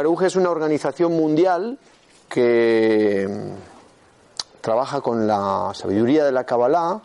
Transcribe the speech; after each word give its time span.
Benibaruj 0.00 0.22
es 0.22 0.36
una 0.36 0.48
organización 0.48 1.12
mundial 1.12 1.78
que 2.26 3.28
mm, 3.28 4.62
trabaja 4.62 5.02
con 5.02 5.26
la 5.26 5.72
sabiduría 5.74 6.24
de 6.24 6.32
la 6.32 6.44
Kabbalah, 6.44 7.02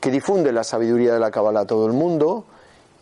que 0.00 0.10
difunde 0.10 0.50
la 0.50 0.64
sabiduría 0.64 1.14
de 1.14 1.20
la 1.20 1.30
Kabbalah 1.30 1.60
a 1.60 1.66
todo 1.66 1.86
el 1.86 1.92
mundo 1.92 2.46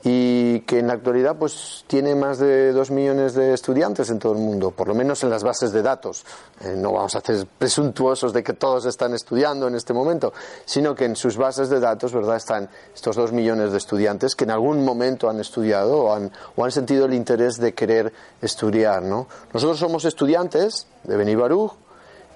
y 0.03 0.61
que 0.61 0.79
en 0.79 0.87
la 0.87 0.95
actualidad 0.95 1.37
pues 1.37 1.84
tiene 1.87 2.15
más 2.15 2.39
de 2.39 2.73
dos 2.73 2.91
millones 2.91 3.34
de 3.34 3.53
estudiantes 3.53 4.09
en 4.09 4.19
todo 4.19 4.33
el 4.33 4.39
mundo, 4.39 4.70
por 4.70 4.89
lo 4.89 4.95
menos 4.95 5.23
en 5.25 5.31
las 5.31 5.43
bases 5.43 5.73
de 5.73 5.83
datos. 5.83 6.25
Eh, 6.62 6.75
no 6.77 6.93
vamos 6.93 7.15
a 7.15 7.19
hacer 7.19 7.47
presuntuosos 7.59 8.33
de 8.33 8.43
que 8.43 8.55
todos 8.55 8.87
están 8.87 9.12
estudiando 9.12 9.69
en 9.69 9.75
este 9.75 9.93
momento, 9.93 10.33
sino 10.65 10.95
que 10.95 11.05
en 11.05 11.17
sus 11.17 11.37
bases 11.37 11.69
de 11.69 11.81
datos, 11.81 12.15
¿verdad?, 12.15 12.37
están 12.37 12.71
estos 12.95 13.17
dos 13.17 13.33
millones 13.33 13.73
de 13.73 13.78
estudiantes 13.78 14.34
que 14.34 14.45
en 14.45 14.53
algún 14.53 14.84
momento 14.84 15.28
han 15.28 15.39
estudiado 15.39 16.05
o 16.05 16.15
han, 16.15 16.33
o 16.56 16.65
han 16.65 16.73
sentido 16.73 17.05
el 17.05 17.12
interés 17.12 17.59
de 17.59 17.75
querer 17.75 18.12
estudiar, 18.41 19.03
¿no? 19.03 19.27
Nosotros 19.53 19.78
somos 19.78 20.06
estudiantes 20.06 20.87
de 21.05 21.17
Beni 21.17 21.34
Baruch, 21.34 21.73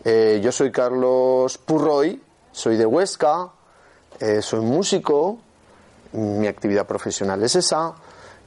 eh, 0.04 0.40
yo 0.42 0.52
soy 0.52 0.70
Carlos 0.70 1.56
Purroy, 1.56 2.20
soy 2.52 2.76
de 2.76 2.84
Huesca, 2.84 3.48
eh, 4.20 4.42
soy 4.42 4.60
músico, 4.60 5.38
mi 6.14 6.46
actividad 6.46 6.86
profesional 6.86 7.42
es 7.42 7.56
esa. 7.56 7.94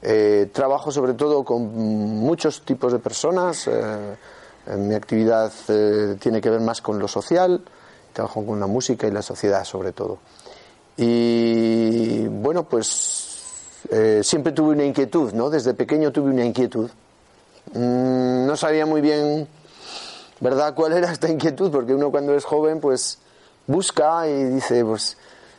Eh, 0.01 0.49
trabajo 0.53 0.91
sobre 0.91 1.13
todo 1.13 1.43
con 1.43 1.63
muchos 1.73 2.61
tipos 2.61 2.93
de 2.93 2.99
personas. 2.99 3.67
Eh, 3.67 4.17
mi 4.77 4.95
actividad 4.95 5.51
eh, 5.67 6.17
tiene 6.19 6.41
que 6.41 6.49
ver 6.49 6.61
más 6.61 6.81
con 6.81 6.99
lo 6.99 7.07
social. 7.07 7.63
Trabajo 8.13 8.45
con 8.45 8.59
la 8.59 8.67
música 8.67 9.07
y 9.07 9.11
la 9.11 9.21
sociedad 9.21 9.63
sobre 9.63 9.91
todo. 9.91 10.19
Y 10.97 12.27
bueno, 12.27 12.63
pues 12.63 13.25
siempre 14.21 14.51
tuve 14.51 14.73
una 14.73 14.83
inquietud, 14.83 15.31
¿no? 15.33 15.49
Desde 15.49 15.73
pequeño 15.73 16.11
tuve 16.11 16.31
una 16.31 16.43
inquietud. 16.43 16.89
Mm, 17.73 18.47
no 18.47 18.55
sabía 18.57 18.85
muy 18.85 19.01
bien, 19.01 19.47
¿verdad?, 20.39 20.73
cuál 20.73 20.93
era 20.93 21.11
esta 21.11 21.29
inquietud, 21.29 21.71
porque 21.71 21.93
uno 21.93 22.09
cuando 22.09 22.35
es 22.35 22.43
joven, 22.43 22.79
pues 22.79 23.19
busca 23.67 24.27
y 24.27 24.43
dice, 24.45 24.83
pues 24.83 25.17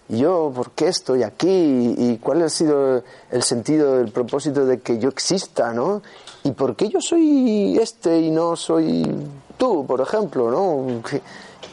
yo 0.09 0.51
por 0.55 0.71
qué 0.71 0.89
estoy 0.89 1.23
aquí 1.23 1.95
y 1.99 2.19
cuál 2.19 2.43
ha 2.43 2.49
sido 2.49 3.03
el 3.31 3.43
sentido, 3.43 4.01
el 4.01 4.11
propósito 4.11 4.65
de 4.65 4.81
que 4.81 4.99
yo 4.99 5.11
exista, 5.11 5.73
¿no? 5.73 6.03
Y 6.45 6.53
por 6.53 6.77
qué 6.77 6.89
yo 6.89 7.01
soy 7.01 7.79
este 7.81 8.19
y 8.19 8.31
no 8.31 8.57
soy 8.57 9.07
tú, 9.59 9.85
por 9.87 10.01
ejemplo, 10.01 10.51
¿no? 10.51 11.03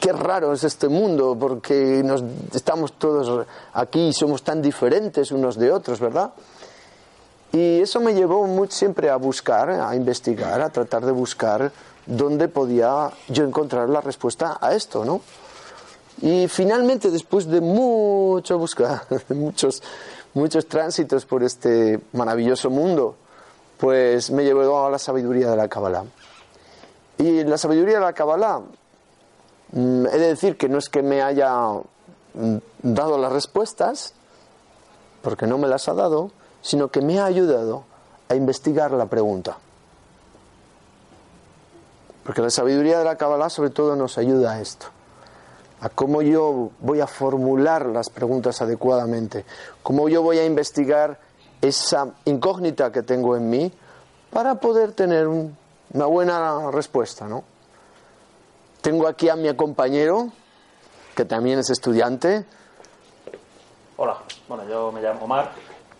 Qué, 0.00 0.12
raro 0.12 0.52
es 0.52 0.64
este 0.64 0.88
mundo 0.88 1.36
porque 1.38 2.02
nos 2.04 2.22
estamos 2.54 2.92
todos 2.92 3.46
aquí 3.72 4.08
y 4.08 4.12
somos 4.12 4.42
tan 4.42 4.60
diferentes 4.60 5.32
unos 5.32 5.56
de 5.56 5.72
otros, 5.72 5.98
¿verdad? 5.98 6.32
Y 7.52 7.80
eso 7.80 8.00
me 8.00 8.12
llevó 8.12 8.46
siempre 8.68 9.08
a 9.08 9.16
buscar, 9.16 9.70
a 9.70 9.96
investigar, 9.96 10.60
a 10.60 10.68
tratar 10.68 11.06
de 11.06 11.12
buscar 11.12 11.72
dónde 12.04 12.48
podía 12.48 13.10
yo 13.28 13.44
encontrar 13.44 13.88
la 13.88 14.00
respuesta 14.00 14.58
a 14.60 14.74
esto, 14.74 15.04
¿no? 15.04 15.22
Y 16.22 16.48
finalmente, 16.48 17.10
después 17.10 17.46
de 17.46 17.60
mucha 17.60 18.54
búsqueda, 18.54 19.04
de 19.28 19.34
muchos, 19.34 19.82
muchos 20.34 20.66
tránsitos 20.66 21.26
por 21.26 21.42
este 21.42 22.00
maravilloso 22.12 22.70
mundo, 22.70 23.16
pues 23.76 24.30
me 24.30 24.44
llevó 24.44 24.86
a 24.86 24.90
la 24.90 24.98
sabiduría 24.98 25.50
de 25.50 25.56
la 25.56 25.68
Kabbalah. 25.68 26.04
Y 27.18 27.44
la 27.44 27.58
sabiduría 27.58 27.96
de 27.96 28.04
la 28.04 28.12
Kabbalah, 28.14 28.60
mm, 29.72 30.06
he 30.06 30.18
de 30.18 30.28
decir 30.28 30.56
que 30.56 30.68
no 30.68 30.78
es 30.78 30.88
que 30.88 31.02
me 31.02 31.22
haya 31.22 31.54
mm, 32.34 32.56
dado 32.82 33.18
las 33.18 33.32
respuestas, 33.32 34.14
porque 35.20 35.46
no 35.46 35.58
me 35.58 35.68
las 35.68 35.88
ha 35.88 35.94
dado, 35.94 36.30
sino 36.62 36.88
que 36.88 37.02
me 37.02 37.18
ha 37.20 37.26
ayudado 37.26 37.84
a 38.28 38.34
investigar 38.34 38.90
la 38.92 39.06
pregunta. 39.06 39.58
Porque 42.24 42.40
la 42.40 42.50
sabiduría 42.50 42.98
de 42.98 43.04
la 43.04 43.16
Kabbalah 43.16 43.50
sobre 43.50 43.70
todo 43.70 43.96
nos 43.96 44.18
ayuda 44.18 44.52
a 44.52 44.60
esto 44.60 44.95
a 45.80 45.88
cómo 45.88 46.22
yo 46.22 46.70
voy 46.80 47.00
a 47.00 47.06
formular 47.06 47.86
las 47.86 48.08
preguntas 48.08 48.62
adecuadamente, 48.62 49.44
cómo 49.82 50.08
yo 50.08 50.22
voy 50.22 50.38
a 50.38 50.44
investigar 50.44 51.18
esa 51.60 52.08
incógnita 52.24 52.90
que 52.92 53.02
tengo 53.02 53.36
en 53.36 53.50
mí 53.50 53.72
para 54.30 54.56
poder 54.56 54.92
tener 54.92 55.26
una 55.26 56.06
buena 56.06 56.70
respuesta, 56.70 57.26
¿no? 57.26 57.44
Tengo 58.80 59.08
aquí 59.08 59.28
a 59.28 59.36
mi 59.36 59.52
compañero, 59.54 60.30
que 61.14 61.24
también 61.24 61.58
es 61.58 61.70
estudiante. 61.70 62.44
Hola, 63.96 64.18
bueno, 64.48 64.68
yo 64.68 64.92
me 64.92 65.00
llamo 65.00 65.24
Omar, 65.24 65.52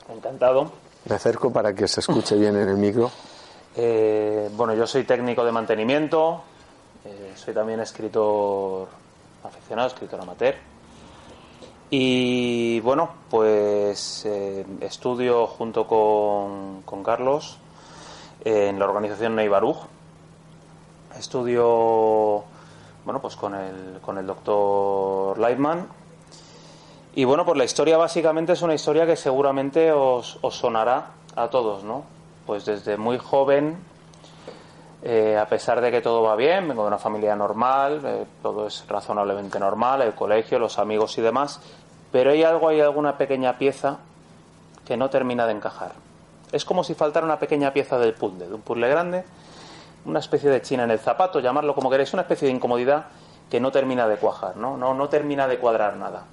encantado. 0.09 0.71
Me 1.09 1.17
acerco 1.17 1.53
para 1.53 1.75
que 1.75 1.89
se 1.89 2.01
escuche 2.01 2.37
bien 2.37 2.57
en 2.57 2.69
el 2.69 2.77
micro. 2.77 3.11
Eh, 3.75 4.51
bueno, 4.53 4.75
yo 4.75 4.87
soy 4.87 5.05
técnico 5.05 5.45
de 5.45 5.53
mantenimiento, 5.53 6.43
eh, 7.05 7.33
soy 7.37 7.55
también 7.55 7.81
escritor 7.81 8.89
aficionado, 9.47 9.89
escritor 9.89 10.21
amateur. 10.21 10.55
Y 11.91 12.81
bueno, 12.81 13.11
pues 13.31 14.25
eh, 14.27 14.67
estudio 14.81 15.47
junto 15.47 15.87
con, 15.87 16.83
con 16.83 17.03
Carlos 17.03 17.59
en 18.45 18.79
la 18.79 18.85
organización 18.85 19.37
Neibaruj. 19.37 19.87
Estudio 21.19 22.45
bueno, 23.05 23.21
pues 23.21 23.37
con 23.37 23.55
el, 23.55 24.01
con 24.01 24.19
el 24.19 24.27
doctor 24.27 25.39
Lightman. 25.39 25.87
Y 27.15 27.25
bueno, 27.25 27.47
pues 27.47 27.57
la 27.57 27.65
historia 27.65 27.97
básicamente 27.97 28.53
es 28.53 28.63
una 28.63 28.75
historia 28.75 29.07
que 29.07 29.17
seguramente 29.17 29.93
os 29.93 30.39
sonará 30.51 31.13
a 31.37 31.49
todos, 31.49 31.85
¿no? 31.85 32.05
Pues 32.47 32.65
desde 32.65 32.97
muy 32.97 33.19
joven 33.19 33.79
eh, 35.09 35.39
a 35.39 35.47
pesar 35.47 35.81
de 35.81 35.93
que 35.93 36.01
todo 36.01 36.21
va 36.21 36.35
bien, 36.35 36.67
vengo 36.67 36.83
de 36.83 36.89
una 36.89 36.99
familia 36.99 37.37
normal, 37.37 38.01
eh, 38.05 38.25
todo 38.43 38.67
es 38.67 38.85
razonablemente 38.89 39.61
normal, 39.61 40.03
el 40.03 40.15
colegio, 40.15 40.59
los 40.59 40.81
amigos 40.81 41.17
y 41.17 41.23
demás, 41.23 41.61
pero 42.11 42.33
hay 42.33 42.43
algo, 42.43 42.69
hay 42.69 42.81
alguna 42.81 43.17
pequeña 43.17 43.57
pieza 43.57 43.99
que 44.85 44.97
no 44.97 45.09
termina 45.09 45.47
de 45.47 45.53
encajar. 45.53 45.93
Es 46.51 46.65
como 46.65 46.83
si 46.83 46.95
faltara 46.95 47.25
una 47.25 47.39
pequeña 47.39 47.73
pieza 47.73 48.01
del 48.01 48.15
puzzle, 48.15 48.49
de 48.49 48.55
un 48.55 48.63
puzzle 48.63 48.89
grande, 48.89 49.25
una 50.07 50.19
especie 50.19 50.51
de 50.51 50.61
china 50.61 50.83
en 50.83 50.91
el 50.91 50.99
zapato, 50.99 51.39
llamarlo 51.39 51.73
como 51.77 51.89
queréis, 51.89 52.13
una 52.13 52.23
especie 52.23 52.49
de 52.49 52.55
incomodidad 52.55 53.07
que 53.49 53.61
no 53.61 53.71
termina 53.71 54.09
de 54.09 54.17
cuajar, 54.17 54.57
no, 54.57 54.77
no, 54.77 55.09
termina 55.09 55.47
de 55.47 55.61
cuadrar 55.61 55.97
nada. 55.99 56.25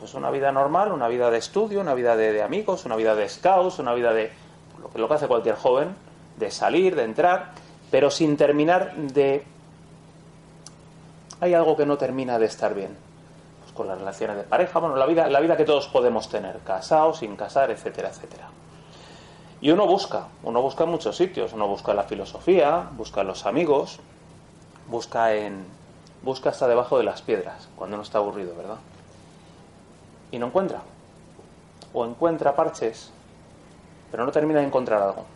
Pues 0.00 0.14
una 0.14 0.32
vida 0.32 0.50
normal, 0.50 0.90
una 0.90 1.06
vida 1.06 1.30
de 1.30 1.38
estudio, 1.38 1.80
una 1.80 1.94
vida 1.94 2.16
de, 2.16 2.42
amigos, 2.42 2.86
una 2.86 2.96
vida 2.96 3.14
de 3.14 3.28
scouts, 3.28 3.78
una 3.78 3.94
vida 3.94 4.12
de 4.12 4.32
lo 4.82 4.90
lo 4.98 5.06
que 5.06 5.14
hace 5.14 5.28
cualquier 5.28 5.54
joven, 5.54 5.94
de 6.36 6.50
salir, 6.50 6.96
de 6.96 7.04
entrar 7.04 7.62
pero 7.94 8.10
sin 8.10 8.36
terminar 8.36 8.96
de... 8.96 9.44
Hay 11.38 11.54
algo 11.54 11.76
que 11.76 11.86
no 11.86 11.96
termina 11.96 12.40
de 12.40 12.46
estar 12.46 12.74
bien. 12.74 12.96
Pues 13.60 13.72
con 13.72 13.86
las 13.86 13.96
relaciones 13.96 14.36
de 14.36 14.42
pareja, 14.42 14.80
bueno, 14.80 14.96
la 14.96 15.06
vida, 15.06 15.28
la 15.28 15.38
vida 15.38 15.56
que 15.56 15.64
todos 15.64 15.86
podemos 15.86 16.28
tener, 16.28 16.58
casados, 16.64 17.18
sin 17.18 17.36
casar, 17.36 17.70
etcétera, 17.70 18.08
etcétera. 18.08 18.48
Y 19.60 19.70
uno 19.70 19.86
busca, 19.86 20.26
uno 20.42 20.60
busca 20.60 20.82
en 20.82 20.90
muchos 20.90 21.16
sitios, 21.16 21.52
uno 21.52 21.68
busca 21.68 21.92
en 21.92 21.98
la 21.98 22.02
filosofía, 22.02 22.90
busca 22.96 23.20
en 23.20 23.28
los 23.28 23.46
amigos, 23.46 24.00
busca 24.88 25.32
en, 25.32 25.64
busca 26.22 26.50
hasta 26.50 26.66
debajo 26.66 26.98
de 26.98 27.04
las 27.04 27.22
piedras, 27.22 27.68
cuando 27.76 27.96
no 27.96 28.02
está 28.02 28.18
aburrido, 28.18 28.56
¿verdad? 28.56 28.78
Y 30.32 30.40
no 30.40 30.46
encuentra. 30.46 30.82
O 31.92 32.04
encuentra 32.04 32.56
parches, 32.56 33.12
pero 34.10 34.26
no 34.26 34.32
termina 34.32 34.58
de 34.58 34.66
encontrar 34.66 35.00
algo. 35.00 35.33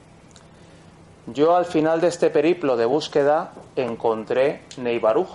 Yo 1.34 1.56
al 1.56 1.66
final 1.66 2.00
de 2.00 2.08
este 2.08 2.30
periplo 2.30 2.78
de 2.78 2.86
búsqueda 2.86 3.52
encontré 3.76 4.62
Neibaruj, 4.78 5.28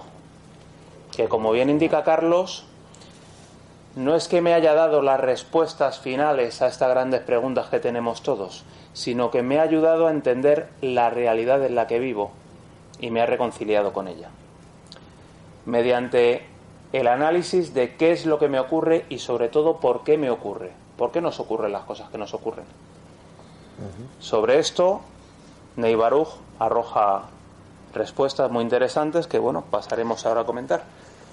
que 1.16 1.28
como 1.28 1.52
bien 1.52 1.70
indica 1.70 2.04
Carlos, 2.04 2.66
no 3.96 4.16
es 4.16 4.28
que 4.28 4.42
me 4.42 4.56
haya 4.56 4.74
dado 4.74 5.04
las 5.04 5.20
respuestas 5.20 6.00
finales 6.00 6.64
a 6.64 6.68
estas 6.68 6.90
grandes 6.90 7.22
preguntas 7.22 7.68
que 7.68 7.80
tenemos 7.80 8.24
todos, 8.24 8.64
sino 8.94 9.30
que 9.30 9.44
me 9.44 9.60
ha 9.60 9.64
ayudado 9.64 10.08
a 10.08 10.12
entender 10.12 10.70
la 10.82 11.12
realidad 11.12 11.64
en 11.64 11.76
la 11.76 11.86
que 11.86 12.00
vivo 12.00 12.32
y 13.00 13.12
me 13.12 13.22
ha 13.22 13.28
reconciliado 13.28 13.94
con 13.94 14.08
ella. 14.08 14.30
Mediante 15.68 16.48
el 16.92 17.08
análisis 17.08 17.76
de 17.76 17.96
qué 17.96 18.14
es 18.14 18.26
lo 18.26 18.40
que 18.40 18.50
me 18.50 18.60
ocurre 18.60 19.06
y 19.10 19.20
sobre 19.20 19.48
todo 19.48 19.78
por 19.78 20.04
qué 20.04 20.18
me 20.18 20.32
ocurre, 20.32 20.72
por 20.98 21.12
qué 21.12 21.22
nos 21.22 21.40
ocurren 21.40 21.72
las 21.72 21.84
cosas 21.84 22.10
que 22.10 22.18
nos 22.18 22.34
ocurren. 22.34 22.66
Sobre 24.20 24.58
esto 24.58 25.02
Neibaruj 25.76 26.30
arroja 26.60 27.30
respuestas 27.94 28.52
muy 28.52 28.64
interesantes 28.64 29.28
que, 29.28 29.40
bueno, 29.40 29.64
pasaremos 29.70 30.26
ahora 30.26 30.42
a 30.42 30.46
comentar. 30.46 30.84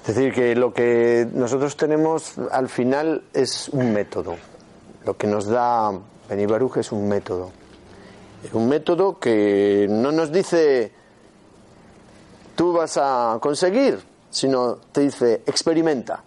Es 0.07 0.15
decir, 0.15 0.33
que 0.33 0.55
lo 0.55 0.73
que 0.73 1.29
nosotros 1.33 1.77
tenemos 1.77 2.35
al 2.51 2.69
final 2.69 3.23
es 3.33 3.69
un 3.69 3.93
método. 3.93 4.37
Lo 5.05 5.17
que 5.17 5.27
nos 5.27 5.47
da 5.47 5.93
Benibaruj 6.29 6.79
es 6.79 6.93
un 6.93 7.09
método. 7.09 7.51
Un 8.53 8.69
método 8.69 9.19
que 9.19 9.87
no 9.91 10.13
nos 10.13 10.33
dice 10.33 10.93
tú 12.55 12.73
vas 12.73 12.99
a 12.99 13.39
conseguir, 13.41 14.01
sino 14.31 14.77
te 14.93 15.03
dice 15.03 15.43
experimenta. 15.47 16.23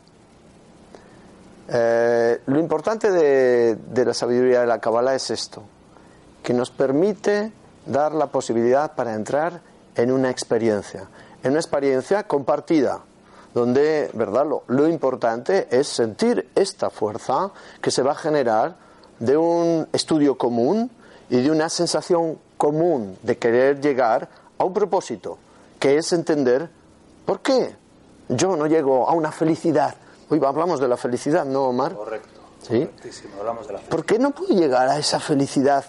Eh, 1.68 2.42
lo 2.46 2.60
importante 2.60 3.12
de, 3.12 3.76
de 3.76 4.06
la 4.06 4.14
sabiduría 4.14 4.62
de 4.62 4.68
la 4.68 4.80
Kabbalah 4.80 5.16
es 5.16 5.30
esto, 5.32 5.64
que 6.44 6.54
nos 6.54 6.70
permite 6.72 7.52
dar 7.86 8.14
la 8.14 8.28
posibilidad 8.28 8.94
para 8.94 9.14
entrar 9.14 9.62
en 9.96 10.12
una 10.12 10.30
experiencia, 10.30 11.08
en 11.44 11.52
una 11.52 11.60
experiencia 11.60 12.24
compartida, 12.24 13.02
donde, 13.54 14.10
¿verdad? 14.14 14.48
Lo, 14.48 14.64
lo, 14.68 14.88
importante 14.88 15.68
es 15.70 15.88
sentir 15.88 16.50
esta 16.56 16.90
fuerza 16.90 17.52
que 17.82 17.92
se 17.92 18.02
va 18.02 18.14
a 18.14 18.16
generar 18.16 18.76
de 19.20 19.38
un 19.38 19.88
estudio 19.94 20.38
común 20.38 20.90
y 21.30 21.42
de 21.42 21.52
una 21.52 21.70
sensación 21.70 22.40
común 22.58 23.18
de 23.22 23.38
querer 23.38 23.80
llegar 23.80 24.28
a 24.58 24.64
un 24.64 24.74
propósito, 24.74 25.38
que 25.80 25.98
es 25.98 26.12
entender 26.14 26.70
por 27.26 27.42
qué 27.42 27.76
yo 28.30 28.56
no 28.56 28.66
llego 28.68 29.08
a 29.08 29.14
una 29.14 29.32
felicidad. 29.32 29.96
Hoy 30.30 30.42
hablamos 30.44 30.80
de 30.80 30.88
la 30.88 30.98
felicidad, 30.98 31.46
¿no, 31.46 31.66
Omar? 31.66 31.94
Correcto. 31.94 32.40
¿Sí? 32.68 32.90
Hablamos 33.40 33.68
de 33.68 33.74
la 33.74 33.80
felicidad. 33.80 33.90
¿Por 33.90 34.06
qué 34.06 34.20
no 34.20 34.32
puedo 34.32 34.54
llegar 34.56 34.88
a 34.90 34.98
esa 34.98 35.20
felicidad? 35.20 35.86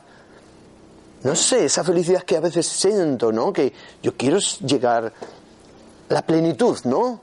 No 1.25 1.35
sé, 1.35 1.65
esa 1.65 1.83
felicidad 1.83 2.23
que 2.23 2.37
a 2.37 2.41
veces 2.41 2.67
siento, 2.67 3.33
¿no? 3.33 3.53
Que 3.53 3.73
yo 4.03 4.15
quiero 4.15 4.39
llegar 4.65 5.07
a 5.07 6.15
la 6.15 6.23
plenitud, 6.23 6.79
¿no? 6.85 7.21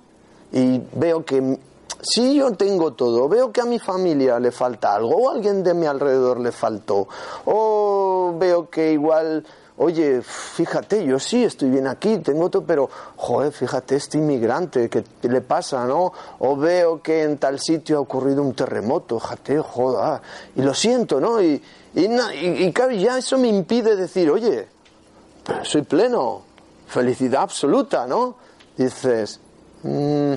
Y 0.51 0.81
veo 0.93 1.23
que 1.23 1.59
si 2.01 2.35
yo 2.35 2.51
tengo 2.53 2.93
todo, 2.93 3.29
veo 3.29 3.51
que 3.51 3.61
a 3.61 3.65
mi 3.65 3.79
familia 3.79 4.39
le 4.39 4.51
falta 4.51 4.95
algo, 4.95 5.15
o 5.15 5.29
a 5.29 5.33
alguien 5.33 5.63
de 5.63 5.73
mi 5.73 5.85
alrededor 5.85 6.39
le 6.39 6.51
faltó, 6.51 7.07
o 7.45 8.35
veo 8.37 8.69
que 8.69 8.93
igual, 8.93 9.45
oye, 9.77 10.21
fíjate, 10.21 11.05
yo 11.05 11.19
sí 11.19 11.43
estoy 11.43 11.69
bien 11.69 11.87
aquí, 11.87 12.17
tengo 12.17 12.49
todo, 12.49 12.63
pero, 12.65 12.89
joder, 13.15 13.51
fíjate, 13.51 13.95
este 13.95 14.17
inmigrante, 14.17 14.89
¿qué 14.89 15.03
le 15.23 15.41
pasa, 15.41 15.85
no? 15.85 16.11
O 16.39 16.55
veo 16.55 17.01
que 17.01 17.23
en 17.23 17.37
tal 17.37 17.59
sitio 17.59 17.97
ha 17.97 18.01
ocurrido 18.01 18.41
un 18.41 18.53
terremoto, 18.53 19.19
fíjate, 19.19 19.59
joder, 19.59 20.21
y 20.55 20.61
lo 20.63 20.73
siento, 20.73 21.19
¿no? 21.19 21.41
Y, 21.41 21.61
y, 21.93 22.09
ya 22.99 23.17
eso 23.17 23.37
me 23.37 23.47
impide 23.47 23.95
decir, 23.95 24.31
oye, 24.31 24.67
soy 25.63 25.83
pleno, 25.83 26.41
felicidad 26.87 27.43
absoluta, 27.43 28.07
¿no? 28.07 28.35
Dices, 28.75 29.39
mmm, 29.83 30.33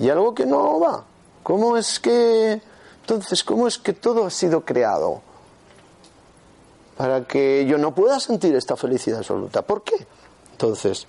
y 0.00 0.08
algo 0.08 0.34
que 0.34 0.46
no 0.46 0.80
va. 0.80 1.04
¿Cómo 1.42 1.76
es 1.76 2.00
que, 2.00 2.60
entonces, 3.02 3.44
cómo 3.44 3.68
es 3.68 3.78
que 3.78 3.92
todo 3.92 4.26
ha 4.26 4.30
sido 4.30 4.64
creado? 4.64 5.20
Para 6.96 7.24
que 7.24 7.64
yo 7.66 7.78
no 7.78 7.94
pueda 7.94 8.18
sentir 8.18 8.54
esta 8.56 8.76
felicidad 8.76 9.18
absoluta. 9.18 9.62
¿Por 9.62 9.82
qué? 9.82 10.06
Entonces, 10.52 11.06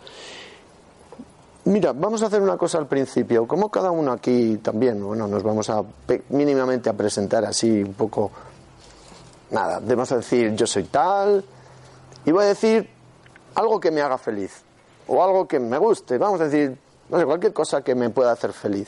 mira, 1.65 1.93
vamos 1.93 2.21
a 2.21 2.27
hacer 2.27 2.41
una 2.41 2.57
cosa 2.57 2.77
al 2.77 2.88
principio. 2.88 3.47
Como 3.47 3.71
cada 3.71 3.91
uno 3.91 4.11
aquí 4.11 4.57
también, 4.57 5.03
bueno, 5.03 5.27
nos 5.27 5.41
vamos 5.41 5.69
a 5.69 5.83
mínimamente 6.29 6.89
a 6.89 6.94
presentar 6.94 7.45
así 7.45 7.81
un 7.81 7.94
poco 7.94 8.31
nada, 9.51 9.79
debemos 9.81 10.09
decir 10.09 10.55
yo 10.55 10.65
soy 10.65 10.85
tal 10.85 11.44
y 12.25 12.31
voy 12.31 12.45
a 12.45 12.47
decir 12.47 12.89
algo 13.55 13.79
que 13.81 13.91
me 13.91 14.01
haga 14.01 14.17
feliz 14.17 14.63
o 15.07 15.21
algo 15.21 15.45
que 15.47 15.59
me 15.59 15.77
guste, 15.77 16.17
vamos 16.17 16.39
a 16.39 16.45
decir, 16.45 16.77
no 17.11 17.19
sé, 17.19 17.25
cualquier 17.25 17.53
cosa 17.53 17.83
que 17.83 17.93
me 17.93 18.09
pueda 18.09 18.31
hacer 18.31 18.53
feliz. 18.53 18.87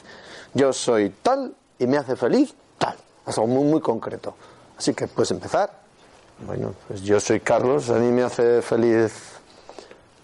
Yo 0.54 0.72
soy 0.72 1.10
tal 1.10 1.54
y 1.78 1.86
me 1.86 1.98
hace 1.98 2.16
feliz 2.16 2.56
tal, 2.78 2.96
es 3.28 3.38
algo 3.38 3.48
muy, 3.48 3.66
muy 3.66 3.82
concreto. 3.82 4.34
Así 4.78 4.94
que 4.94 5.08
puedes 5.08 5.32
empezar. 5.32 5.70
Bueno, 6.40 6.74
pues 6.88 7.02
yo 7.04 7.20
soy 7.20 7.42
Carlos, 7.42 7.90
a 7.90 7.96
mí 7.96 8.12
me 8.12 8.24
hace 8.24 8.62
feliz 8.62 9.14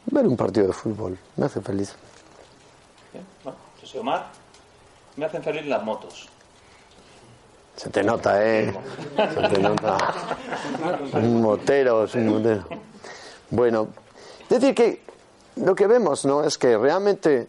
ver 0.06 0.26
un 0.26 0.38
partido 0.38 0.68
de 0.68 0.74
fútbol, 0.74 1.20
me 1.36 1.46
hace 1.46 1.62
feliz. 1.62 1.94
Bien, 3.12 3.26
bueno, 3.44 3.60
yo 3.82 3.88
soy 3.88 4.00
Omar, 4.00 4.28
me 5.18 5.26
hacen 5.26 5.44
feliz 5.44 5.66
las 5.68 5.84
motos. 5.84 6.30
Se 7.76 7.90
te 7.90 8.04
nota, 8.04 8.46
¿eh? 8.46 8.74
Se 9.16 9.48
te 9.48 9.60
nota. 9.60 9.98
Un 11.14 11.42
motero, 11.42 12.04
es 12.04 12.16
un 12.16 12.28
motero. 12.28 12.66
Bueno, 13.50 13.88
es 14.44 14.50
decir 14.50 14.76
que 14.76 15.02
lo 15.56 15.76
que 15.76 15.88
vemos, 15.88 16.26
¿no? 16.26 16.44
Es 16.44 16.58
que 16.58 16.78
realmente 16.78 17.48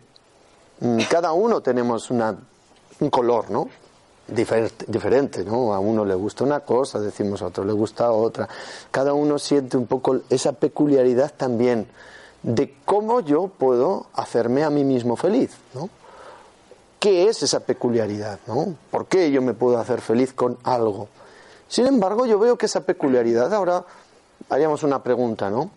cada 1.08 1.32
uno 1.32 1.60
tenemos 1.60 2.10
una, 2.10 2.36
un 3.00 3.10
color, 3.10 3.50
¿no? 3.50 3.68
Diferente, 4.26 5.44
¿no? 5.44 5.74
A 5.74 5.80
uno 5.80 6.04
le 6.04 6.14
gusta 6.14 6.44
una 6.44 6.60
cosa, 6.60 7.00
decimos 7.00 7.42
a 7.42 7.46
otro 7.46 7.64
le 7.64 7.72
gusta 7.72 8.12
otra. 8.12 8.48
Cada 8.90 9.12
uno 9.12 9.38
siente 9.38 9.76
un 9.76 9.86
poco 9.86 10.20
esa 10.30 10.52
peculiaridad 10.52 11.32
también 11.36 11.88
de 12.42 12.76
cómo 12.84 13.20
yo 13.20 13.48
puedo 13.48 14.06
hacerme 14.14 14.62
a 14.62 14.70
mí 14.70 14.84
mismo 14.84 15.16
feliz, 15.16 15.50
¿no? 15.74 15.90
¿Qué 17.00 17.28
es 17.28 17.42
esa 17.42 17.60
peculiaridad? 17.60 18.38
¿no? 18.46 18.74
¿Por 18.90 19.06
qué 19.06 19.30
yo 19.30 19.40
me 19.40 19.54
puedo 19.54 19.78
hacer 19.78 20.00
feliz 20.02 20.34
con 20.34 20.58
algo? 20.62 21.08
Sin 21.66 21.86
embargo, 21.86 22.26
yo 22.26 22.38
veo 22.38 22.58
que 22.58 22.66
esa 22.66 22.82
peculiaridad, 22.82 23.52
ahora 23.54 23.84
haríamos 24.50 24.82
una 24.82 25.02
pregunta, 25.02 25.50
¿no? 25.50 25.70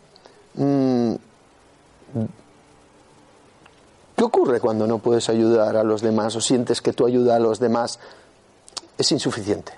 ¿Qué 4.23 4.27
ocurre 4.27 4.61
cuando 4.61 4.87
no 4.87 4.99
puedes 4.99 5.27
ayudar 5.27 5.75
a 5.75 5.83
los 5.83 6.01
demás 6.01 6.33
o 6.37 6.39
sientes 6.39 6.81
que 6.81 6.93
tu 6.93 7.05
ayuda 7.05 7.35
a 7.35 7.39
los 7.39 7.59
demás 7.59 7.99
es 8.97 9.11
insuficiente? 9.11 9.73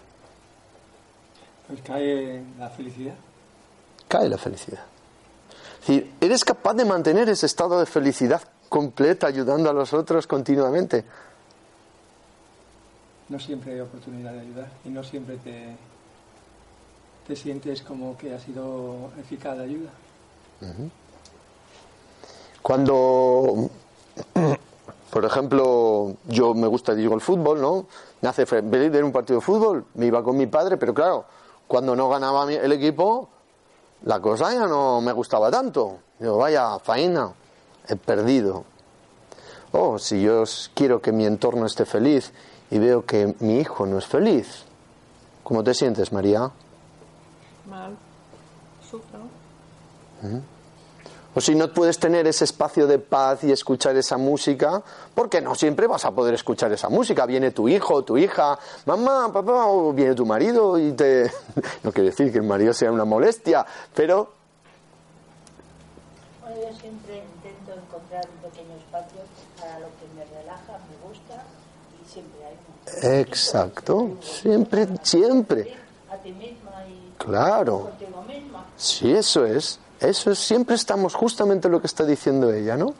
Pues 1.65 1.81
cae 1.81 2.43
la 2.59 2.69
felicidad. 2.69 3.15
Cae 4.07 4.29
la 4.29 4.37
felicidad. 4.37 4.83
Es 5.81 5.87
decir, 5.87 6.13
¿eres 6.21 6.45
capaz 6.45 6.75
de 6.75 6.85
mantener 6.85 7.27
ese 7.27 7.47
estado 7.47 7.79
de 7.79 7.87
felicidad 7.87 8.39
completa 8.69 9.25
ayudando 9.25 9.67
a 9.67 9.73
los 9.73 9.93
otros 9.93 10.27
continuamente? 10.27 11.05
no 13.29 13.39
siempre 13.39 13.73
hay 13.73 13.79
oportunidad 13.79 14.31
de 14.31 14.41
ayudar 14.41 14.69
y 14.85 14.89
no 14.89 15.03
siempre 15.03 15.37
te, 15.37 15.75
te 17.27 17.35
sientes 17.35 17.81
como 17.81 18.15
que 18.15 18.31
ha 18.31 18.39
sido 18.39 19.09
eficaz 19.19 19.57
la 19.57 19.63
ayuda. 19.63 19.89
Cuando, 22.61 23.71
por 25.15 25.23
ejemplo, 25.23 26.17
yo 26.27 26.53
me 26.53 26.67
gusta, 26.67 26.93
digo, 26.93 27.15
el 27.15 27.21
fútbol, 27.21 27.61
¿no? 27.61 27.85
Me 28.19 28.27
hace 28.27 28.45
feliz 28.45 28.91
ver 28.91 29.01
un 29.01 29.13
partido 29.13 29.39
de 29.39 29.45
fútbol, 29.45 29.85
me 29.93 30.07
iba 30.07 30.21
con 30.21 30.35
mi 30.35 30.45
padre, 30.45 30.75
pero 30.75 30.93
claro, 30.93 31.23
cuando 31.67 31.95
no 31.95 32.09
ganaba 32.09 32.51
el 32.51 32.69
equipo, 32.73 33.29
la 34.03 34.19
cosa 34.19 34.53
ya 34.53 34.67
no 34.67 34.99
me 34.99 35.13
gustaba 35.13 35.49
tanto. 35.49 35.99
Digo, 36.19 36.35
vaya, 36.35 36.77
faena, 36.79 37.31
he 37.87 37.95
perdido. 37.95 38.65
Oh, 39.71 39.97
si 39.97 40.21
yo 40.21 40.43
quiero 40.73 41.01
que 41.01 41.13
mi 41.13 41.25
entorno 41.25 41.65
esté 41.65 41.85
feliz 41.85 42.33
y 42.69 42.77
veo 42.77 43.05
que 43.05 43.35
mi 43.39 43.59
hijo 43.59 43.85
no 43.85 43.99
es 43.99 44.05
feliz. 44.05 44.65
¿Cómo 45.45 45.63
te 45.63 45.73
sientes, 45.73 46.11
María? 46.11 46.51
Mal. 47.69 47.95
Sufro. 48.81 49.19
¿Mm? 50.23 50.54
O 51.35 51.41
si 51.41 51.53
no 51.53 51.67
puedes 51.73 51.99
tener 51.99 52.25
ese 52.27 52.45
espacio 52.45 52.87
de 52.87 52.97
paz 52.97 53.43
y 53.43 53.51
escuchar 53.51 53.95
esa 53.97 54.17
música, 54.17 54.81
porque 55.13 55.41
no 55.41 55.53
siempre 55.53 55.85
vas 55.85 56.05
a 56.05 56.11
poder 56.11 56.33
escuchar 56.33 56.71
esa 56.71 56.87
música. 56.87 57.25
Viene 57.25 57.51
tu 57.51 57.67
hijo, 57.67 58.03
tu 58.03 58.17
hija, 58.17 58.57
mamá, 58.85 59.31
papá, 59.33 59.65
o 59.67 59.91
viene 59.91 60.15
tu 60.15 60.25
marido 60.25 60.79
y 60.79 60.93
te... 60.93 61.29
No 61.83 61.91
quiere 61.91 62.11
decir 62.11 62.31
que 62.31 62.37
el 62.37 62.45
marido 62.45 62.73
sea 62.73 62.89
una 62.91 63.03
molestia, 63.05 63.65
pero 63.93 64.31
Bueno, 66.41 66.55
yo 66.55 66.79
siempre 66.79 67.17
intento 67.35 67.73
encontrar 67.85 68.25
un 68.33 68.49
pequeño 68.49 68.75
espacio 68.77 69.19
para 69.59 69.79
lo 69.79 69.87
que 69.87 70.07
me 70.15 70.23
relaja, 70.39 70.79
me 70.89 71.09
gusta 71.09 71.43
y 72.01 72.09
siempre 72.13 72.39
hay 72.45 73.19
Exacto, 73.21 74.11
siempre, 74.21 74.87
siempre. 75.03 75.75
a 76.09 76.15
ti 76.17 76.31
misma 76.31 76.71
y 76.87 77.13
Claro. 77.17 77.79
contigo 77.89 78.21
misma. 78.23 78.65
Sí, 78.77 79.11
eso 79.11 79.45
es. 79.45 79.79
Eso 79.99 80.31
es. 80.31 80.39
Siempre 80.39 80.75
estamos 80.75 81.13
justamente 81.15 81.69
lo 81.69 81.79
que 81.81 81.87
está 81.87 82.05
diciendo 82.05 82.51
ella, 82.51 82.75
¿no? 82.77 82.93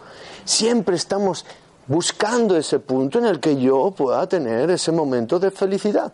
Siempre 0.46 0.96
estamos 0.96 1.46
buscando 1.88 2.56
ese 2.58 2.80
punto 2.80 3.20
en 3.20 3.26
el 3.26 3.40
que 3.40 3.58
yo 3.60 3.92
pueda 3.92 4.28
tener 4.28 4.70
ese 4.72 4.92
momento 4.92 5.40
de 5.40 5.52
felicidad. 5.52 6.12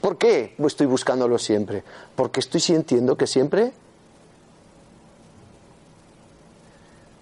¿Por 0.00 0.18
qué 0.18 0.54
estoy 0.66 0.86
buscándolo 0.86 1.38
siempre? 1.38 1.82
Porque 2.14 2.40
estoy 2.40 2.60
sintiendo 2.60 3.16
que 3.16 3.26
siempre 3.26 3.72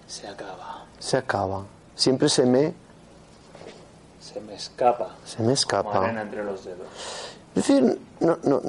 Se 0.07 0.27
acaba. 0.27 0.85
se 0.99 1.17
acaba. 1.17 1.65
Siempre 1.95 2.29
se 2.29 2.45
me, 2.45 2.73
Se 4.19 4.39
me 4.41 4.55
escapa. 4.55 5.15
se 5.25 5.41
me 5.41 5.53
escapa. 5.53 5.91
Como 5.91 6.03
arena 6.03 6.21
entre 6.23 6.43
los 6.43 6.63
dedos. 6.65 6.87
Es 7.55 7.67
decir, 7.67 7.99
no, 8.19 8.37
no, 8.43 8.61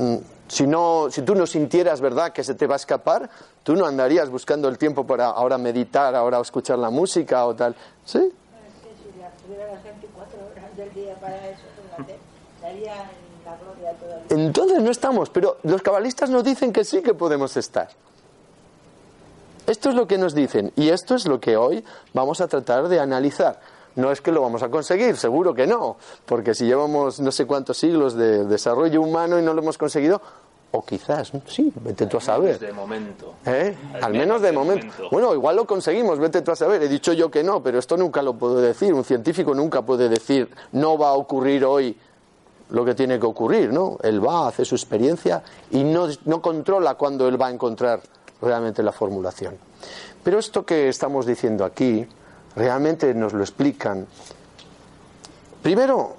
si, 0.49 0.67
no, 0.67 1.09
si 1.11 1.23
tú 1.23 1.35
no 1.35 1.47
sintieras, 1.47 2.01
¿verdad?, 2.01 2.33
que 2.33 2.45
se 2.45 2.55
te 2.55 2.67
va 2.67 2.75
a 2.75 2.77
escapar, 2.77 3.29
tú 3.63 3.75
no 3.77 3.87
andarías 3.87 4.31
buscando 4.31 4.69
el 4.69 4.79
tiempo 4.79 5.07
para 5.07 5.27
ahora 5.27 5.59
meditar, 5.59 6.15
ahora 6.15 6.41
escuchar 6.41 6.79
la 6.79 6.91
música 6.91 7.45
o 7.47 7.55
tal. 7.55 7.75
¿Sí? 8.05 8.19
Es 8.19 8.25
que 8.25 8.33
si 9.13 9.19
la- 9.21 9.31
tuviera 9.31 9.73
las 9.73 9.83
24 9.85 10.39
horas 10.53 10.77
del 10.77 10.93
día 10.95 11.15
para 11.21 11.49
eso, 11.49 11.63
fíjate, 11.91 12.17
estaría 12.57 12.95
en 12.95 13.45
la 13.45 13.57
gloria 13.57 13.93
todo 13.95 14.15
el 14.21 14.29
día. 14.29 14.47
Entonces 14.47 14.83
no 14.83 14.91
estamos, 14.91 15.31
pero 15.31 15.59
los 15.65 15.83
cabalistas 15.83 16.31
nos 16.31 16.45
dicen 16.45 16.73
que 16.73 16.85
sí 16.85 17.03
que 17.03 17.15
podemos 17.15 17.57
estar. 17.57 17.89
Esto 19.67 19.89
es 19.89 19.97
lo 19.97 20.07
que 20.07 20.17
nos 20.17 20.33
dicen 20.35 20.73
y 20.77 20.91
esto 20.91 21.17
es 21.17 21.27
lo 21.27 21.41
que 21.41 21.57
hoy 21.57 21.85
vamos 22.15 22.41
a 22.41 22.47
tratar 22.47 22.87
de 22.89 23.01
analizar. 23.01 23.59
No 23.97 24.13
es 24.13 24.21
que 24.21 24.31
lo 24.31 24.43
vamos 24.43 24.63
a 24.63 24.69
conseguir, 24.69 25.17
seguro 25.17 25.55
que 25.55 25.67
no, 25.67 25.97
porque 26.27 26.55
si 26.55 26.67
llevamos 26.67 27.19
no 27.19 27.33
sé 27.33 27.47
cuántos 27.47 27.79
siglos 27.79 28.15
de 28.15 28.45
desarrollo 28.45 29.01
humano 29.01 29.39
y 29.39 29.43
no 29.43 29.55
lo 29.55 29.63
hemos 29.63 29.79
conseguido, 29.79 30.21
o 30.73 30.85
quizás, 30.85 31.33
sí, 31.47 31.73
vete 31.77 32.07
tú 32.07 32.19
a 32.19 32.21
saber. 32.21 32.59
De 32.59 32.73
momento. 32.73 33.35
¿Eh? 33.47 33.75
Al 34.03 34.13
menos 34.13 34.43
de 34.43 34.53
momento. 34.53 35.09
Bueno, 35.11 35.33
igual 35.33 35.57
lo 35.57 35.67
conseguimos, 35.67 36.19
vete 36.19 36.43
tú 36.43 36.51
a 36.51 36.57
saber. 36.57 36.83
He 36.83 36.89
dicho 36.89 37.13
yo 37.13 37.31
que 37.31 37.43
no, 37.43 37.63
pero 37.63 37.79
esto 37.79 37.97
nunca 37.97 38.21
lo 38.21 38.35
puedo 38.35 38.61
decir. 38.61 38.93
Un 38.93 39.05
científico 39.05 39.55
nunca 39.55 39.83
puede 39.83 40.09
decir 40.09 40.51
no 40.73 40.99
va 40.99 41.09
a 41.09 41.13
ocurrir 41.15 41.65
hoy 41.65 41.97
lo 42.71 42.85
que 42.85 42.95
tiene 42.95 43.19
que 43.19 43.27
ocurrir, 43.27 43.73
¿no? 43.73 43.97
Él 44.03 44.25
va, 44.25 44.49
hace 44.49 44.65
su 44.65 44.75
experiencia 44.75 45.43
y 45.71 45.85
no, 45.85 46.09
no 46.25 46.43
controla 46.43 46.95
cuándo 46.95 47.29
él 47.29 47.41
va 47.41 47.47
a 47.47 47.51
encontrar 47.51 48.01
realmente 48.43 48.83
la 48.83 48.93
formulación. 48.93 49.57
Pero 50.23 50.39
esto 50.39 50.67
que 50.67 50.89
estamos 50.89 51.25
diciendo 51.25 51.65
aquí 51.65 52.07
realmente 52.57 53.13
nos 53.15 53.33
lo 53.33 53.43
explican. 53.43 54.07
Primero, 55.63 56.17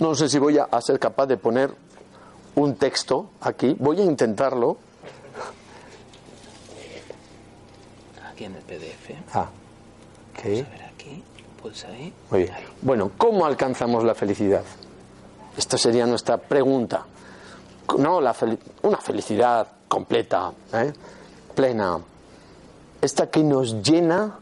no 0.00 0.14
sé 0.14 0.28
si 0.28 0.38
voy 0.38 0.58
a, 0.58 0.68
ser 0.80 0.98
capaz 0.98 1.26
de 1.26 1.36
poner 1.36 1.74
un 2.56 2.76
texto 2.76 3.30
aquí, 3.40 3.76
voy 3.78 4.00
a 4.00 4.04
intentarlo. 4.04 4.76
Aquí 8.30 8.44
en 8.44 8.54
el 8.56 8.62
PDF. 8.62 9.10
Ah, 9.34 9.48
ok. 10.32 10.38
A 10.44 10.48
ver 10.48 10.82
aquí. 10.92 11.22
Pulsa 11.62 11.88
ahí. 11.88 12.12
Muy 12.30 12.42
bien. 12.44 12.54
Bueno, 12.82 13.10
¿cómo 13.16 13.46
alcanzamos 13.46 14.04
la 14.04 14.14
felicidad? 14.14 14.62
Esta 15.56 15.78
sería 15.78 16.06
nuestra 16.06 16.36
pregunta. 16.36 17.06
No, 17.98 18.20
la 18.20 18.34
fel- 18.34 18.58
una 18.82 18.98
felicidad 18.98 19.66
completa, 19.88 20.52
¿eh? 20.72 20.92
plena. 21.54 21.98
Esta 23.00 23.30
que 23.30 23.42
nos 23.44 23.82
llena 23.82 24.38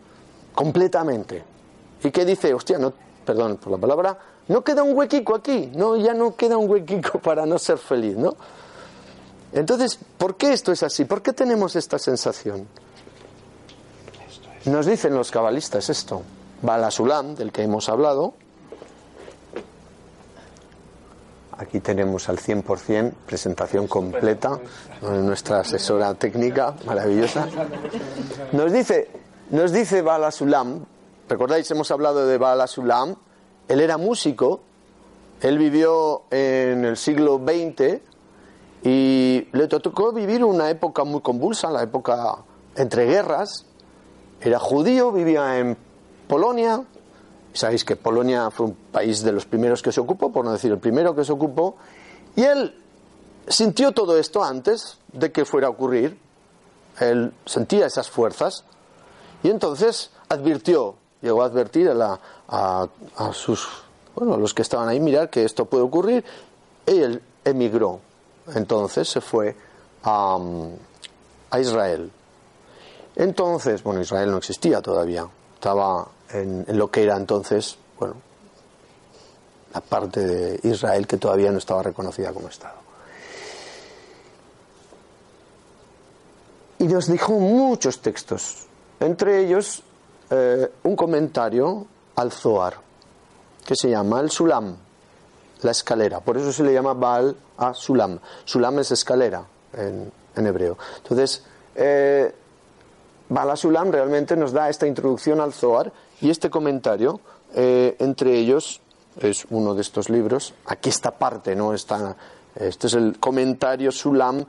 completamente. 0.54 1.42
Y 2.02 2.11
que 2.11 2.25
dice, 2.25 2.52
hostia, 2.54 2.78
no, 2.78 2.92
perdón 3.25 3.56
por 3.56 3.73
la 3.73 3.78
palabra, 3.78 4.18
no 4.49 4.62
queda 4.62 4.82
un 4.82 4.97
huequico 4.97 5.35
aquí. 5.35 5.71
No, 5.75 5.97
ya 5.97 6.14
no 6.14 6.35
queda 6.35 6.56
un 6.56 6.68
huequico 6.68 7.18
para 7.23 7.47
no 7.47 7.59
ser 7.59 7.78
feliz, 7.78 8.16
¿no? 8.16 8.35
Entonces, 9.52 9.99
¿por 10.16 10.37
qué 10.37 10.52
esto 10.52 10.73
es 10.73 10.82
así? 10.82 11.04
¿Por 11.04 11.23
qué 11.23 11.32
tenemos 11.32 11.76
esta 11.76 11.99
sensación? 11.99 12.66
Nos 14.64 14.87
dicen 14.87 15.14
los 15.14 15.30
cabalistas 15.30 15.90
esto. 15.90 16.23
Bala 16.62 16.90
Sulam, 16.90 17.35
del 17.35 17.52
que 17.52 17.62
hemos 17.62 17.88
hablado. 17.88 18.35
Aquí 21.59 21.80
tenemos 21.80 22.28
al 22.28 22.38
100% 22.38 23.12
presentación 23.26 23.87
completa 23.87 24.59
nuestra 25.02 25.61
asesora 25.61 26.14
técnica 26.14 26.75
maravillosa. 26.87 27.47
Nos 28.52 28.73
dice, 28.73 29.11
nos 29.52 29.71
dice 29.71 30.02
Bala 30.02 30.30
Sulam, 30.30 30.85
recordáis, 31.28 31.71
hemos 31.71 31.90
hablado 31.90 32.26
de 32.26 32.38
Bala 32.38 32.66
Sulam, 32.66 33.14
él 33.68 33.80
era 33.80 33.99
músico, 33.99 34.61
él 35.40 35.59
vivió 35.59 36.23
en 36.30 36.85
el 36.85 36.97
siglo 36.97 37.38
XX 37.38 38.00
y 38.82 39.49
le 39.52 39.68
tocó 39.68 40.12
vivir 40.12 40.44
una 40.44 40.71
época 40.71 41.04
muy 41.04 41.21
convulsa, 41.21 41.71
la 41.71 41.82
época 41.82 42.38
entre 42.76 43.04
guerras, 43.06 43.66
era 44.40 44.59
judío, 44.59 45.12
vivía 45.12 45.59
en 45.59 45.76
Polonia. 46.26 46.82
Sabéis 47.52 47.85
que 47.85 47.94
Polonia 47.94 48.50
fue 48.50 48.66
un 48.66 48.75
país 48.75 49.23
de 49.23 49.32
los 49.32 49.44
primeros 49.44 49.82
que 49.82 49.92
se 49.92 50.00
ocupó, 50.00 50.32
por 50.32 50.44
no 50.44 50.52
decir 50.52 50.73
el 50.73 50.78
primero 50.78 51.14
que 51.14 51.25
se 51.25 51.32
ocupó. 51.32 51.76
Y 52.35 52.42
él 52.42 52.75
sintió 53.47 53.92
todo 53.92 54.18
esto 54.18 54.42
antes 54.42 54.99
de 55.12 55.30
que 55.30 55.44
fuera 55.44 55.66
a 55.66 55.71
ocurrir. 55.71 56.18
Él 56.99 57.32
sentía 57.44 57.87
esas 57.87 58.11
fuerzas. 58.11 58.64
Y 59.42 59.50
entonces 59.50 60.11
advirtió, 60.28 60.94
llegó 61.20 61.42
a 61.42 61.46
advertir 61.46 61.88
a, 61.88 61.94
la- 61.94 62.20
a- 62.49 62.88
a 63.16 63.32
sus, 63.32 63.66
bueno, 64.14 64.34
a 64.34 64.37
los 64.37 64.54
que 64.54 64.62
estaban 64.62 64.88
ahí, 64.88 65.00
mirar 65.00 65.30
que 65.30 65.44
esto 65.44 65.64
puede 65.64 65.82
ocurrir. 65.82 66.25
Y 66.87 66.99
él 66.99 67.22
emigró. 67.44 68.00
Entonces 68.54 69.08
se 69.08 69.20
fue 69.20 69.54
a, 70.04 70.38
a 71.50 71.61
Israel. 71.61 72.11
Entonces, 73.16 73.82
bueno, 73.82 74.00
Israel 74.00 74.30
no 74.30 74.38
existía 74.38 74.80
todavía, 74.80 75.26
estaba 75.54 76.08
en, 76.30 76.64
en 76.66 76.78
lo 76.78 76.90
que 76.90 77.02
era 77.02 77.16
entonces, 77.16 77.76
bueno, 77.99 78.14
la 79.75 79.80
parte 79.82 80.20
de 80.26 80.61
Israel 80.68 81.06
que 81.06 81.18
todavía 81.18 81.52
no 81.52 81.58
estaba 81.58 81.82
reconocida 81.82 82.32
como 82.32 82.49
Estado. 82.49 82.76
Y 86.78 86.84
nos 86.84 87.06
dijo 87.06 87.32
muchos 87.34 88.00
textos, 88.00 88.66
entre 89.02 89.40
ellos 89.40 89.82
eh, 90.30 90.73
un 90.85 90.97
comentario 90.97 91.87
al 92.16 92.32
Zohar, 92.32 92.75
que 93.66 93.75
se 93.75 93.90
llama 93.90 94.21
el 94.21 94.30
Sulam, 94.30 94.76
la 95.62 95.71
escalera. 95.71 96.21
Por 96.21 96.38
eso 96.38 96.52
se 96.52 96.62
le 96.62 96.73
llama 96.73 96.94
Baal 96.94 97.37
a 97.59 97.75
Sulam. 97.75 98.18
Sulam 98.44 98.78
es 98.78 98.92
escalera 98.92 99.44
en, 99.73 100.47
hebreo. 100.47 100.78
Entonces, 100.99 101.42
eh, 101.75 102.32
Bala 103.28 103.56
Sulam 103.56 103.90
realmente 103.90 104.37
nos 104.37 104.52
da 104.52 104.68
esta 104.68 104.87
introducción 104.87 105.40
al 105.40 105.52
Zohar 105.52 105.92
y 106.21 106.30
este 106.30 106.49
comentario, 106.49 107.21
eh, 107.54 107.97
entre 107.99 108.38
ellos, 108.38 108.80
es 109.21 109.47
uno 109.50 109.75
de 109.75 109.82
estos 109.82 110.09
libros. 110.09 110.54
Aquí 110.66 110.88
esta 110.88 111.11
parte, 111.11 111.54
¿no? 111.54 111.75
Está, 111.75 112.16
este 112.54 112.87
es 112.87 112.94
el 112.94 113.18
comentario 113.18 113.90
Sulam 113.90 114.44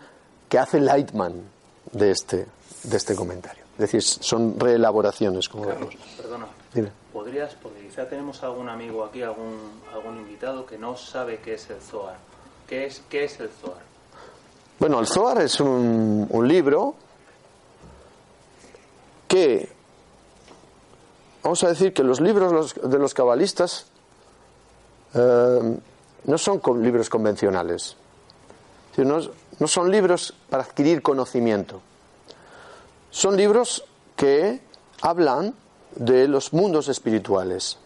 que 0.47 0.59
hace 0.59 0.79
Lightman 0.79 1.41
de 1.91 2.11
este, 2.11 2.45
de 2.83 2.97
este 2.97 3.15
comentario. 3.15 3.62
Es 3.73 3.79
decir, 3.79 4.03
son 4.03 4.59
reelaboraciones, 4.59 5.49
como 5.49 5.65
vemos. 5.65 5.95
Perdona. 6.17 6.47
Dime. 6.73 6.91
¿Podrías, 7.11 7.55
porque 7.55 7.87
quizá 7.87 8.07
tenemos 8.07 8.41
algún 8.43 8.69
amigo 8.69 9.03
aquí, 9.03 9.21
algún, 9.21 9.81
algún 9.93 10.17
invitado 10.17 10.65
que 10.65 10.77
no 10.77 10.95
sabe 10.95 11.39
qué 11.39 11.55
es 11.55 11.69
el 11.69 11.79
Zohar. 11.81 12.17
¿Qué 12.67 12.85
es, 12.85 13.01
qué 13.09 13.25
es 13.25 13.39
el 13.39 13.49
Zohar? 13.49 13.81
Bueno, 14.79 14.99
el 14.99 15.07
Zohar 15.07 15.41
es 15.41 15.59
un, 15.59 16.27
un 16.29 16.47
libro 16.47 16.95
que, 19.27 19.69
vamos 21.41 21.63
a 21.63 21.69
decir 21.69 21.93
que 21.93 22.03
los 22.03 22.21
libros 22.21 22.75
de 22.75 22.99
los 22.99 23.13
cabalistas 23.13 23.87
eh, 25.13 25.79
no 26.25 26.37
son 26.37 26.61
libros 26.83 27.09
convencionales, 27.09 27.95
no, 28.97 29.19
no 29.59 29.67
son 29.67 29.91
libros 29.91 30.33
para 30.49 30.63
adquirir 30.63 31.01
conocimiento, 31.01 31.81
son 33.13 33.37
libros 33.37 33.85
que 34.15 34.59
hablan 34.99 35.53
de 35.95 36.27
los 36.27 36.51
mundos 36.51 36.87
espirituales. 36.89 37.77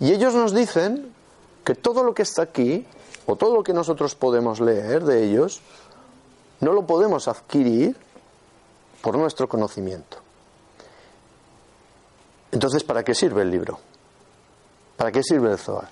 Y 0.00 0.12
ellos 0.12 0.34
nos 0.34 0.52
dicen 0.52 1.14
que 1.64 1.76
todo 1.76 2.02
lo 2.02 2.14
que 2.14 2.22
está 2.22 2.42
aquí, 2.42 2.84
o 3.26 3.36
todo 3.36 3.54
lo 3.54 3.62
que 3.62 3.72
nosotros 3.72 4.16
podemos 4.16 4.60
leer 4.60 5.04
de 5.04 5.24
ellos, 5.24 5.60
no 6.60 6.72
lo 6.72 6.84
podemos 6.84 7.28
adquirir 7.28 7.96
por 9.00 9.16
nuestro 9.16 9.48
conocimiento. 9.48 10.18
Entonces, 12.50 12.82
¿para 12.82 13.04
qué 13.04 13.14
sirve 13.14 13.42
el 13.42 13.52
libro? 13.52 13.78
¿Para 14.96 15.12
qué 15.12 15.22
sirve 15.22 15.52
el 15.52 15.58
Zohar? 15.58 15.90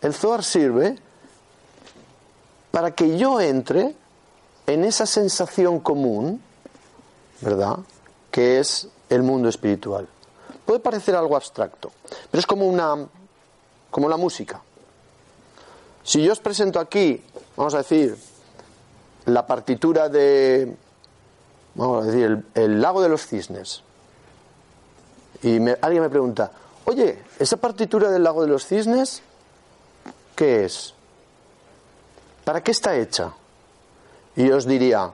El 0.00 0.14
Zohar 0.14 0.44
sirve 0.44 0.96
para 2.70 2.92
que 2.92 3.18
yo 3.18 3.40
entre 3.40 3.96
en 4.68 4.84
esa 4.84 5.04
sensación 5.04 5.80
común, 5.80 6.40
¿verdad? 7.40 7.78
que 8.30 8.58
es 8.58 8.88
el 9.08 9.22
mundo 9.22 9.48
espiritual. 9.48 10.06
Puede 10.66 10.80
parecer 10.80 11.14
algo 11.16 11.36
abstracto, 11.36 11.90
pero 12.30 12.38
es 12.38 12.46
como 12.46 12.66
una 12.66 13.06
como 13.90 14.08
la 14.08 14.16
música. 14.18 14.60
Si 16.02 16.22
yo 16.22 16.32
os 16.32 16.40
presento 16.40 16.78
aquí, 16.78 17.22
vamos 17.56 17.72
a 17.74 17.78
decir, 17.78 18.16
la 19.24 19.46
partitura 19.46 20.08
de 20.10 20.76
vamos 21.74 22.02
a 22.02 22.06
decir 22.06 22.44
el, 22.54 22.80
lago 22.82 23.00
de 23.00 23.08
los 23.08 23.26
cisnes. 23.26 23.82
Y 25.42 25.58
me- 25.60 25.76
alguien 25.80 26.02
me 26.02 26.10
pregunta, 26.10 26.50
"Oye, 26.84 27.22
esa 27.38 27.56
partitura 27.56 28.10
del 28.10 28.22
lago 28.22 28.42
de 28.42 28.48
los 28.48 28.66
cisnes 28.66 29.22
¿qué 30.34 30.64
es? 30.66 30.92
¿Para 32.44 32.62
qué 32.62 32.70
está 32.72 32.96
hecha?" 32.96 33.32
Y 34.36 34.50
os 34.50 34.66
diría, 34.66 35.10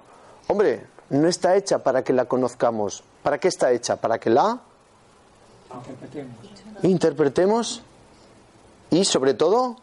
hombre, 0.48 0.86
no 1.12 1.28
está 1.28 1.56
hecha 1.56 1.78
para 1.78 2.02
que 2.02 2.12
la 2.12 2.24
conozcamos. 2.24 3.04
¿Para 3.22 3.38
qué 3.38 3.48
está 3.48 3.70
hecha? 3.70 3.96
Para 3.96 4.18
que 4.18 4.30
la 4.30 4.60
Interpretemos. 5.72 6.84
interpretemos 6.84 7.82
y, 8.90 9.04
sobre 9.04 9.34
todo, 9.34 9.76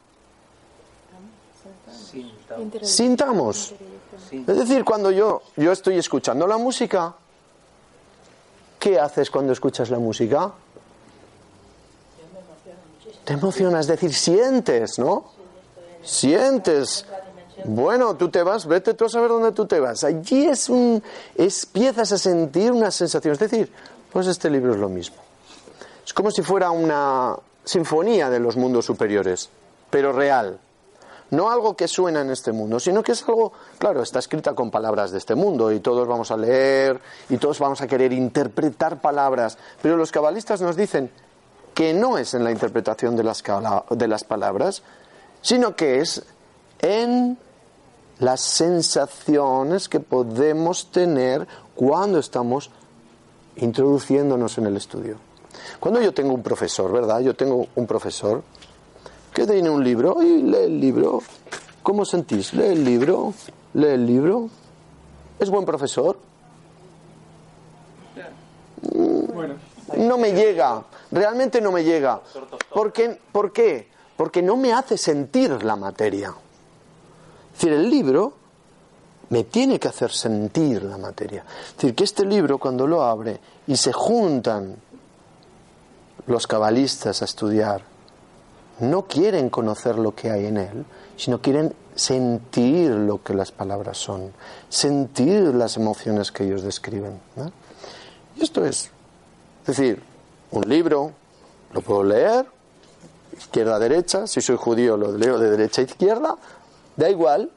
sintamos. 2.81 3.73
Es 4.31 4.57
decir, 4.57 4.83
cuando 4.83 5.09
yo, 5.11 5.41
yo 5.55 5.71
estoy 5.71 5.97
escuchando 5.97 6.45
la 6.45 6.57
música, 6.57 7.15
¿qué 8.79 8.99
haces 8.99 9.31
cuando 9.31 9.53
escuchas 9.53 9.89
la 9.89 9.97
música? 9.99 10.51
Te 13.23 13.33
emocionas, 13.33 13.81
es 13.81 13.87
decir, 13.87 14.13
sientes, 14.13 14.97
¿no? 14.99 15.25
Sientes. 16.03 17.05
Bueno, 17.65 18.15
tú 18.15 18.29
te 18.29 18.43
vas, 18.43 18.65
vete 18.65 18.93
tú 18.93 19.05
a 19.05 19.09
saber 19.09 19.29
dónde 19.29 19.51
tú 19.51 19.65
te 19.65 19.79
vas. 19.79 20.03
Allí 20.03 20.45
es 20.45 20.69
un, 20.69 21.03
es, 21.35 21.65
empiezas 21.65 22.11
a 22.11 22.17
sentir 22.17 22.71
una 22.71 22.91
sensación. 22.91 23.33
Es 23.33 23.39
decir, 23.39 23.71
pues 24.11 24.27
este 24.27 24.49
libro 24.49 24.73
es 24.73 24.79
lo 24.79 24.89
mismo. 24.89 25.17
Es 26.05 26.13
como 26.13 26.31
si 26.31 26.41
fuera 26.41 26.71
una 26.71 27.35
sinfonía 27.63 28.29
de 28.29 28.39
los 28.39 28.57
mundos 28.57 28.85
superiores, 28.85 29.49
pero 29.89 30.11
real. 30.11 30.59
No 31.31 31.51
algo 31.51 31.75
que 31.75 31.87
suena 31.87 32.21
en 32.21 32.31
este 32.31 32.51
mundo, 32.51 32.79
sino 32.79 33.03
que 33.03 33.11
es 33.11 33.27
algo, 33.27 33.53
claro, 33.77 34.01
está 34.01 34.17
escrita 34.17 34.55
con 34.55 34.71
palabras 34.71 35.11
de 35.11 35.19
este 35.19 35.35
mundo 35.35 35.71
y 35.71 35.79
todos 35.79 36.07
vamos 36.07 36.31
a 36.31 36.37
leer 36.37 36.99
y 37.29 37.37
todos 37.37 37.59
vamos 37.59 37.81
a 37.81 37.87
querer 37.87 38.11
interpretar 38.13 38.99
palabras, 38.99 39.59
pero 39.83 39.95
los 39.95 40.11
cabalistas 40.11 40.61
nos 40.61 40.75
dicen 40.75 41.11
que 41.75 41.93
no 41.93 42.17
es 42.17 42.33
en 42.33 42.43
la 42.43 42.51
interpretación 42.51 43.15
de 43.15 43.23
las, 43.23 43.43
de 43.91 44.07
las 44.07 44.23
palabras, 44.23 44.81
sino 45.41 45.75
que 45.75 45.99
es 45.99 46.23
en 46.79 47.37
las 48.19 48.41
sensaciones 48.41 49.87
que 49.89 49.99
podemos 49.99 50.91
tener 50.91 51.47
cuando 51.75 52.19
estamos 52.19 52.69
introduciéndonos 53.55 54.57
en 54.57 54.65
el 54.67 54.77
estudio. 54.77 55.17
Cuando 55.79 56.01
yo 56.01 56.13
tengo 56.13 56.33
un 56.33 56.43
profesor, 56.43 56.91
¿verdad? 56.91 57.21
Yo 57.21 57.35
tengo 57.35 57.67
un 57.75 57.87
profesor 57.87 58.43
que 59.33 59.45
tiene 59.45 59.69
un 59.69 59.83
libro 59.83 60.21
y 60.21 60.41
lee 60.41 60.63
el 60.65 60.79
libro. 60.79 61.21
¿Cómo 61.83 62.05
sentís? 62.05 62.53
Lee 62.53 62.67
el 62.67 62.83
libro, 62.83 63.33
lee 63.73 63.87
el 63.87 64.05
libro. 64.05 64.49
¿Es 65.39 65.49
buen 65.49 65.65
profesor? 65.65 66.17
Bueno, 69.33 69.55
No 69.97 70.17
me 70.17 70.33
llega, 70.33 70.83
realmente 71.11 71.61
no 71.61 71.71
me 71.71 71.83
llega. 71.83 72.21
¿Por 72.73 72.91
qué? 72.91 73.19
¿Por 73.31 73.51
qué? 73.51 73.87
Porque 74.17 74.41
no 74.41 74.57
me 74.57 74.73
hace 74.73 74.97
sentir 74.97 75.63
la 75.63 75.75
materia. 75.75 76.33
Es 77.59 77.65
decir, 77.65 77.77
el 77.77 77.89
libro 77.89 78.31
me 79.31 79.43
tiene 79.43 79.81
que 79.81 79.89
hacer 79.89 80.13
sentir 80.13 80.81
la 80.81 80.97
materia. 80.97 81.43
Es 81.67 81.75
decir, 81.75 81.93
que 81.93 82.05
este 82.05 82.23
libro 82.25 82.57
cuando 82.57 82.87
lo 82.87 83.03
abre 83.03 83.37
y 83.67 83.75
se 83.75 83.91
juntan 83.91 84.77
los 86.25 86.47
cabalistas 86.47 87.21
a 87.21 87.25
estudiar, 87.25 87.81
no 88.79 89.07
quieren 89.07 89.49
conocer 89.49 89.97
lo 89.97 90.15
que 90.15 90.31
hay 90.31 90.45
en 90.45 90.55
él, 90.55 90.85
sino 91.17 91.41
quieren 91.41 91.73
sentir 91.95 92.91
lo 92.91 93.21
que 93.21 93.33
las 93.33 93.51
palabras 93.51 93.97
son, 93.97 94.31
sentir 94.69 95.53
las 95.53 95.75
emociones 95.75 96.31
que 96.31 96.45
ellos 96.45 96.61
describen. 96.61 97.19
Y 98.37 98.41
esto 98.41 98.63
es, 98.63 98.89
es 99.63 99.67
decir, 99.67 100.01
un 100.51 100.61
libro, 100.61 101.11
lo 101.73 101.81
puedo 101.81 102.05
leer, 102.05 102.45
izquierda 103.37 103.75
a 103.75 103.79
derecha, 103.79 104.27
si 104.27 104.39
soy 104.39 104.55
judío 104.55 104.95
lo 104.95 105.11
leo 105.11 105.37
de 105.37 105.51
derecha 105.51 105.81
a 105.81 105.83
izquierda, 105.83 106.37
da 106.95 107.09
igual, 107.09 107.49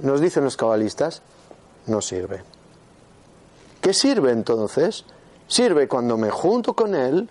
nos 0.00 0.20
dicen 0.20 0.44
los 0.44 0.56
cabalistas, 0.56 1.22
no 1.86 2.00
sirve. 2.00 2.42
¿Qué 3.80 3.94
sirve 3.94 4.32
entonces? 4.32 5.04
Sirve 5.48 5.86
cuando 5.86 6.16
me 6.16 6.30
junto 6.30 6.74
con 6.74 6.94
él 6.94 7.28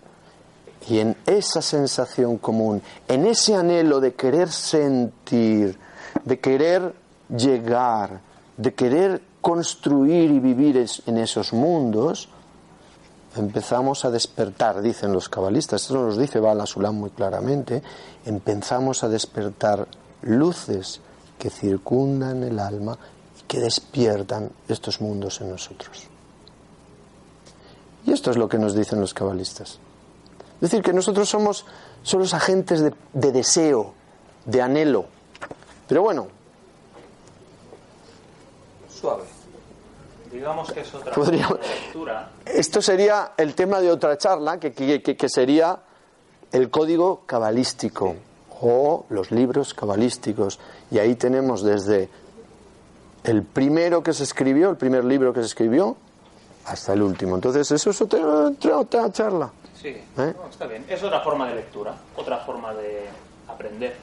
y 0.87 0.99
en 0.99 1.17
esa 1.25 1.61
sensación 1.61 2.37
común, 2.37 2.81
en 3.07 3.25
ese 3.25 3.55
anhelo 3.55 3.99
de 3.99 4.13
querer 4.13 4.51
sentir, 4.51 5.77
de 6.23 6.39
querer 6.39 6.93
llegar, 7.35 8.21
de 8.57 8.73
querer 8.73 9.21
construir 9.41 10.31
y 10.31 10.39
vivir 10.39 10.85
en 11.05 11.17
esos 11.17 11.53
mundos, 11.53 12.29
empezamos 13.35 14.05
a 14.05 14.11
despertar, 14.11 14.81
dicen 14.81 15.11
los 15.11 15.27
cabalistas, 15.27 15.81
esto 15.83 15.95
nos 15.95 16.17
dice 16.17 16.39
Bala 16.39 16.65
Sulam 16.65 16.95
muy 16.95 17.09
claramente, 17.09 17.81
empezamos 18.25 19.03
a 19.03 19.09
despertar 19.09 19.87
luces 20.21 21.01
que 21.39 21.49
circundan 21.49 22.43
el 22.43 22.59
alma 22.59 22.97
y 23.39 23.43
que 23.43 23.59
despiertan 23.59 24.49
estos 24.67 25.01
mundos 25.01 25.41
en 25.41 25.49
nosotros. 25.51 26.03
Y 28.05 28.11
esto 28.11 28.31
es 28.31 28.37
lo 28.37 28.47
que 28.47 28.57
nos 28.59 28.75
dicen 28.75 28.99
los 29.01 29.13
cabalistas. 29.13 29.79
Es 30.55 30.61
decir, 30.61 30.81
que 30.81 30.93
nosotros 30.93 31.27
somos, 31.29 31.65
somos 32.03 32.33
agentes 32.33 32.79
de, 32.81 32.93
de 33.13 33.31
deseo, 33.31 33.93
de 34.45 34.61
anhelo. 34.61 35.05
Pero 35.87 36.01
bueno, 36.03 36.27
Suave. 38.89 39.23
Digamos 40.31 40.71
que 40.71 40.81
es 40.81 40.93
otra 40.93 41.13
Podríamos- 41.13 41.59
lectura. 41.59 42.31
esto 42.45 42.81
sería 42.81 43.33
el 43.37 43.55
tema 43.55 43.79
de 43.79 43.91
otra 43.91 44.17
charla, 44.17 44.59
que, 44.59 44.73
que- 44.73 45.01
que- 45.01 45.15
que 45.15 45.29
sería 45.29 45.79
el 46.51 46.69
código 46.69 47.21
cabalístico 47.25 48.15
o 48.61 49.05
los 49.09 49.31
libros 49.31 49.73
cabalísticos. 49.73 50.59
Y 50.91 50.99
ahí 50.99 51.15
tenemos 51.15 51.63
desde 51.63 52.09
el 53.23 53.43
primero 53.43 54.03
que 54.03 54.13
se 54.13 54.23
escribió, 54.23 54.69
el 54.69 54.77
primer 54.77 55.03
libro 55.03 55.33
que 55.33 55.39
se 55.41 55.47
escribió, 55.47 55.95
hasta 56.65 56.93
el 56.93 57.01
último. 57.01 57.35
Entonces, 57.35 57.69
eso 57.71 57.89
es 57.89 58.01
otra, 58.01 58.19
otra- 58.25 58.77
otra 58.79 59.11
charla. 59.11 59.51
Sí, 59.81 59.89
¿Eh? 59.89 60.03
no, 60.17 60.49
está 60.49 60.65
bien. 60.67 60.85
Es 60.89 61.03
otra 61.03 61.21
forma 61.21 61.47
de 61.47 61.55
lectura, 61.55 61.95
otra 62.15 62.37
forma 62.39 62.73
de 62.73 63.05
aprender. 63.47 63.95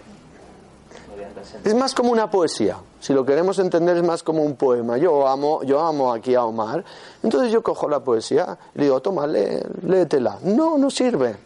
Es 1.64 1.74
más 1.74 1.94
como 1.94 2.10
una 2.10 2.30
poesía. 2.30 2.76
Si 3.00 3.12
lo 3.12 3.24
queremos 3.24 3.58
entender 3.58 3.96
es 3.96 4.02
más 4.02 4.22
como 4.22 4.42
un 4.42 4.56
poema. 4.56 4.96
Yo 4.98 5.26
amo, 5.26 5.62
yo 5.62 5.80
amo 5.80 6.12
aquí 6.12 6.34
a 6.34 6.44
Omar. 6.44 6.84
Entonces 7.22 7.50
yo 7.52 7.62
cojo 7.62 7.88
la 7.88 8.00
poesía 8.00 8.56
y 8.74 8.78
le 8.78 8.84
digo, 8.84 9.00
toma, 9.00 9.26
lee, 9.26 9.60
léetela. 9.86 10.38
No, 10.44 10.78
no 10.78 10.90
sirve. 10.90 11.36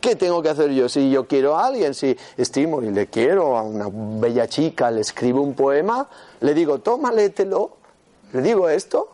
¿Qué 0.00 0.14
tengo 0.16 0.40
que 0.42 0.48
hacer 0.50 0.70
yo? 0.70 0.88
Si 0.88 1.10
yo 1.10 1.26
quiero 1.26 1.56
a 1.56 1.66
alguien, 1.66 1.92
si 1.94 2.16
estimo 2.36 2.80
y 2.82 2.90
le 2.90 3.08
quiero 3.08 3.56
a 3.58 3.62
una 3.62 3.88
bella 3.92 4.46
chica, 4.46 4.90
le 4.90 5.00
escribo 5.00 5.42
un 5.42 5.54
poema, 5.54 6.08
le 6.40 6.54
digo, 6.54 6.78
toma, 6.78 7.10
léetelo. 7.12 7.70
¿Le 8.32 8.42
digo 8.42 8.68
esto? 8.68 9.08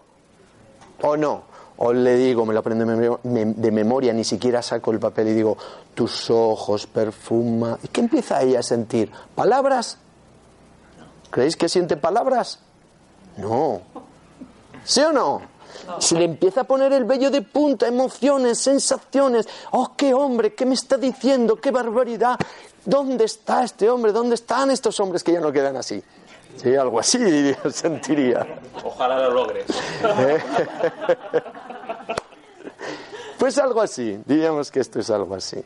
¿O 1.03 1.17
no? 1.17 1.43
O 1.77 1.93
le 1.93 2.17
digo, 2.17 2.45
me 2.47 2.53
lo 2.53 2.61
aprendo 2.61 2.85
de 2.85 2.97
memo- 2.97 3.21
me- 3.25 3.47
de 3.47 3.71
memoria, 3.73 4.13
ni 4.13 4.25
siquiera 4.25 4.61
saco 4.63 4.91
el 4.93 4.99
papel 5.01 5.29
y 5.29 5.33
digo, 5.35 5.57
tus 5.95 6.31
ojos 6.31 6.87
perfuma. 6.87 7.79
¿Y 7.83 7.89
qué 7.89 8.01
empieza 8.03 8.43
ella 8.43 8.61
a 8.61 8.63
sentir? 8.63 9.11
¿Palabras? 9.35 9.99
¿Creéis 11.31 11.57
que 11.57 11.69
siente 11.69 11.97
palabras? 11.97 12.61
No. 13.39 13.81
¿Sí 14.85 15.01
o 15.01 15.13
no? 15.13 15.43
Se 15.99 16.17
le 16.17 16.25
empieza 16.25 16.63
a 16.63 16.65
poner 16.65 16.93
el 16.93 17.05
vello 17.05 17.31
de 17.31 17.43
punta, 17.43 17.87
emociones, 17.87 18.59
sensaciones. 18.59 19.49
¡Oh, 19.73 19.93
qué 19.97 20.15
hombre! 20.15 20.55
¿Qué 20.55 20.67
me 20.67 20.75
está 20.75 20.97
diciendo? 20.97 21.57
¡Qué 21.57 21.71
barbaridad! 21.71 22.39
¿Dónde 22.85 23.25
está 23.25 23.65
este 23.65 23.89
hombre? 23.89 24.13
¿Dónde 24.13 24.35
están 24.35 24.71
estos 24.71 24.99
hombres 25.01 25.23
que 25.23 25.33
ya 25.33 25.41
no 25.41 25.53
quedan 25.53 25.77
así? 25.77 26.03
Sí, 26.57 26.75
algo 26.75 27.01
así 27.01 27.19
sentiría. 27.73 28.47
Ojalá 28.85 29.19
lo 29.21 29.31
logres. 29.31 29.67
Pues 33.39 33.59
algo 33.59 33.83
así, 33.83 34.19
diríamos 34.25 34.71
que 34.71 34.81
esto 34.81 35.01
es 35.01 35.11
algo 35.11 35.35
así. 35.35 35.63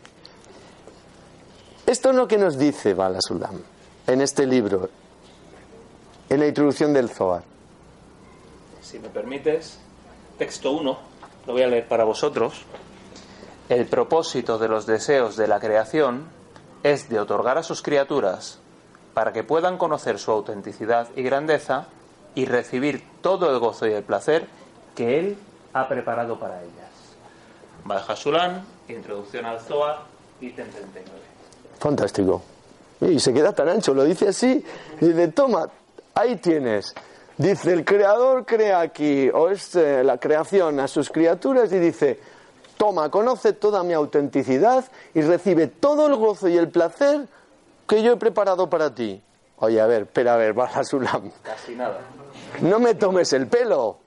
Esto 1.86 2.10
es 2.10 2.16
lo 2.16 2.26
que 2.26 2.36
nos 2.36 2.58
dice 2.58 2.92
Bala 2.92 3.20
Sulam 3.20 3.62
en 4.06 4.20
este 4.20 4.46
libro, 4.46 4.88
en 6.28 6.40
la 6.40 6.46
introducción 6.48 6.92
del 6.92 7.08
Zohar. 7.08 7.42
Si 8.82 8.98
me 8.98 9.08
permites, 9.10 9.78
texto 10.38 10.70
1, 10.70 10.98
lo 11.46 11.52
voy 11.52 11.62
a 11.62 11.66
leer 11.66 11.86
para 11.86 12.04
vosotros. 12.04 12.62
El 13.68 13.86
propósito 13.86 14.58
de 14.58 14.68
los 14.68 14.86
deseos 14.86 15.36
de 15.36 15.48
la 15.48 15.60
creación 15.60 16.28
es 16.82 17.08
de 17.08 17.20
otorgar 17.20 17.58
a 17.58 17.62
sus 17.62 17.82
criaturas, 17.82 18.58
para 19.12 19.32
que 19.32 19.42
puedan 19.44 19.76
conocer 19.76 20.18
su 20.18 20.30
autenticidad 20.30 21.08
y 21.16 21.22
grandeza, 21.22 21.88
y 22.34 22.44
recibir 22.46 23.02
todo 23.20 23.50
el 23.50 23.58
gozo 23.58 23.86
y 23.86 23.92
el 23.92 24.04
placer 24.04 24.46
que 24.94 25.18
Él 25.18 25.36
ha 25.72 25.88
preparado 25.88 26.38
para 26.38 26.62
ellas. 26.62 26.88
Bajasulan, 27.84 28.64
Introducción 28.88 29.44
al 29.44 29.60
Zohar, 29.60 30.02
ítem 30.40 30.70
39. 30.70 31.20
Fantástico. 31.78 32.42
Y 33.00 33.18
se 33.18 33.32
queda 33.32 33.52
tan 33.52 33.68
ancho, 33.68 33.92
lo 33.92 34.04
dice 34.04 34.28
así, 34.28 34.64
y 35.00 35.04
dice, 35.04 35.28
toma, 35.28 35.68
ahí 36.14 36.36
tienes. 36.36 36.94
Dice, 37.38 37.72
el 37.72 37.84
creador 37.84 38.44
crea 38.44 38.80
aquí, 38.80 39.30
o 39.30 39.48
es 39.48 39.76
eh, 39.76 40.02
la 40.02 40.18
creación 40.18 40.80
a 40.80 40.88
sus 40.88 41.08
criaturas, 41.08 41.72
y 41.72 41.78
dice, 41.78 42.18
toma, 42.76 43.10
conoce 43.10 43.52
toda 43.52 43.84
mi 43.84 43.92
autenticidad 43.92 44.84
y 45.14 45.20
recibe 45.22 45.68
todo 45.68 46.08
el 46.08 46.16
gozo 46.16 46.48
y 46.48 46.56
el 46.56 46.68
placer 46.68 47.28
que 47.86 48.02
yo 48.02 48.14
he 48.14 48.16
preparado 48.16 48.68
para 48.68 48.92
ti. 48.92 49.22
Oye, 49.60 49.80
a 49.80 49.86
ver, 49.86 50.02
espera, 50.02 50.34
a 50.34 50.36
ver, 50.36 50.52
Bajasulam. 50.52 51.30
Casi 51.42 51.76
nada. 51.76 52.00
No 52.60 52.80
me 52.80 52.94
tomes 52.94 53.32
el 53.32 53.46
pelo. 53.46 53.98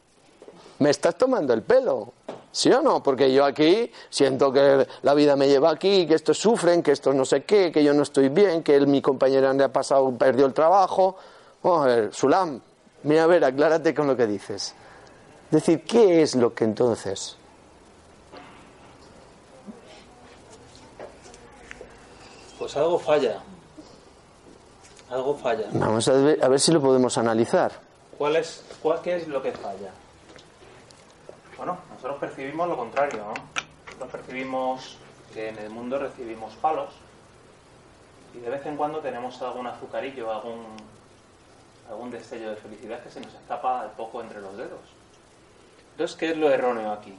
Me 0.80 0.90
estás 0.90 1.16
tomando 1.16 1.54
el 1.54 1.62
pelo. 1.62 2.14
¿Sí 2.52 2.70
o 2.72 2.82
no? 2.82 3.02
Porque 3.02 3.32
yo 3.34 3.46
aquí 3.46 3.90
siento 4.10 4.52
que 4.52 4.86
la 5.04 5.14
vida 5.14 5.38
me 5.38 5.48
lleva 5.48 5.72
aquí, 5.72 6.06
que 6.06 6.16
estos 6.16 6.38
sufren, 6.38 6.84
que 6.84 6.92
estos 6.92 7.16
no 7.16 7.24
sé 7.24 7.44
qué, 7.44 7.72
que 7.72 7.82
yo 7.82 7.94
no 7.94 8.04
estoy 8.04 8.28
bien, 8.28 8.62
que 8.62 8.76
él, 8.76 8.88
mi 8.88 9.02
compañera 9.02 9.54
le 9.54 9.64
ha 9.64 9.72
pasado, 9.72 10.12
perdió 10.18 10.46
el 10.46 10.54
trabajo. 10.54 11.16
Vamos 11.64 11.86
a 11.86 11.88
ver, 11.88 12.14
Sulam, 12.14 12.62
mira 13.04 13.24
a 13.24 13.28
ver, 13.28 13.44
aclárate 13.44 13.94
con 13.94 14.08
lo 14.08 14.16
que 14.16 14.28
dices. 14.28 14.76
Es 15.46 15.52
decir, 15.52 15.84
¿qué 15.84 16.22
es 16.22 16.36
lo 16.36 16.54
que 16.54 16.64
entonces? 16.64 17.36
Pues 22.58 22.78
algo 22.78 23.00
falla. 23.00 23.42
Algo 25.10 25.36
falla. 25.36 25.66
Vamos 25.74 26.08
a 26.08 26.14
ver, 26.14 26.44
a 26.44 26.48
ver 26.48 26.60
si 26.60 26.72
lo 26.72 26.80
podemos 26.80 27.18
analizar. 27.18 27.72
¿Cuál 28.18 28.38
es, 28.38 28.64
cuál, 28.82 29.02
¿Qué 29.02 29.16
es 29.18 29.28
lo 29.28 29.42
que 29.42 29.52
falla? 29.52 29.92
Bueno, 31.58 31.78
nosotros 31.90 32.18
percibimos 32.20 32.68
lo 32.68 32.78
contrario, 32.78 33.20
¿no? 33.20 33.34
Nosotros 33.86 34.12
percibimos 34.12 34.98
que 35.34 35.50
en 35.50 35.58
el 35.58 35.70
mundo 35.70 36.00
recibimos 36.00 36.54
palos 36.56 36.90
y 38.34 38.40
de 38.40 38.50
vez 38.50 38.66
en 38.66 38.78
cuando 38.78 39.00
tenemos 39.00 39.42
algún 39.42 39.68
azucarillo, 39.68 40.32
algún, 40.32 40.66
algún 41.92 42.10
destello 42.10 42.50
de 42.50 42.56
felicidad 42.56 43.02
que 43.04 43.10
se 43.10 43.20
nos 43.20 43.34
escapa 43.34 43.86
un 43.86 43.92
poco 43.98 44.22
entre 44.22 44.42
los 44.42 44.56
dedos. 44.58 44.80
Entonces, 45.92 46.18
¿qué 46.18 46.32
es 46.32 46.38
lo 46.38 46.50
erróneo 46.50 46.92
aquí? 46.92 47.14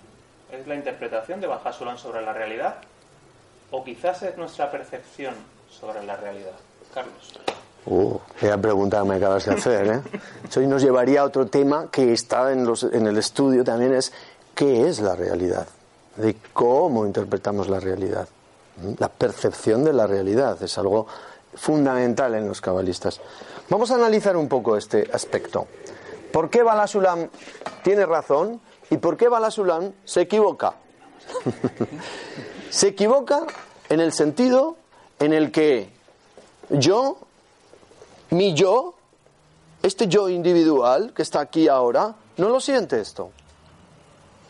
¿Es 0.51 0.67
la 0.67 0.75
interpretación 0.75 1.41
de 1.41 1.47
Bajasulan 1.47 1.99
sobre 1.99 2.23
la 2.23 2.33
realidad? 2.33 2.77
¿O 3.71 3.85
quizás 3.85 4.23
es 4.23 4.37
nuestra 4.37 4.71
percepción 4.71 5.35
sobre 5.71 6.05
la 6.05 6.17
realidad? 6.17 6.53
Carlos. 6.93 7.33
Uh, 7.85 8.19
qué 8.39 8.57
pregunta 8.59 9.03
me 9.05 9.17
acabas 9.17 9.47
de 9.47 9.55
hacer, 9.55 9.87
¿eh? 9.89 10.03
Eso 10.49 10.61
nos 10.61 10.83
llevaría 10.83 11.23
a 11.23 11.25
otro 11.25 11.47
tema 11.47 11.89
que 11.91 12.13
está 12.13 12.53
en, 12.53 12.65
los, 12.65 12.85
en 12.85 13.07
el 13.07 13.19
estudio 13.19 13.65
también, 13.65 13.95
es 13.95 14.13
qué 14.55 14.89
es 14.89 15.01
la 15.01 15.17
realidad, 15.17 15.67
de 16.17 16.37
cómo 16.53 17.05
interpretamos 17.07 17.69
la 17.69 17.81
realidad. 17.81 18.29
¿Mm? 18.77 18.93
La 18.99 19.09
percepción 19.09 19.85
de 19.85 19.93
la 19.93 20.07
realidad 20.07 20.63
es 20.63 20.79
algo 20.79 21.07
fundamental 21.55 22.35
en 22.35 22.47
los 22.47 22.61
cabalistas. 22.61 23.21
Vamos 23.73 23.91
a 23.91 23.95
analizar 23.95 24.37
un 24.37 24.51
poco 24.51 24.77
este 24.77 25.09
aspecto. 25.15 25.67
¿Por 26.31 26.51
qué 26.51 26.63
Balasulam 26.63 27.31
tiene 27.83 28.05
razón 28.05 28.61
y 28.91 28.99
por 28.99 29.17
qué 29.17 29.29
Balasulam 29.29 29.95
se 30.05 30.21
equivoca? 30.21 30.75
se 32.71 32.89
equivoca 32.89 33.47
en 33.89 34.01
el 34.01 34.13
sentido 34.13 34.77
en 35.19 35.33
el 35.33 35.51
que 35.51 35.89
yo 36.69 37.17
mi 38.29 38.53
yo, 38.53 38.93
este 39.83 40.07
yo 40.07 40.29
individual 40.29 41.15
que 41.15 41.23
está 41.23 41.41
aquí 41.41 41.67
ahora, 41.67 42.15
no 42.37 42.51
lo 42.51 42.61
siente 42.61 43.01
esto. 43.01 43.31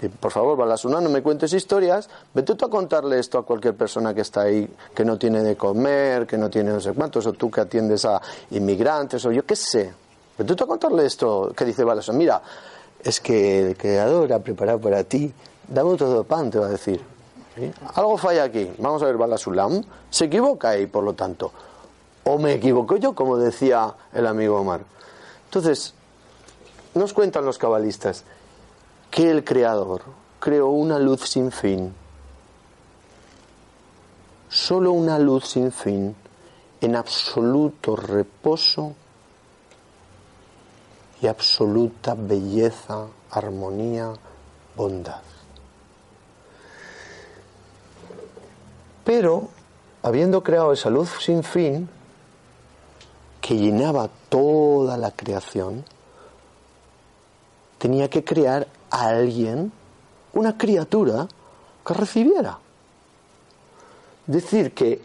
Y, 0.03 0.09
por 0.09 0.33
favor, 0.33 0.57
Balasuna, 0.57 1.01
no 1.01 1.09
me 1.09 1.23
cuentes 1.23 1.53
historias, 1.53 2.11
vete 2.35 2.55
tú 2.55 2.67
a 2.67 2.71
contarle 2.71 3.19
esto 3.19 3.39
a 3.39 3.47
cualquier 3.47 3.75
persona 3.75 4.13
que 4.13 4.21
está 4.21 4.43
ahí, 4.43 4.69
que 4.95 5.05
no 5.05 5.17
tiene 5.17 5.43
de 5.43 5.57
comer, 5.57 6.27
que 6.27 6.37
no 6.37 6.51
tiene 6.51 6.73
no 6.73 6.81
sé 6.81 6.93
cuántos, 6.93 7.25
o 7.27 7.33
tú 7.33 7.51
que 7.51 7.61
atiendes 7.63 8.05
a 8.05 8.21
inmigrantes, 8.51 9.25
o 9.25 9.33
yo 9.33 9.47
qué 9.47 9.57
sé. 9.57 9.95
Vete 10.37 10.55
tú 10.55 10.65
a 10.65 10.67
contarle 10.67 11.07
esto 11.07 11.53
que 11.57 11.65
dice 11.65 11.85
Balasuna. 11.85 12.19
Mira, 12.19 12.43
es 13.03 13.21
que 13.21 13.71
el 13.71 13.77
creador 13.77 14.33
ha 14.33 14.41
preparado 14.41 14.81
para 14.81 15.05
ti, 15.05 15.33
dame 15.69 15.97
de 15.97 16.25
pan, 16.25 16.51
te 16.51 16.59
va 16.59 16.67
a 16.67 16.71
decir. 16.71 17.13
Algo 17.95 18.17
falla 18.17 18.45
aquí. 18.45 18.71
Vamos 18.79 19.03
a 19.03 19.07
ver, 19.07 19.17
Balasulam 19.17 19.83
se 20.09 20.25
equivoca 20.25 20.71
ahí, 20.71 20.87
por 20.87 21.05
lo 21.05 21.13
tanto. 21.13 21.53
¿O 22.25 22.39
me 22.39 22.55
equivoco 22.55 22.97
yo, 22.97 23.15
como 23.15 23.37
decía 23.37 23.93
el 24.13 24.27
amigo 24.27 24.59
Omar? 24.59 24.81
Entonces, 25.47 25.93
nos 26.95 27.13
cuentan 27.13 27.45
los 27.45 27.59
cabalistas 27.59 28.25
que 29.13 29.31
el 29.31 29.45
Creador 29.45 30.01
creó 30.41 30.69
una 30.69 30.99
luz 30.99 31.29
sin 31.29 31.53
fin, 31.53 31.95
solo 34.49 34.93
una 34.93 35.19
luz 35.19 35.49
sin 35.49 35.71
fin, 35.71 36.17
en 36.81 36.97
absoluto 36.97 37.95
reposo 37.95 38.95
y 41.21 41.27
absoluta 41.27 42.15
belleza, 42.15 43.07
armonía, 43.31 44.15
bondad. 44.75 45.21
Pero, 49.05 49.51
habiendo 50.03 50.43
creado 50.43 50.73
esa 50.73 50.89
luz 50.89 51.11
sin 51.21 51.43
fin, 51.43 51.87
que 53.43 53.59
llenaba 53.59 54.09
toda 54.31 54.97
la 54.97 55.11
creación, 55.11 55.85
tenía 57.77 58.09
que 58.09 58.25
crear 58.25 58.67
alguien, 58.93 59.73
una 60.35 60.57
criatura, 60.57 61.27
que 61.85 61.95
recibiera. 61.95 62.59
Decir 64.27 64.73
que 64.73 65.01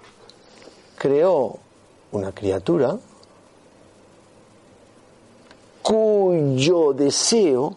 creó 0.97 1.58
una 2.12 2.32
criatura 2.32 2.97
cuyo 5.82 6.93
deseo 6.93 7.76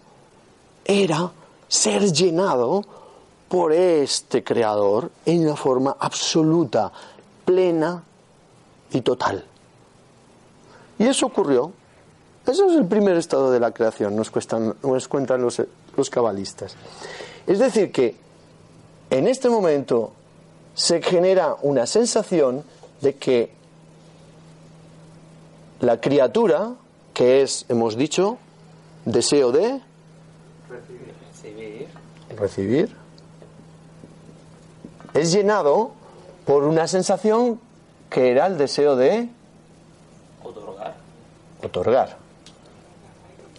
era 0.85 1.31
ser 1.68 2.12
llenado 2.12 2.85
por 3.49 3.73
este 3.73 4.42
creador 4.42 5.11
en 5.25 5.44
una 5.46 5.57
forma 5.57 5.96
absoluta, 5.99 6.90
plena 7.44 8.03
y 8.90 9.01
total. 9.01 9.44
Y 10.99 11.07
eso 11.07 11.27
ocurrió. 11.27 11.73
Eso 12.46 12.68
es 12.68 12.77
el 12.77 12.87
primer 12.87 13.16
estado 13.16 13.51
de 13.51 13.61
la 13.61 13.70
creación, 13.70 14.16
nos, 14.16 14.31
cuestan, 14.31 14.75
nos 14.83 15.09
cuentan 15.09 15.42
los, 15.42 15.62
los 16.00 16.10
cabalistas. 16.10 16.74
Es 17.46 17.58
decir, 17.58 17.92
que 17.92 18.16
en 19.10 19.28
este 19.28 19.48
momento 19.48 20.12
se 20.74 21.02
genera 21.02 21.56
una 21.62 21.86
sensación 21.86 22.64
de 23.00 23.16
que 23.16 23.52
la 25.80 26.00
criatura, 26.00 26.72
que 27.14 27.42
es, 27.42 27.66
hemos 27.68 27.96
dicho, 27.96 28.38
deseo 29.04 29.52
de 29.52 29.80
Recibir. 31.38 31.88
recibir, 32.36 32.96
es 35.14 35.32
llenado 35.32 35.92
por 36.46 36.64
una 36.64 36.86
sensación 36.86 37.60
que 38.08 38.30
era 38.30 38.46
el 38.46 38.56
deseo 38.58 38.96
de 38.96 39.28
Otorgar. 40.42 40.94
otorgar. 41.62 42.29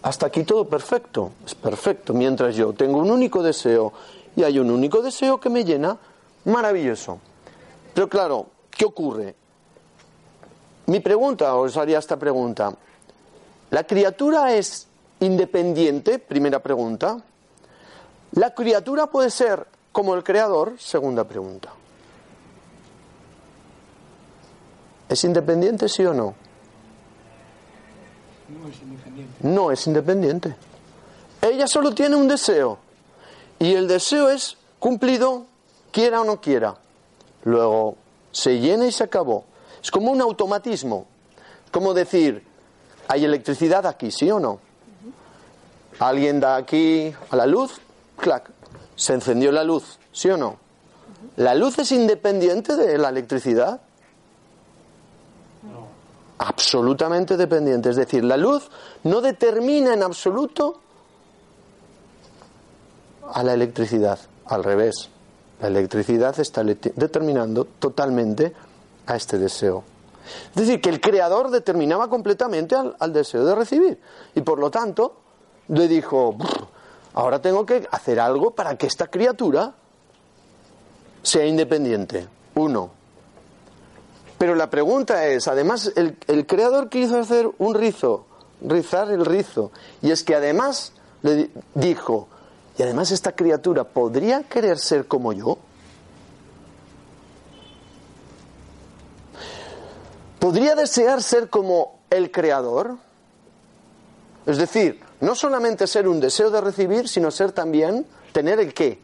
Hasta 0.02 0.26
aquí 0.26 0.42
todo 0.42 0.68
perfecto, 0.68 1.32
es 1.46 1.54
perfecto. 1.54 2.12
Mientras 2.12 2.56
yo 2.56 2.72
tengo 2.72 2.98
un 2.98 3.10
único 3.10 3.42
deseo 3.42 3.92
y 4.34 4.42
hay 4.42 4.58
un 4.58 4.70
único 4.70 5.00
deseo 5.00 5.38
que 5.38 5.48
me 5.48 5.64
llena, 5.64 5.96
maravilloso. 6.44 7.20
Pero 7.94 8.08
claro, 8.08 8.46
¿qué 8.70 8.84
ocurre? 8.84 9.36
Mi 10.86 11.00
pregunta, 11.00 11.54
os 11.54 11.76
haría 11.76 11.98
esta 11.98 12.18
pregunta. 12.18 12.74
¿La 13.70 13.84
criatura 13.84 14.52
es 14.54 14.88
independiente? 15.20 16.18
Primera 16.18 16.58
pregunta. 16.58 17.22
¿La 18.32 18.54
criatura 18.54 19.06
puede 19.06 19.30
ser 19.30 19.66
como 19.92 20.14
el 20.14 20.24
creador? 20.24 20.74
Segunda 20.78 21.24
pregunta. 21.24 21.70
¿Es 25.08 25.22
independiente, 25.24 25.88
sí 25.88 26.04
o 26.04 26.14
no? 26.14 26.34
No 29.40 29.70
es 29.70 29.86
independiente. 29.86 30.54
Ella 31.40 31.66
solo 31.66 31.94
tiene 31.94 32.16
un 32.16 32.28
deseo. 32.28 32.78
Y 33.58 33.74
el 33.74 33.88
deseo 33.88 34.28
es 34.28 34.56
cumplido, 34.78 35.46
quiera 35.90 36.20
o 36.20 36.24
no 36.24 36.40
quiera. 36.40 36.76
Luego 37.44 37.96
se 38.30 38.58
llena 38.58 38.86
y 38.86 38.92
se 38.92 39.04
acabó. 39.04 39.44
Es 39.82 39.90
como 39.90 40.10
un 40.10 40.20
automatismo. 40.20 41.06
Es 41.64 41.70
como 41.70 41.94
decir, 41.94 42.44
hay 43.08 43.24
electricidad 43.24 43.86
aquí, 43.86 44.10
¿sí 44.10 44.30
o 44.30 44.40
no? 44.40 44.60
Alguien 45.98 46.40
da 46.40 46.56
aquí 46.56 47.14
a 47.30 47.36
la 47.36 47.46
luz, 47.46 47.80
clac, 48.16 48.50
se 48.96 49.14
encendió 49.14 49.52
la 49.52 49.64
luz, 49.64 49.98
¿sí 50.12 50.30
o 50.30 50.36
no? 50.36 50.56
¿La 51.36 51.54
luz 51.54 51.78
es 51.78 51.92
independiente 51.92 52.76
de 52.76 52.98
la 52.98 53.10
electricidad? 53.10 53.80
Absolutamente 56.42 57.36
dependiente. 57.36 57.90
Es 57.90 57.96
decir, 57.96 58.24
la 58.24 58.36
luz 58.36 58.68
no 59.04 59.20
determina 59.20 59.94
en 59.94 60.02
absoluto 60.02 60.80
a 63.32 63.42
la 63.42 63.54
electricidad. 63.54 64.18
Al 64.46 64.64
revés, 64.64 65.08
la 65.60 65.68
electricidad 65.68 66.38
está 66.40 66.64
determinando 66.64 67.64
totalmente 67.64 68.52
a 69.06 69.16
este 69.16 69.38
deseo. 69.38 69.84
Es 70.50 70.66
decir, 70.66 70.80
que 70.80 70.90
el 70.90 71.00
creador 71.00 71.50
determinaba 71.50 72.08
completamente 72.08 72.74
al, 72.74 72.96
al 72.98 73.12
deseo 73.12 73.44
de 73.44 73.54
recibir. 73.54 74.00
Y 74.34 74.40
por 74.40 74.58
lo 74.58 74.70
tanto, 74.70 75.14
le 75.68 75.86
dijo, 75.86 76.36
ahora 77.14 77.40
tengo 77.40 77.64
que 77.64 77.86
hacer 77.90 78.18
algo 78.18 78.50
para 78.50 78.76
que 78.76 78.86
esta 78.86 79.06
criatura 79.06 79.74
sea 81.22 81.46
independiente. 81.46 82.26
Uno. 82.56 83.01
Pero 84.42 84.56
la 84.56 84.68
pregunta 84.68 85.24
es, 85.28 85.46
además, 85.46 85.92
el, 85.94 86.18
el 86.26 86.48
creador 86.48 86.88
quiso 86.88 87.16
hacer 87.16 87.48
un 87.58 87.74
rizo, 87.76 88.26
rizar 88.60 89.08
el 89.12 89.24
rizo. 89.24 89.70
Y 90.02 90.10
es 90.10 90.24
que 90.24 90.34
además 90.34 90.94
le 91.22 91.52
dijo, 91.76 92.26
y 92.76 92.82
además 92.82 93.12
esta 93.12 93.36
criatura 93.36 93.84
podría 93.84 94.42
querer 94.42 94.80
ser 94.80 95.06
como 95.06 95.32
yo. 95.32 95.58
¿Podría 100.40 100.74
desear 100.74 101.22
ser 101.22 101.48
como 101.48 102.00
el 102.10 102.32
creador? 102.32 102.96
Es 104.44 104.58
decir, 104.58 104.98
no 105.20 105.36
solamente 105.36 105.86
ser 105.86 106.08
un 106.08 106.18
deseo 106.18 106.50
de 106.50 106.60
recibir, 106.60 107.08
sino 107.08 107.30
ser 107.30 107.52
también, 107.52 108.04
tener 108.32 108.58
el 108.58 108.74
qué? 108.74 108.98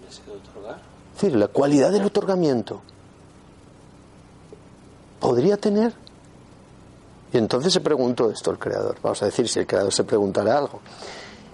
El 0.00 0.06
deseo 0.06 0.34
de 0.34 0.40
otorgar. 0.50 0.82
Es 1.14 1.22
decir, 1.22 1.34
la 1.34 1.48
cualidad 1.48 1.90
del 1.92 2.04
otorgamiento. 2.04 2.82
¿Podría 5.24 5.56
tener? 5.56 5.90
Y 7.32 7.38
entonces 7.38 7.72
se 7.72 7.80
preguntó 7.80 8.30
esto 8.30 8.50
el 8.50 8.58
creador. 8.58 8.98
Vamos 9.02 9.22
a 9.22 9.24
decir 9.24 9.48
si 9.48 9.58
el 9.58 9.66
creador 9.66 9.90
se 9.90 10.04
preguntara 10.04 10.58
algo. 10.58 10.80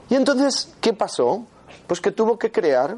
Y 0.09 0.17
entonces, 0.17 0.75
¿qué 0.81 0.93
pasó? 0.93 1.45
Pues 1.87 2.01
que 2.01 2.11
tuvo 2.11 2.37
que 2.37 2.51
crear 2.51 2.97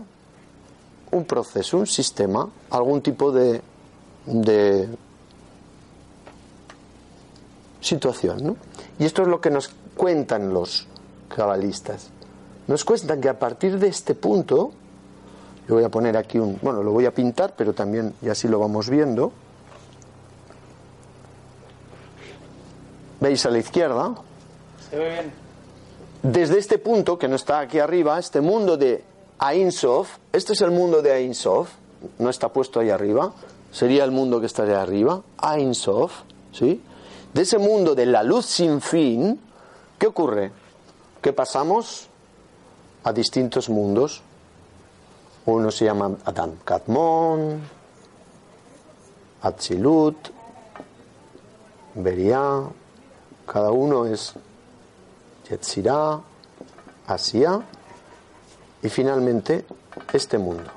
un 1.10 1.24
proceso, 1.26 1.76
un 1.76 1.86
sistema, 1.86 2.48
algún 2.70 3.02
tipo 3.02 3.30
de, 3.30 3.60
de 4.24 4.88
situación. 7.82 8.42
¿no? 8.42 8.56
Y 8.98 9.04
esto 9.04 9.20
es 9.20 9.28
lo 9.28 9.42
que 9.42 9.50
nos 9.50 9.74
cuentan 9.94 10.54
los 10.54 10.86
cabalistas. 11.28 12.08
Nos 12.66 12.82
cuentan 12.86 13.20
que 13.20 13.28
a 13.28 13.38
partir 13.38 13.78
de 13.78 13.88
este 13.88 14.14
punto, 14.14 14.72
yo 15.68 15.74
voy 15.74 15.84
a 15.84 15.90
poner 15.90 16.16
aquí 16.16 16.38
un, 16.38 16.58
bueno, 16.62 16.82
lo 16.82 16.92
voy 16.92 17.04
a 17.04 17.12
pintar, 17.12 17.52
pero 17.58 17.74
también, 17.74 18.14
y 18.22 18.30
así 18.30 18.48
lo 18.48 18.58
vamos 18.58 18.88
viendo. 18.88 19.34
¿Veis 23.22 23.46
a 23.46 23.50
la 23.50 23.58
izquierda? 23.58 24.16
Desde 26.24 26.58
este 26.58 26.78
punto, 26.78 27.16
que 27.16 27.28
no 27.28 27.36
está 27.36 27.60
aquí 27.60 27.78
arriba, 27.78 28.18
este 28.18 28.40
mundo 28.40 28.76
de 28.76 29.04
Ein 29.38 29.70
Sof, 29.70 30.16
este 30.32 30.54
es 30.54 30.60
el 30.60 30.72
mundo 30.72 31.00
de 31.02 31.22
Ein 31.22 31.32
Sof, 31.32 31.70
no 32.18 32.30
está 32.30 32.48
puesto 32.48 32.80
ahí 32.80 32.90
arriba, 32.90 33.32
sería 33.70 34.02
el 34.02 34.10
mundo 34.10 34.40
que 34.40 34.46
estaría 34.46 34.82
arriba, 34.82 35.22
Ein 35.40 35.72
Sof, 35.72 36.22
¿sí? 36.50 36.82
De 37.32 37.42
ese 37.42 37.58
mundo 37.58 37.94
de 37.94 38.06
la 38.06 38.24
luz 38.24 38.46
sin 38.46 38.80
fin, 38.80 39.40
¿qué 40.00 40.08
ocurre? 40.08 40.50
Que 41.20 41.32
pasamos 41.32 42.08
a 43.04 43.12
distintos 43.12 43.68
mundos. 43.68 44.20
Uno 45.46 45.70
se 45.70 45.84
llama 45.84 46.16
Adam 46.24 46.56
Kadmon, 46.64 47.60
Atzilut, 49.42 50.16
Beria, 51.94 52.62
cada 53.52 53.70
uno 53.70 54.06
es 54.06 54.32
Yetzirah, 55.50 56.20
Asia 57.06 57.60
y 58.82 58.88
finalmente 58.88 59.66
este 60.10 60.38
mundo. 60.38 60.70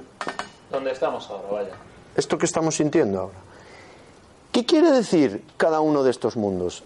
¿Dónde 0.69 0.91
estamos 0.91 1.29
ahora? 1.29 1.47
Vaya. 1.51 1.75
Esto 2.17 2.37
que 2.37 2.45
estamos 2.45 2.75
sintiendo 2.75 3.21
ahora. 3.21 3.37
¿Qué 4.51 4.65
quiere 4.65 4.91
decir 4.91 5.45
cada 5.55 5.79
uno 5.79 6.03
de 6.03 6.11
estos 6.11 6.35
mundos? 6.35 6.83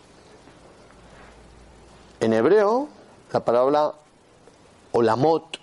En 2.19 2.33
hebreo, 2.33 2.87
la 3.33 3.43
palabra 3.43 3.93
olamot, 4.91 5.57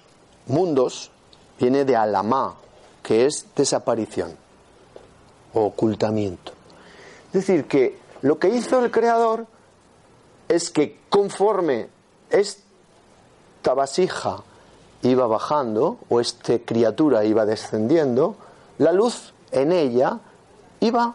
mundos, 0.46 1.12
viene 1.60 1.84
de 1.84 1.94
alamá, 1.94 2.56
que 3.00 3.26
es 3.26 3.46
desaparición 3.54 4.36
o 5.54 5.66
ocultamiento. 5.66 6.50
Es 7.28 7.46
decir, 7.46 7.66
que 7.66 8.00
lo 8.22 8.40
que 8.40 8.48
hizo 8.48 8.84
el 8.84 8.90
Creador 8.90 9.46
es 10.48 10.70
que 10.70 11.00
conforme 11.08 11.88
esta 12.30 13.74
vasija 13.74 14.42
iba 15.02 15.26
bajando, 15.26 15.98
o 16.08 16.20
esta 16.20 16.58
criatura 16.58 17.24
iba 17.24 17.44
descendiendo, 17.44 18.36
la 18.78 18.92
luz 18.92 19.32
en 19.50 19.72
ella 19.72 20.20
iba 20.80 21.14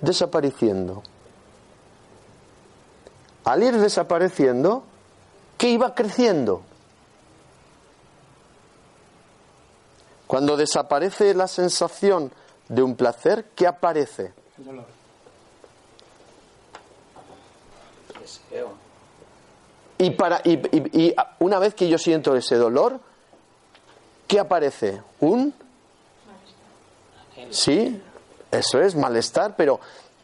desapareciendo. 0.00 1.02
Al 3.44 3.62
ir 3.62 3.78
desapareciendo, 3.78 4.82
¿qué 5.56 5.70
iba 5.70 5.94
creciendo? 5.94 6.62
Cuando 10.26 10.56
desaparece 10.56 11.32
la 11.34 11.48
sensación 11.48 12.30
de 12.68 12.82
un 12.82 12.94
placer, 12.94 13.46
¿qué 13.54 13.66
aparece? 13.66 14.34
El 14.58 14.64
dolor. 14.64 14.97
Y, 19.98 20.10
para, 20.10 20.40
y, 20.44 20.52
y- 20.54 21.06
y 21.06 21.14
una 21.40 21.58
vez 21.58 21.74
que 21.74 21.88
yo 21.88 21.98
siento 21.98 22.36
ese 22.36 22.56
dolor, 22.56 23.00
¿qué 24.26 24.38
aparece? 24.40 25.02
¿Un? 25.20 25.52
Sí, 27.50 28.00
eso 28.50 28.80
es 28.80 28.94
malestar, 28.94 29.54
pero 29.56 29.80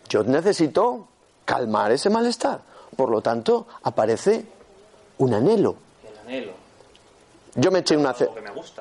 yo 0.08 0.22
necesito 0.24 1.08
calmar 1.44 1.92
ese 1.92 2.10
malestar. 2.10 2.60
Por 2.96 3.10
lo 3.10 3.20
tanto, 3.20 3.66
aparece 3.82 4.44
un 5.18 5.34
anhelo. 5.34 5.76
El 6.12 6.18
anhelo. 6.20 6.52
Yo 7.56 7.70
me 7.70 7.80
eché 7.80 7.96
una. 7.96 8.14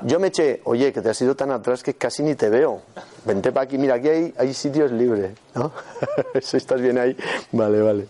Yo 0.08 0.20
me 0.20 0.28
eché, 0.28 0.62
oye, 0.66 0.92
que 0.92 1.02
te 1.02 1.10
has 1.10 1.22
ido 1.22 1.36
tan 1.36 1.52
atrás 1.52 1.84
que 1.84 1.94
casi 1.96 2.24
ni 2.24 2.36
te 2.36 2.50
veo. 2.50 2.82
Vente 3.26 3.52
para 3.52 3.66
aquí, 3.66 3.78
mira, 3.78 3.96
aquí 3.96 4.10
hay, 4.10 4.34
hay 4.38 4.54
sitios 4.54 4.92
libres, 4.92 5.36
¿no? 5.56 5.72
Eso 6.34 6.58
estás 6.58 6.82
bien 6.82 6.98
ahí. 6.98 7.16
Vale, 7.52 7.82
vale. 7.82 8.08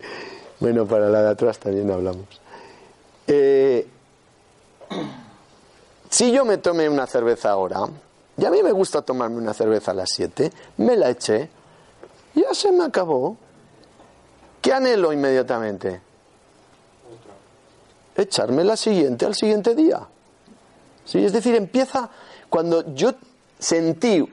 Bueno, 0.64 0.86
para 0.86 1.10
la 1.10 1.20
de 1.20 1.28
atrás 1.28 1.58
también 1.58 1.90
hablamos. 1.90 2.24
Eh, 3.26 3.86
si 6.08 6.32
yo 6.32 6.46
me 6.46 6.56
tomé 6.56 6.88
una 6.88 7.06
cerveza 7.06 7.50
ahora, 7.50 7.80
y 8.38 8.46
a 8.46 8.50
mí 8.50 8.62
me 8.62 8.72
gusta 8.72 9.02
tomarme 9.02 9.36
una 9.36 9.52
cerveza 9.52 9.90
a 9.90 9.94
las 9.94 10.08
7, 10.14 10.50
me 10.78 10.96
la 10.96 11.10
eché, 11.10 11.50
ya 12.34 12.54
se 12.54 12.72
me 12.72 12.82
acabó. 12.84 13.36
¿Qué 14.62 14.72
anhelo 14.72 15.12
inmediatamente? 15.12 16.00
Echarme 18.16 18.64
la 18.64 18.78
siguiente 18.78 19.26
al 19.26 19.34
siguiente 19.34 19.74
día. 19.74 20.00
¿Sí? 21.04 21.22
Es 21.22 21.34
decir, 21.34 21.56
empieza 21.56 22.08
cuando 22.48 22.94
yo 22.94 23.12
sentí 23.58 24.26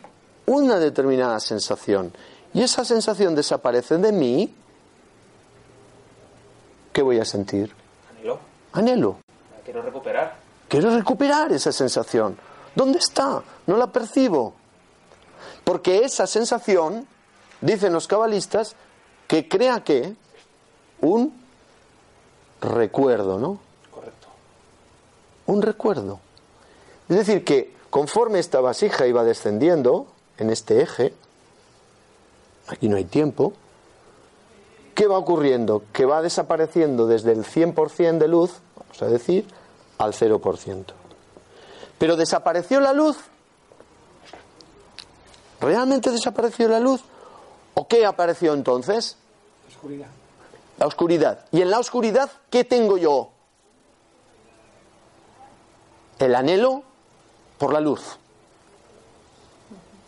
una 0.45 0.79
determinada 0.79 1.41
sensación 1.41 2.13
y 2.53 2.61
esa 2.61 2.85
sensación 2.85 3.35
desaparece 3.35 3.97
de 3.97 4.13
mí, 4.13 4.55
¿qué 6.91 7.01
voy 7.01 7.19
a 7.19 7.25
sentir? 7.25 7.73
Anhelo. 8.11 8.39
Anhelo. 8.73 9.17
La 9.55 9.63
quiero 9.63 9.81
recuperar. 9.81 10.35
Quiero 10.67 10.95
recuperar 10.95 11.51
esa 11.51 11.71
sensación. 11.71 12.37
¿Dónde 12.75 12.99
está? 12.99 13.43
No 13.67 13.77
la 13.77 13.87
percibo. 13.87 14.53
Porque 15.63 16.03
esa 16.05 16.27
sensación, 16.27 17.07
dicen 17.59 17.93
los 17.93 18.07
cabalistas, 18.07 18.75
que 19.27 19.47
crea 19.47 19.83
que 19.83 20.15
un 21.01 21.33
recuerdo, 22.61 23.39
¿no? 23.39 23.59
Correcto. 23.91 24.27
un 25.47 25.61
recuerdo. 25.61 26.19
Es 27.09 27.17
decir, 27.17 27.43
que 27.43 27.73
conforme 27.89 28.39
esta 28.39 28.61
vasija 28.61 29.07
iba 29.07 29.23
descendiendo 29.23 30.07
en 30.37 30.49
este 30.49 30.81
eje, 30.81 31.13
aquí 32.67 32.87
no 32.87 32.95
hay 32.95 33.05
tiempo, 33.05 33.53
¿qué 34.93 35.07
va 35.07 35.17
ocurriendo? 35.17 35.83
Que 35.91 36.05
va 36.05 36.21
desapareciendo 36.21 37.07
desde 37.07 37.31
el 37.31 37.43
100% 37.43 38.17
de 38.17 38.27
luz, 38.27 38.61
vamos 38.75 39.01
a 39.01 39.07
decir, 39.07 39.45
al 39.97 40.13
0%. 40.13 40.85
Pero 41.97 42.15
desapareció 42.15 42.79
la 42.79 42.93
luz. 42.93 43.17
¿Realmente 45.59 46.09
desapareció 46.09 46.67
la 46.67 46.79
luz? 46.79 47.01
¿O 47.75 47.87
qué 47.87 48.05
apareció 48.05 48.53
entonces? 48.53 49.17
Oscuridad. 49.69 50.07
La 50.79 50.87
oscuridad. 50.87 51.45
¿Y 51.51 51.61
en 51.61 51.69
la 51.69 51.79
oscuridad 51.79 52.31
qué 52.49 52.63
tengo 52.63 52.97
yo? 52.97 53.29
El 56.17 56.35
anhelo 56.35 56.83
por 57.57 57.73
la 57.73 57.79
luz. 57.79 58.17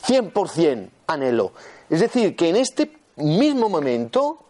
100% 0.05 0.89
anhelo. 1.07 1.51
Es 1.89 1.99
decir, 1.99 2.35
que 2.35 2.49
en 2.49 2.55
este 2.55 2.97
mismo 3.15 3.69
momento 3.69 4.42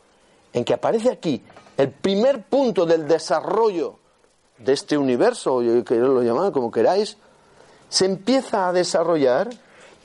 en 0.53 0.63
que 0.63 0.73
aparece 0.73 1.09
aquí 1.09 1.43
el 1.77 1.89
primer 1.89 2.43
punto 2.43 2.85
del 2.85 3.07
desarrollo 3.07 3.95
de 4.59 4.73
este 4.73 4.97
universo, 4.97 5.59
que 5.85 5.95
lo 5.95 6.21
llaman 6.21 6.51
como 6.51 6.71
queráis, 6.71 7.17
se 7.89 8.05
empieza 8.05 8.67
a 8.67 8.73
desarrollar, 8.73 9.49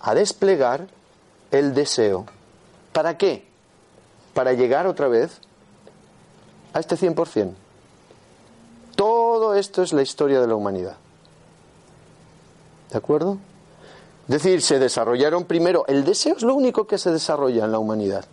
a 0.00 0.14
desplegar 0.14 0.88
el 1.50 1.74
deseo. 1.74 2.26
¿Para 2.92 3.16
qué? 3.16 3.46
Para 4.34 4.54
llegar 4.54 4.86
otra 4.86 5.08
vez 5.08 5.40
a 6.72 6.80
este 6.80 6.96
100%. 6.96 7.52
Todo 8.96 9.54
esto 9.54 9.82
es 9.82 9.92
la 9.92 10.02
historia 10.02 10.40
de 10.40 10.48
la 10.48 10.54
humanidad. 10.54 10.96
¿De 12.90 12.98
acuerdo? 12.98 13.38
Es 14.28 14.42
decir, 14.42 14.60
se 14.62 14.78
desarrollaron 14.78 15.44
primero, 15.44 15.84
el 15.86 16.04
deseo 16.04 16.36
es 16.36 16.42
lo 16.42 16.54
único 16.54 16.86
que 16.86 16.98
se 16.98 17.10
desarrolla 17.10 17.64
en 17.64 17.72
la 17.72 17.78
humanidad. 17.78 18.24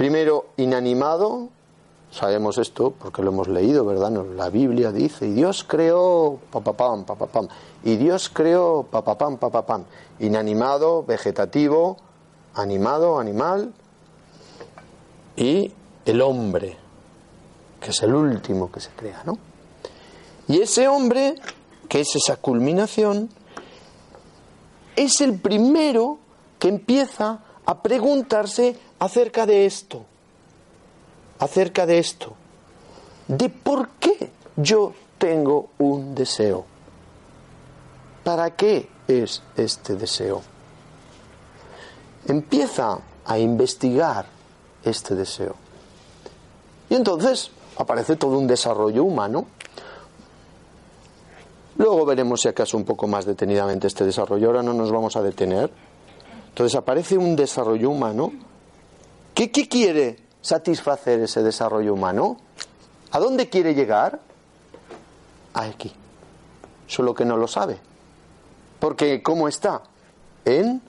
Primero, 0.00 0.46
inanimado, 0.56 1.50
sabemos 2.10 2.56
esto 2.56 2.94
porque 2.98 3.20
lo 3.20 3.32
hemos 3.32 3.48
leído, 3.48 3.84
¿verdad? 3.84 4.10
La 4.34 4.48
Biblia 4.48 4.92
dice, 4.92 5.26
y 5.26 5.34
Dios 5.34 5.62
creó 5.62 6.38
papapam, 6.50 7.04
papapam, 7.04 7.48
y 7.84 7.96
Dios 7.96 8.30
creó 8.30 8.86
papapam, 8.90 9.36
papapam, 9.36 9.84
inanimado, 10.18 11.04
vegetativo, 11.04 11.98
animado, 12.54 13.20
animal, 13.20 13.74
y 15.36 15.70
el 16.06 16.22
hombre, 16.22 16.78
que 17.78 17.90
es 17.90 18.02
el 18.02 18.14
último 18.14 18.72
que 18.72 18.80
se 18.80 18.92
crea, 18.92 19.20
¿no? 19.26 19.36
Y 20.48 20.62
ese 20.62 20.88
hombre, 20.88 21.34
que 21.90 22.00
es 22.00 22.16
esa 22.16 22.36
culminación, 22.36 23.28
es 24.96 25.20
el 25.20 25.38
primero 25.38 26.16
que 26.58 26.68
empieza 26.68 27.40
a 27.66 27.82
preguntarse 27.82 28.78
acerca 29.00 29.46
de 29.46 29.66
esto, 29.66 30.04
acerca 31.38 31.86
de 31.86 31.98
esto, 31.98 32.34
de 33.26 33.48
por 33.48 33.88
qué 33.98 34.30
yo 34.56 34.92
tengo 35.18 35.70
un 35.78 36.14
deseo. 36.14 36.64
¿Para 38.22 38.54
qué 38.54 38.88
es 39.08 39.42
este 39.56 39.96
deseo? 39.96 40.42
Empieza 42.26 42.98
a 43.24 43.38
investigar 43.38 44.26
este 44.84 45.14
deseo. 45.14 45.56
Y 46.90 46.94
entonces 46.94 47.50
aparece 47.76 48.16
todo 48.16 48.38
un 48.38 48.46
desarrollo 48.46 49.04
humano. 49.04 49.46
Luego 51.76 52.04
veremos 52.04 52.42
si 52.42 52.48
acaso 52.48 52.76
un 52.76 52.84
poco 52.84 53.06
más 53.06 53.24
detenidamente 53.24 53.86
este 53.86 54.04
desarrollo. 54.04 54.48
Ahora 54.48 54.62
no 54.62 54.74
nos 54.74 54.92
vamos 54.92 55.16
a 55.16 55.22
detener. 55.22 55.70
Entonces 56.48 56.76
aparece 56.76 57.16
un 57.16 57.36
desarrollo 57.36 57.88
humano. 57.88 58.32
¿Qué, 59.34 59.50
quiere 59.50 60.18
satisfacer 60.40 61.20
ese 61.20 61.42
desarrollo 61.42 61.94
humano? 61.94 62.36
¿A 63.12 63.18
dónde 63.18 63.48
quiere 63.48 63.74
llegar? 63.74 64.20
Aquí. 65.54 65.92
Solo 66.86 67.14
que 67.14 67.24
no 67.24 67.36
lo 67.36 67.48
sabe. 67.48 67.78
Porque 68.78 69.22
¿cómo 69.22 69.48
está? 69.48 69.82
En 70.44 70.82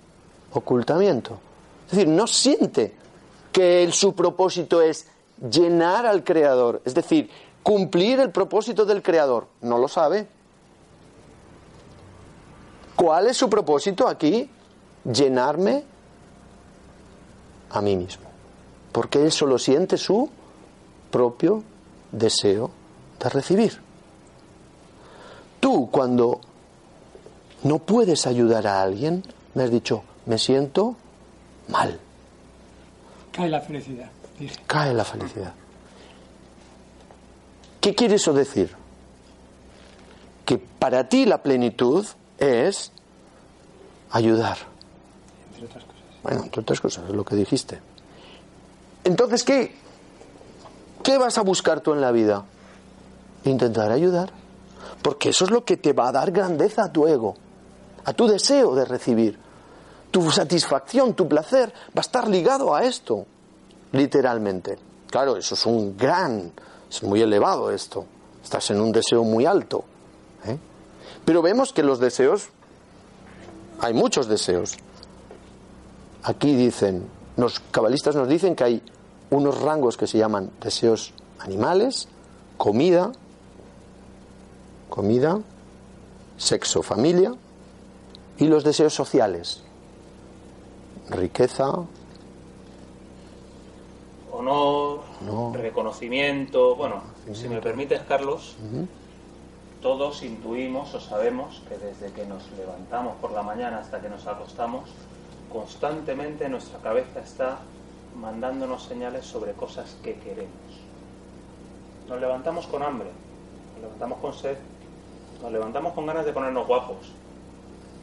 ocultamiento. 0.54 1.40
Es 1.86 1.92
decir, 1.92 2.08
no 2.08 2.28
siente 2.28 2.96
que 3.52 3.90
su 3.92 4.14
propósito 4.14 4.82
es 4.82 5.08
llenar 5.50 6.06
al 6.06 6.24
Creador, 6.24 6.82
es 6.86 6.94
decir, 6.94 7.30
cumplir 7.64 8.20
el 8.20 8.32
propósito 8.32 8.86
del 8.86 9.02
Creador. 9.02 9.48
No 9.62 9.78
lo 9.78 9.88
sabe. 9.88 10.28
¿Cuál 12.96 13.28
es 13.28 13.38
su 13.38 13.50
propósito 13.50 14.08
aquí? 14.08 14.50
Llenarme 15.04 15.84
a 17.72 17.82
mí 17.82 17.96
mismo. 17.96 18.31
Porque 18.92 19.24
él 19.24 19.32
solo 19.32 19.58
siente 19.58 19.98
su 19.98 20.30
propio 21.10 21.64
deseo 22.12 22.72
de 23.20 23.30
recibir. 23.30 23.80
Tú 25.60 25.90
cuando 25.92 26.42
no 27.64 27.80
puedes 27.80 28.26
ayudar 28.26 28.68
a 28.68 28.82
alguien, 28.82 29.24
me 29.54 29.64
has 29.64 29.72
dicho, 29.72 30.04
me 30.26 30.38
siento 30.38 30.96
mal. 31.68 32.00
Cae 33.32 33.50
la 33.50 33.62
felicidad. 33.62 34.10
Cae 34.66 34.94
la 34.94 35.06
felicidad. 35.06 35.54
¿Qué 37.80 37.96
quiere 37.96 38.16
eso 38.16 38.34
decir? 38.34 38.76
Que 40.46 40.58
para 40.58 41.08
ti 41.08 41.26
la 41.26 41.42
plenitud 41.42 42.06
es 42.38 42.92
ayudar. 44.12 44.58
Entre 45.54 45.66
otras 45.66 45.84
cosas. 45.86 46.02
Bueno, 46.24 46.44
entre 46.44 46.62
otras 46.62 46.82
cosas, 46.82 47.10
es 47.10 47.16
lo 47.16 47.24
que 47.24 47.36
dijiste. 47.36 47.80
Entonces, 49.04 49.44
¿qué? 49.44 49.76
¿Qué 51.04 51.18
vas 51.18 51.38
a 51.38 51.42
buscar 51.42 51.82
tú 51.82 51.94
en 51.94 52.02
la 52.02 52.12
vida? 52.12 52.46
Intentar 53.44 53.92
ayudar. 53.92 54.32
Porque 55.02 55.30
eso 55.30 55.46
es 55.46 55.52
lo 55.52 55.66
que 55.66 55.78
te 55.78 55.94
va 55.94 56.10
a 56.10 56.12
dar 56.12 56.32
grandeza 56.32 56.86
a 56.86 56.92
tu 56.92 57.08
ego, 57.08 57.36
a 58.06 58.14
tu 58.14 58.28
deseo 58.28 58.76
de 58.76 58.86
recibir. 58.86 59.40
Tu 60.12 60.30
satisfacción, 60.30 61.14
tu 61.14 61.28
placer 61.28 61.74
va 61.90 62.00
a 62.00 62.02
estar 62.02 62.28
ligado 62.28 62.76
a 62.76 62.84
esto, 62.84 63.26
literalmente. 63.94 64.78
Claro, 65.10 65.38
eso 65.38 65.56
es 65.56 65.66
un 65.66 65.98
gran, 65.98 66.52
es 66.90 67.02
muy 67.02 67.22
elevado 67.22 67.72
esto. 67.72 68.06
Estás 68.44 68.70
en 68.72 68.82
un 68.82 68.92
deseo 68.92 69.24
muy 69.24 69.46
alto. 69.46 69.84
¿eh? 70.46 70.58
Pero 71.26 71.42
vemos 71.42 71.74
que 71.74 71.84
los 71.84 72.00
deseos, 72.00 72.50
hay 73.80 73.94
muchos 73.94 74.28
deseos. 74.28 74.78
Aquí 76.24 76.56
dicen, 76.56 77.08
los 77.38 77.60
cabalistas 77.72 78.16
nos 78.16 78.28
dicen 78.28 78.56
que 78.56 78.64
hay 78.64 78.84
unos 79.30 79.62
rangos 79.62 79.98
que 79.98 80.08
se 80.08 80.18
llaman 80.18 80.52
deseos 80.62 81.14
animales, 81.40 82.08
comida, 82.58 83.12
comida, 84.90 85.40
sexo, 86.38 86.84
familia, 86.84 87.34
y 88.38 88.48
los 88.48 88.64
deseos 88.64 88.94
sociales, 88.94 89.62
riqueza, 91.10 91.72
Honor, 94.32 95.02
No. 95.22 95.52
reconocimiento. 95.54 96.76
Bueno, 96.76 97.04
si 97.34 97.48
me 97.48 97.62
permites, 97.62 98.02
Carlos, 98.08 98.56
todos 99.82 100.24
intuimos 100.24 100.94
o 100.96 101.00
sabemos 101.00 101.62
que 101.68 101.78
desde 101.78 102.12
que 102.14 102.26
nos 102.26 102.42
levantamos 102.58 103.16
por 103.22 103.32
la 103.32 103.44
mañana 103.44 103.80
hasta 103.80 104.02
que 104.02 104.10
nos 104.10 104.26
acostamos, 104.28 104.90
constantemente 105.52 106.48
nuestra 106.50 106.80
cabeza 106.80 107.20
está 107.20 107.58
mandándonos 108.16 108.84
señales 108.84 109.26
sobre 109.26 109.54
cosas 109.54 109.96
que 110.04 110.16
queremos. 110.16 110.52
Nos 112.08 112.20
levantamos 112.20 112.68
con 112.68 112.84
hambre, 112.84 113.10
nos 113.76 113.82
levantamos 113.84 114.20
con 114.20 114.34
sed, 114.34 114.58
nos 115.42 115.52
levantamos 115.52 115.94
con 115.94 116.06
ganas 116.06 116.26
de 116.26 116.34
ponernos 116.34 116.68
guapos 116.68 117.12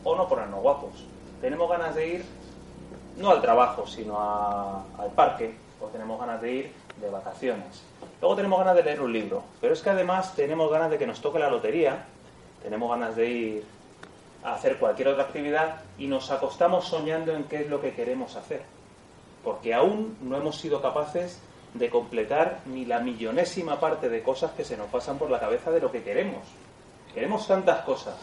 o 0.04 0.14
no 0.16 0.28
ponernos 0.28 0.60
guapos. 0.60 0.90
Tenemos 1.40 1.68
ganas 1.68 1.94
de 1.94 2.08
ir 2.08 2.24
no 3.18 3.30
al 3.30 3.40
trabajo, 3.42 3.86
sino 3.86 4.18
a- 4.18 4.82
al 4.98 5.10
parque, 5.10 5.54
o 5.80 5.86
tenemos 5.86 6.18
ganas 6.20 6.40
de 6.40 6.52
ir 6.52 6.72
de 7.00 7.10
vacaciones. 7.10 7.82
Luego 8.20 8.34
tenemos 8.36 8.58
ganas 8.60 8.76
de 8.76 8.82
leer 8.82 9.00
un 9.00 9.12
libro, 9.12 9.42
pero 9.60 9.72
es 9.74 9.82
que 9.82 9.90
además 9.90 10.34
tenemos 10.34 10.70
ganas 10.70 10.90
de 10.90 10.98
que 10.98 11.06
nos 11.06 11.20
toque 11.20 11.38
la 11.38 11.50
lotería, 11.50 12.04
tenemos 12.62 12.90
ganas 12.90 13.14
de 13.14 13.28
ir 13.30 13.64
a 14.44 14.54
hacer 14.54 14.78
cualquier 14.78 15.08
otra 15.08 15.24
actividad 15.24 15.82
y 15.98 16.06
nos 16.06 16.30
acostamos 16.30 16.86
soñando 16.86 17.34
en 17.34 17.44
qué 17.44 17.62
es 17.62 17.68
lo 17.68 17.80
que 17.80 17.94
queremos 17.94 18.36
hacer, 18.36 18.62
porque 19.42 19.74
aún 19.74 20.16
no 20.22 20.36
hemos 20.36 20.58
sido 20.58 20.80
capaces 20.80 21.40
de 21.74 21.90
completar 21.90 22.60
ni 22.66 22.84
la 22.84 23.00
millonésima 23.00 23.78
parte 23.78 24.08
de 24.08 24.22
cosas 24.22 24.52
que 24.52 24.64
se 24.64 24.76
nos 24.76 24.88
pasan 24.88 25.18
por 25.18 25.30
la 25.30 25.40
cabeza 25.40 25.70
de 25.70 25.80
lo 25.80 25.92
que 25.92 26.02
queremos. 26.02 26.44
Queremos 27.12 27.46
tantas 27.46 27.82
cosas 27.82 28.16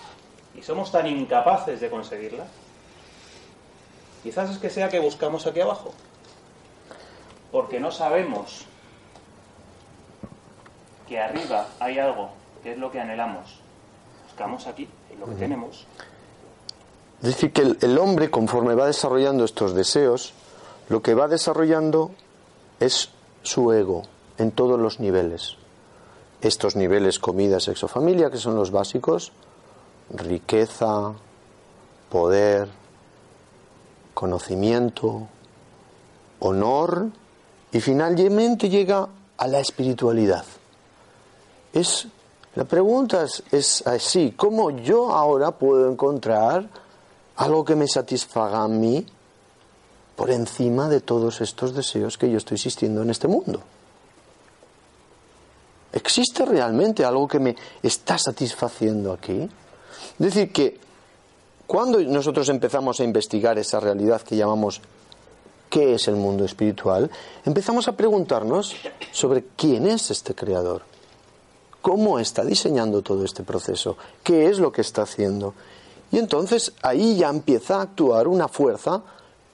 y 0.55 0.61
somos 0.61 0.91
tan 0.91 1.07
incapaces 1.07 1.79
de 1.79 1.89
conseguirlas. 1.89 2.47
Quizás 4.23 4.49
es 4.49 4.57
que 4.57 4.69
sea 4.69 4.89
que 4.89 4.99
buscamos 4.99 5.45
aquí 5.45 5.61
abajo, 5.61 5.93
porque 7.51 7.79
no 7.79 7.91
sabemos 7.91 8.65
que 11.07 11.19
arriba 11.19 11.67
hay 11.79 11.99
algo 11.99 12.31
que 12.63 12.71
es 12.71 12.77
lo 12.77 12.91
que 12.91 12.99
anhelamos. 12.99 13.59
Buscamos 14.25 14.65
aquí 14.65 14.89
lo 15.19 15.27
que 15.27 15.35
tenemos. 15.35 15.85
Es 17.21 17.29
decir, 17.29 17.53
que 17.53 17.61
el, 17.61 17.77
el 17.81 17.97
hombre, 17.97 18.29
conforme 18.29 18.75
va 18.75 18.87
desarrollando 18.87 19.45
estos 19.45 19.73
deseos, 19.73 20.33
lo 20.89 21.01
que 21.01 21.13
va 21.13 21.27
desarrollando 21.27 22.11
es 22.79 23.09
su 23.43 23.71
ego 23.71 24.03
en 24.37 24.51
todos 24.51 24.79
los 24.79 24.99
niveles. 24.99 25.55
Estos 26.41 26.75
niveles, 26.75 27.19
comida, 27.19 27.59
sexo, 27.59 27.87
familia, 27.87 28.29
que 28.29 28.37
son 28.37 28.55
los 28.55 28.71
básicos, 28.71 29.31
riqueza, 30.09 31.13
poder, 32.09 32.69
conocimiento, 34.13 35.27
honor 36.39 37.07
y 37.71 37.81
finalmente 37.81 38.69
llega 38.69 39.07
a 39.37 39.47
la 39.47 39.59
espiritualidad. 39.59 40.45
Es, 41.73 42.07
la 42.55 42.65
pregunta 42.65 43.25
es, 43.51 43.83
así, 43.85 44.33
¿cómo 44.35 44.71
yo 44.71 45.11
ahora 45.11 45.51
puedo 45.51 45.91
encontrar 45.91 46.67
algo 47.35 47.65
que 47.65 47.75
me 47.75 47.87
satisfaga 47.87 48.63
a 48.63 48.67
mí 48.67 49.05
por 50.15 50.31
encima 50.31 50.87
de 50.87 51.01
todos 51.01 51.41
estos 51.41 51.73
deseos 51.73 52.17
que 52.17 52.29
yo 52.29 52.37
estoy 52.37 52.55
existiendo 52.55 53.01
en 53.01 53.09
este 53.09 53.27
mundo? 53.27 53.61
¿existe 55.95 56.45
realmente 56.45 57.03
algo 57.03 57.27
que 57.27 57.39
me 57.39 57.55
está 57.81 58.17
satisfaciendo 58.17 59.11
aquí? 59.11 59.49
Es 60.19 60.19
decir, 60.19 60.51
que 60.51 60.77
cuando 61.65 61.99
nosotros 62.01 62.47
empezamos 62.49 62.99
a 62.99 63.03
investigar 63.03 63.57
esa 63.57 63.79
realidad 63.79 64.21
que 64.21 64.35
llamamos 64.35 64.81
qué 65.69 65.95
es 65.95 66.07
el 66.07 66.15
mundo 66.15 66.45
espiritual, 66.45 67.09
empezamos 67.43 67.87
a 67.87 67.93
preguntarnos 67.93 68.75
sobre 69.11 69.45
quién 69.55 69.87
es 69.87 70.11
este 70.11 70.35
creador, 70.35 70.83
cómo 71.85 72.17
está 72.17 72.43
diseñando 72.43 73.03
todo 73.03 73.23
este 73.23 73.43
proceso, 73.43 73.95
qué 74.23 74.47
es 74.47 74.57
lo 74.57 74.71
que 74.71 74.81
está 74.81 75.03
haciendo. 75.03 75.53
Y 76.11 76.17
entonces 76.17 76.73
ahí 76.81 77.15
ya 77.15 77.29
empieza 77.29 77.75
a 77.77 77.83
actuar 77.83 78.27
una 78.27 78.47
fuerza 78.47 79.03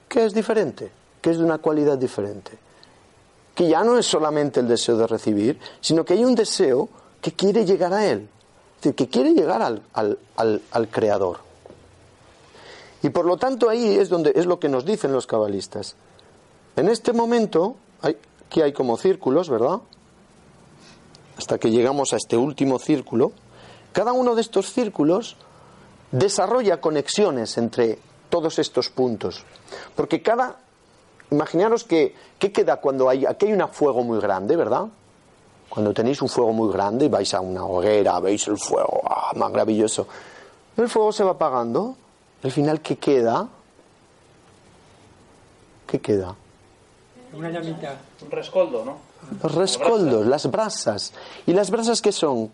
que 0.08 0.24
es 0.24 0.32
diferente, 0.32 0.90
que 1.20 1.28
es 1.28 1.36
de 1.36 1.44
una 1.44 1.58
cualidad 1.58 1.98
diferente, 1.98 2.52
que 3.54 3.68
ya 3.68 3.84
no 3.84 3.98
es 3.98 4.06
solamente 4.06 4.60
el 4.60 4.66
deseo 4.66 4.96
de 4.96 5.06
recibir, 5.06 5.60
sino 5.82 6.06
que 6.06 6.14
hay 6.14 6.24
un 6.24 6.34
deseo 6.34 6.88
que 7.20 7.32
quiere 7.32 7.66
llegar 7.66 7.92
a 7.92 8.06
él, 8.06 8.26
que 8.80 9.08
quiere 9.08 9.34
llegar 9.34 9.60
al, 9.60 10.18
al 10.32 10.88
creador. 10.88 11.36
Y 13.02 13.10
por 13.10 13.26
lo 13.26 13.36
tanto 13.36 13.68
ahí 13.68 13.98
es 13.98 14.08
donde 14.08 14.32
es 14.34 14.46
lo 14.46 14.58
que 14.58 14.70
nos 14.70 14.86
dicen 14.86 15.12
los 15.12 15.26
cabalistas. 15.26 15.96
En 16.76 16.88
este 16.88 17.12
momento, 17.12 17.76
hay, 18.00 18.16
aquí 18.46 18.62
hay 18.62 18.72
como 18.72 18.96
círculos, 18.96 19.50
¿verdad? 19.50 19.80
Hasta 21.42 21.58
que 21.58 21.72
llegamos 21.72 22.12
a 22.12 22.18
este 22.18 22.36
último 22.36 22.78
círculo. 22.78 23.32
Cada 23.92 24.12
uno 24.12 24.36
de 24.36 24.42
estos 24.42 24.72
círculos 24.72 25.36
desarrolla 26.12 26.80
conexiones 26.80 27.58
entre 27.58 27.98
todos 28.30 28.60
estos 28.60 28.90
puntos. 28.90 29.44
Porque 29.96 30.22
cada. 30.22 30.58
Imaginaros 31.32 31.82
que. 31.82 32.14
¿Qué 32.38 32.52
queda 32.52 32.76
cuando 32.76 33.08
hay. 33.08 33.26
Aquí 33.26 33.46
hay 33.46 33.54
un 33.54 33.68
fuego 33.70 34.04
muy 34.04 34.20
grande, 34.20 34.54
¿verdad? 34.54 34.86
Cuando 35.68 35.92
tenéis 35.92 36.22
un 36.22 36.28
fuego 36.28 36.52
muy 36.52 36.72
grande 36.72 37.06
y 37.06 37.08
vais 37.08 37.34
a 37.34 37.40
una 37.40 37.64
hoguera, 37.64 38.20
veis 38.20 38.46
el 38.46 38.56
fuego, 38.56 39.00
¡ah, 39.04 39.32
maravilloso! 39.34 40.06
El 40.76 40.88
fuego 40.88 41.10
se 41.10 41.24
va 41.24 41.32
apagando. 41.32 41.96
Al 42.44 42.52
final, 42.52 42.80
¿qué 42.80 42.98
queda? 42.98 43.48
¿Qué 45.88 46.00
queda? 46.00 46.36
Una 47.32 47.50
llamita. 47.50 47.96
Un 48.20 48.30
rescoldo, 48.30 48.84
¿no? 48.84 49.11
Los 49.42 49.54
rescoldos, 49.54 50.26
las 50.26 50.50
brasas. 50.50 51.12
¿Y 51.46 51.52
las 51.52 51.70
brasas 51.70 52.02
qué 52.02 52.12
son? 52.12 52.50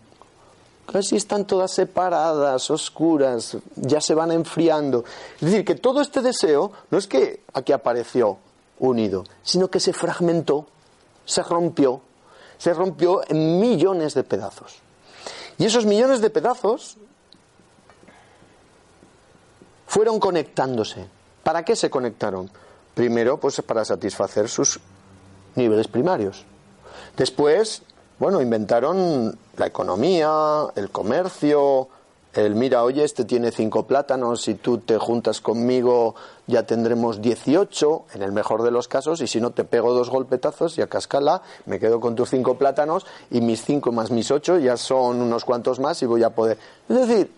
Casi 0.91 1.15
están 1.15 1.45
todas 1.45 1.71
separadas, 1.71 2.71
oscuras, 2.71 3.57
ya 3.75 4.01
se 4.01 4.15
van 4.15 4.31
enfriando. 4.31 5.03
Es 5.35 5.41
decir, 5.41 5.63
que 5.63 5.75
todo 5.75 6.01
este 6.01 6.21
deseo 6.21 6.71
no 6.89 6.97
es 6.97 7.07
que 7.07 7.43
aquí 7.53 7.71
apareció 7.71 8.37
unido, 8.79 9.23
sino 9.43 9.69
que 9.69 9.79
se 9.79 9.93
fragmentó, 9.93 10.65
se 11.25 11.43
rompió, 11.43 12.01
se 12.57 12.73
rompió 12.73 13.21
en 13.27 13.59
millones 13.59 14.15
de 14.15 14.23
pedazos. 14.23 14.79
Y 15.59 15.65
esos 15.65 15.85
millones 15.85 16.21
de 16.21 16.29
pedazos 16.29 16.97
fueron 19.85 20.19
conectándose. 20.19 21.07
¿Para 21.43 21.63
qué 21.63 21.75
se 21.75 21.89
conectaron? 21.89 22.49
Primero, 22.93 23.39
pues 23.39 23.61
para 23.61 23.85
satisfacer 23.85 24.49
sus 24.49 24.79
niveles 25.55 25.87
primarios. 25.87 26.45
Después, 27.19 27.81
bueno, 28.17 28.41
inventaron 28.41 29.37
la 29.57 29.67
economía, 29.67 30.67
el 30.77 30.89
comercio, 30.89 31.89
el 32.33 32.55
mira, 32.55 32.85
oye, 32.85 33.03
este 33.03 33.25
tiene 33.25 33.51
cinco 33.51 33.85
plátanos, 33.85 34.41
si 34.43 34.55
tú 34.55 34.77
te 34.77 34.97
juntas 34.97 35.41
conmigo 35.41 36.15
ya 36.47 36.63
tendremos 36.63 37.21
18, 37.21 38.05
en 38.13 38.21
el 38.21 38.31
mejor 38.31 38.63
de 38.63 38.71
los 38.71 38.87
casos, 38.87 39.19
y 39.19 39.27
si 39.27 39.41
no 39.41 39.51
te 39.51 39.65
pego 39.65 39.93
dos 39.93 40.09
golpetazos 40.09 40.77
y 40.77 40.81
a 40.81 40.87
cascala, 40.87 41.41
me 41.65 41.77
quedo 41.77 41.99
con 41.99 42.15
tus 42.15 42.29
cinco 42.29 42.57
plátanos 42.57 43.05
y 43.31 43.41
mis 43.41 43.65
cinco 43.65 43.91
más 43.91 44.11
mis 44.11 44.31
ocho 44.31 44.57
ya 44.57 44.77
son 44.77 45.21
unos 45.21 45.43
cuantos 45.43 45.77
más 45.81 46.01
y 46.01 46.05
voy 46.05 46.23
a 46.23 46.29
poder. 46.29 46.57
Es 46.87 47.05
decir, 47.05 47.29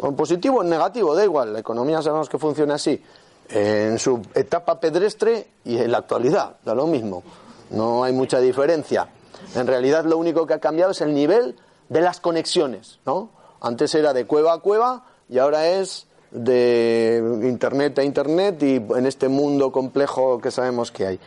en 0.00 0.14
positivo 0.14 0.58
o 0.58 0.62
en 0.62 0.70
negativo, 0.70 1.16
da 1.16 1.24
igual, 1.24 1.52
la 1.52 1.58
economía 1.58 2.02
sabemos 2.02 2.28
que 2.28 2.38
funciona 2.38 2.74
así 2.74 3.02
en 3.48 3.98
su 3.98 4.22
etapa 4.32 4.78
pedestre 4.78 5.48
y 5.64 5.76
en 5.76 5.90
la 5.90 5.98
actualidad, 5.98 6.56
da 6.64 6.72
lo 6.72 6.86
mismo. 6.86 7.24
No 7.72 8.04
hay 8.04 8.12
mucha 8.12 8.38
diferencia. 8.38 9.08
En 9.54 9.66
realidad 9.66 10.04
lo 10.04 10.18
único 10.18 10.46
que 10.46 10.54
ha 10.54 10.60
cambiado 10.60 10.92
es 10.92 11.00
el 11.00 11.14
nivel 11.14 11.56
de 11.88 12.00
las 12.00 12.20
conexiones, 12.20 13.00
¿no? 13.04 13.30
Antes 13.60 13.94
era 13.94 14.12
de 14.12 14.26
cueva 14.26 14.54
a 14.54 14.58
cueva 14.58 15.04
y 15.28 15.38
ahora 15.38 15.66
es 15.66 16.06
de 16.30 17.22
internet 17.42 17.98
a 17.98 18.04
internet 18.04 18.62
y 18.62 18.76
en 18.76 19.06
este 19.06 19.28
mundo 19.28 19.70
complejo 19.70 20.40
que 20.40 20.50
sabemos 20.50 20.90
que 20.90 21.06
hay. 21.06 21.20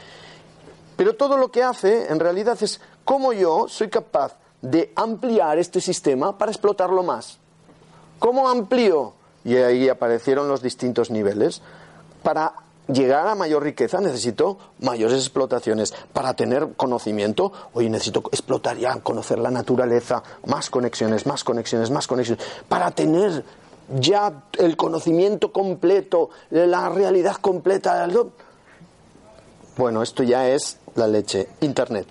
Pero 0.96 1.16
todo 1.16 1.38
lo 1.38 1.52
que 1.52 1.64
hace 1.64 2.12
en 2.12 2.20
realidad 2.20 2.58
es 2.62 2.82
cómo 3.04 3.34
yo 3.34 3.68
soy 3.68 3.90
capaz 3.90 4.36
de 4.62 4.92
ampliar 4.96 5.58
este 5.60 5.82
sistema 5.82 6.38
para 6.38 6.52
explotarlo 6.52 7.04
más. 7.04 7.38
¿Cómo 8.20 8.50
amplío? 8.50 9.14
Y 9.44 9.58
ahí 9.58 9.90
aparecieron 9.90 10.48
los 10.48 10.62
distintos 10.62 11.12
niveles 11.12 11.62
para 12.24 12.54
llegar 12.88 13.28
a 13.28 13.36
mayor 13.36 13.64
riqueza 13.64 14.00
necesito 14.00 14.58
mayores 14.80 15.20
explotaciones. 15.20 15.94
Para 16.14 16.34
tener 16.34 16.74
conocimiento, 16.76 17.52
hoy 17.74 17.90
necesito 17.90 18.24
explotar 18.32 18.78
ya, 18.78 18.96
conocer 19.02 19.40
la 19.40 19.52
naturaleza, 19.52 20.24
más 20.46 20.70
conexiones, 20.70 21.26
más 21.26 21.44
conexiones, 21.44 21.92
más 21.92 22.08
conexiones. 22.08 22.44
Para 22.68 22.92
tener 22.92 23.44
ya 24.00 24.44
el 24.58 24.76
conocimiento 24.78 25.52
completo, 25.52 26.30
la 26.50 26.90
realidad 26.90 27.36
completa. 27.38 28.08
Bueno, 29.78 30.02
esto 30.02 30.24
ya 30.24 30.48
es 30.50 30.78
la 30.96 31.08
leche, 31.08 31.50
Internet. 31.62 32.08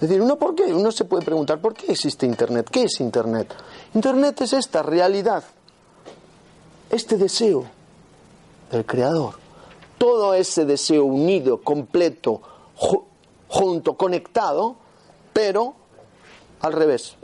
Es 0.00 0.08
decir, 0.08 0.20
uno 0.20 0.36
por 0.36 0.56
qué, 0.56 0.64
uno 0.74 0.90
se 0.90 1.04
puede 1.04 1.24
preguntar 1.24 1.60
por 1.60 1.74
qué 1.74 1.92
existe 1.92 2.26
Internet, 2.26 2.68
qué 2.70 2.84
es 2.84 3.00
Internet. 3.00 3.54
Internet 3.94 4.40
es 4.40 4.52
esta 4.52 4.82
realidad, 4.82 5.44
este 6.90 7.16
deseo 7.16 7.64
el 8.72 8.84
Creador. 8.86 9.41
Todo 10.02 10.34
ese 10.34 10.64
deseo 10.64 11.04
unido, 11.04 11.60
completo, 11.62 12.42
junto, 13.46 13.94
conectado, 13.94 14.74
pero 15.32 15.74
al 16.60 16.72
revés. 16.72 17.14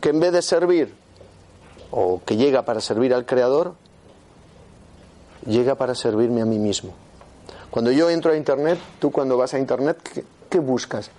Que 0.00 0.08
en 0.08 0.20
vez 0.20 0.32
de 0.32 0.40
servir, 0.40 0.94
o 1.90 2.22
que 2.24 2.36
llega 2.36 2.62
para 2.62 2.80
servir 2.80 3.12
al 3.12 3.26
Creador, 3.26 3.74
llega 5.44 5.74
para 5.74 5.94
servirme 5.94 6.40
a 6.40 6.46
mí 6.46 6.58
mismo. 6.58 6.94
Cuando 7.70 7.92
yo 7.92 8.08
entro 8.08 8.32
a 8.32 8.36
Internet, 8.38 8.78
tú 8.98 9.12
cuando 9.12 9.36
vas 9.36 9.52
a 9.52 9.58
Internet, 9.58 10.24
¿qué, 10.48 10.60
buscas? 10.60 11.10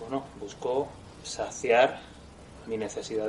Bueno, 0.00 0.24
busco 0.40 0.88
saciar 1.22 2.00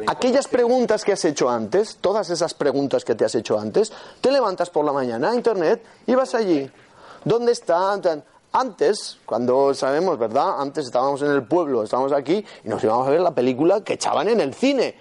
Aquellas 0.07 0.47
preguntas 0.47 1.03
que 1.03 1.13
has 1.13 1.25
hecho 1.25 1.49
antes, 1.49 1.97
todas 1.97 2.29
esas 2.29 2.53
preguntas 2.53 3.05
que 3.05 3.15
te 3.15 3.25
has 3.25 3.35
hecho 3.35 3.59
antes, 3.59 3.91
te 4.21 4.31
levantas 4.31 4.69
por 4.69 4.83
la 4.83 4.91
mañana 4.91 5.31
a 5.31 5.35
internet 5.35 5.83
y 6.05 6.15
vas 6.15 6.33
allí. 6.35 6.69
¿Dónde 7.23 7.51
están? 7.51 8.23
Antes, 8.51 9.19
cuando 9.25 9.73
sabemos, 9.73 10.17
¿verdad? 10.17 10.59
Antes 10.59 10.85
estábamos 10.85 11.21
en 11.21 11.31
el 11.31 11.43
pueblo, 11.43 11.83
estábamos 11.83 12.11
aquí 12.13 12.43
y 12.63 12.69
nos 12.69 12.83
íbamos 12.83 13.07
a 13.07 13.11
ver 13.11 13.21
la 13.21 13.35
película 13.35 13.83
que 13.83 13.93
echaban 13.93 14.27
en 14.29 14.39
el 14.39 14.53
cine. 14.53 14.95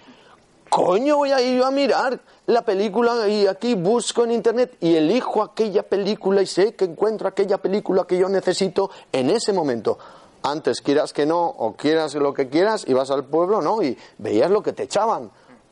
Coño, 0.69 1.17
voy 1.17 1.31
a 1.31 1.41
ir 1.41 1.63
a 1.63 1.71
mirar 1.71 2.19
la 2.45 2.61
película 2.61 3.27
y 3.27 3.47
aquí 3.47 3.75
busco 3.75 4.25
en 4.25 4.31
internet 4.31 4.75
y 4.81 4.95
elijo 4.95 5.41
aquella 5.41 5.83
película 5.83 6.41
y 6.41 6.45
sé 6.45 6.75
que 6.75 6.85
encuentro 6.85 7.27
aquella 7.27 7.57
película 7.57 8.05
que 8.05 8.17
yo 8.17 8.27
necesito 8.27 8.91
en 9.11 9.29
ese 9.29 9.53
momento 9.53 9.97
antes 10.43 10.81
quieras 10.81 11.13
que 11.13 11.25
no, 11.25 11.45
o 11.45 11.75
quieras 11.75 12.15
lo 12.15 12.33
que 12.33 12.49
quieras, 12.49 12.85
ibas 12.87 13.11
al 13.11 13.25
pueblo, 13.25 13.61
¿no? 13.61 13.81
Y 13.81 13.97
veías 14.17 14.49
lo 14.49 14.63
que 14.63 14.73
te 14.73 14.83
echaban. 14.83 15.29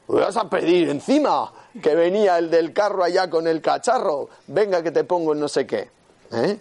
Ibas 0.07 0.37
a 0.37 0.49
pedir 0.49 0.89
encima 0.89 1.51
que 1.81 1.95
venía 1.95 2.37
el 2.37 2.49
del 2.49 2.73
carro 2.73 3.03
allá 3.03 3.29
con 3.29 3.47
el 3.47 3.61
cacharro, 3.61 4.29
venga 4.47 4.83
que 4.83 4.91
te 4.91 5.03
pongo 5.03 5.33
en 5.33 5.39
no 5.39 5.47
sé 5.47 5.65
qué. 5.65 5.89
¿Eh? 6.31 6.59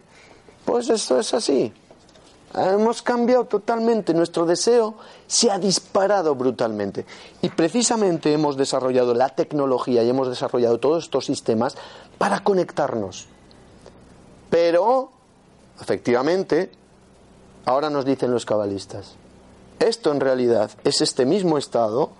Pues 0.64 0.88
esto 0.88 1.18
es 1.18 1.34
así. 1.34 1.72
Hemos 2.54 3.02
cambiado 3.02 3.46
totalmente, 3.46 4.14
nuestro 4.14 4.46
deseo 4.46 4.94
se 5.26 5.50
ha 5.50 5.58
disparado 5.58 6.36
brutalmente. 6.36 7.04
Y 7.42 7.48
precisamente 7.48 8.32
hemos 8.32 8.56
desarrollado 8.56 9.12
la 9.12 9.28
tecnología 9.30 10.04
y 10.04 10.10
hemos 10.10 10.28
desarrollado 10.28 10.78
todos 10.78 11.04
estos 11.04 11.26
sistemas 11.26 11.76
para 12.16 12.44
conectarnos. 12.44 13.26
Pero, 14.50 15.10
efectivamente, 15.80 16.70
Ahora 17.66 17.90
nos 17.90 18.04
dicen 18.04 18.30
los 18.30 18.44
cabalistas, 18.44 19.14
esto 19.78 20.12
en 20.12 20.20
realidad 20.20 20.70
es 20.84 21.00
este 21.00 21.24
mismo 21.26 21.58
estado 21.58 22.10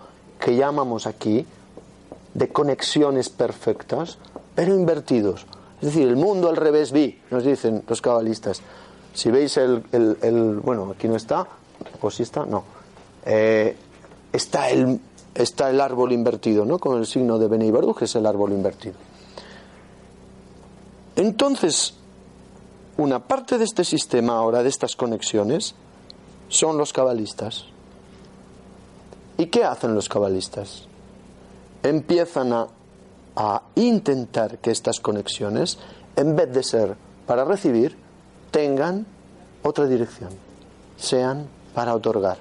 que 0.40 0.56
llamamos 0.56 1.06
aquí 1.06 1.46
de 2.34 2.48
conexiones 2.48 3.28
perfectas, 3.28 4.18
pero 4.54 4.74
invertidos. 4.74 5.46
Es 5.80 5.88
decir, 5.88 6.08
el 6.08 6.16
mundo 6.16 6.48
al 6.48 6.56
revés 6.56 6.92
vi, 6.92 7.20
nos 7.30 7.44
dicen 7.44 7.82
los 7.86 8.00
cabalistas. 8.00 8.60
Si 9.12 9.30
veis 9.30 9.56
el, 9.56 10.60
bueno, 10.62 10.92
aquí 10.96 11.08
no 11.08 11.16
está, 11.16 11.46
o 12.00 12.10
si 12.10 12.22
está, 12.22 12.44
no. 12.46 12.64
Eh, 13.24 13.76
está, 14.32 14.70
el, 14.70 15.00
está 15.34 15.70
el 15.70 15.80
árbol 15.80 16.12
invertido, 16.12 16.64
¿no? 16.64 16.78
Con 16.78 16.98
el 16.98 17.06
signo 17.06 17.38
de 17.38 17.48
Bene 17.48 17.72
que 17.96 18.04
es 18.06 18.14
el 18.16 18.26
árbol 18.26 18.52
invertido. 18.52 18.94
Entonces, 21.16 21.94
una 22.96 23.20
parte 23.20 23.58
de 23.58 23.64
este 23.64 23.84
sistema 23.84 24.36
ahora, 24.36 24.62
de 24.62 24.68
estas 24.68 24.96
conexiones, 24.96 25.74
son 26.48 26.78
los 26.78 26.92
cabalistas. 26.92 27.66
¿Y 29.36 29.46
qué 29.46 29.64
hacen 29.64 29.94
los 29.94 30.08
cabalistas? 30.08 30.84
Empiezan 31.82 32.52
a, 32.52 32.68
a 33.36 33.62
intentar 33.74 34.58
que 34.58 34.70
estas 34.70 35.00
conexiones, 35.00 35.78
en 36.16 36.36
vez 36.36 36.52
de 36.52 36.62
ser 36.62 36.96
para 37.26 37.44
recibir, 37.44 37.96
tengan 38.50 39.06
otra 39.62 39.86
dirección, 39.86 40.30
sean 40.96 41.48
para 41.74 41.94
otorgar. 41.94 42.38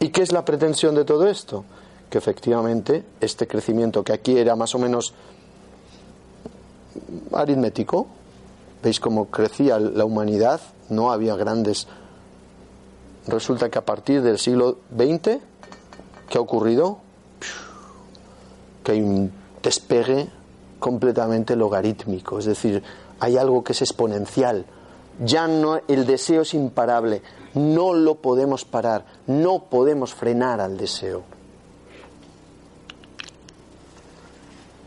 ¿Y 0.00 0.08
qué 0.08 0.22
es 0.22 0.32
la 0.32 0.44
pretensión 0.44 0.94
de 0.94 1.04
todo 1.04 1.28
esto? 1.28 1.64
Que 2.08 2.18
efectivamente 2.18 3.04
este 3.20 3.46
crecimiento 3.46 4.02
que 4.02 4.14
aquí 4.14 4.36
era 4.36 4.56
más 4.56 4.74
o 4.74 4.78
menos 4.78 5.14
aritmético, 7.32 8.06
veis 8.82 9.00
cómo 9.00 9.26
crecía 9.26 9.78
la 9.78 10.04
humanidad, 10.04 10.60
no 10.88 11.12
había 11.12 11.36
grandes... 11.36 11.86
Resulta 13.26 13.68
que 13.68 13.78
a 13.78 13.84
partir 13.84 14.22
del 14.22 14.38
siglo 14.38 14.78
XX, 14.96 15.38
¿qué 16.28 16.38
ha 16.38 16.40
ocurrido? 16.40 16.98
Que 18.82 18.92
hay 18.92 19.02
un 19.02 19.30
despegue 19.62 20.28
completamente 20.78 21.54
logarítmico, 21.54 22.38
es 22.38 22.46
decir, 22.46 22.82
hay 23.20 23.36
algo 23.36 23.62
que 23.62 23.72
es 23.72 23.82
exponencial. 23.82 24.64
Ya 25.22 25.46
no 25.46 25.78
el 25.86 26.06
deseo 26.06 26.42
es 26.42 26.54
imparable, 26.54 27.20
no 27.54 27.92
lo 27.92 28.16
podemos 28.16 28.64
parar, 28.64 29.04
no 29.26 29.64
podemos 29.64 30.14
frenar 30.14 30.60
al 30.62 30.78
deseo. 30.78 31.22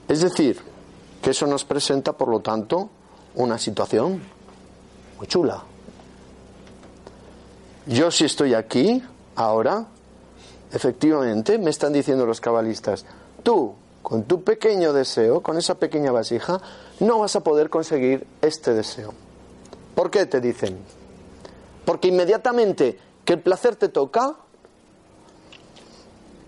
Es 0.08 0.22
decir, 0.22 0.60
que 1.24 1.30
eso 1.30 1.47
nos 1.47 1.63
presenta, 1.63 2.11
por 2.13 2.28
lo 2.28 2.41
tanto, 2.41 2.89
una 3.36 3.57
situación 3.57 4.21
muy 5.17 5.26
chula. 5.26 5.63
Yo 7.88 8.11
si 8.11 8.26
estoy 8.26 8.53
aquí, 8.53 9.01
ahora, 9.36 9.88
efectivamente, 10.71 11.57
me 11.57 11.69
están 11.69 11.93
diciendo 11.93 12.26
los 12.26 12.41
cabalistas, 12.41 13.05
tú, 13.41 13.74
con 14.01 14.24
tu 14.24 14.43
pequeño 14.43 14.91
deseo, 14.91 15.41
con 15.41 15.57
esa 15.57 15.76
pequeña 15.76 16.11
vasija, 16.11 16.59
no 16.99 17.19
vas 17.19 17.38
a 17.38 17.39
poder 17.39 17.69
conseguir 17.69 18.28
este 18.41 18.74
deseo. 18.74 19.13
¿Por 19.95 20.11
qué 20.11 20.26
te 20.26 20.41
dicen? 20.41 20.78
Porque 21.86 22.09
inmediatamente 22.09 22.99
que 23.24 23.34
el 23.34 23.39
placer 23.39 23.78
te 23.78 23.88
toca, 23.88 24.36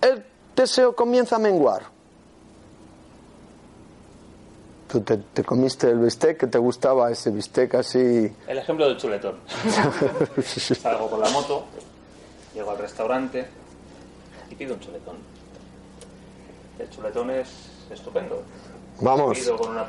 el 0.01 0.25
deseo 0.53 0.97
comienza 0.97 1.37
a 1.37 1.39
menguar. 1.39 1.94
Tú 4.95 5.01
te, 5.01 5.43
comiste 5.43 5.89
el 5.89 5.99
bistec, 5.99 6.37
que 6.37 6.47
te 6.47 6.57
gustaba 6.57 7.11
ese 7.11 7.29
bistec 7.29 7.75
así. 7.75 8.33
El 8.47 8.57
ejemplo 8.57 8.87
del 8.87 8.95
chuletón. 8.95 9.35
Salgo 10.41 11.09
con 11.09 11.19
la 11.19 11.29
moto, 11.31 11.65
llego 12.53 12.71
al 12.71 12.77
restaurante 12.77 13.45
y 14.49 14.55
pido 14.55 14.75
un 14.75 14.79
chuletón. 14.79 15.17
El 16.79 16.89
chuletón 16.89 17.29
es 17.29 17.49
estupendo. 17.91 18.41
Vamos, 19.01 19.37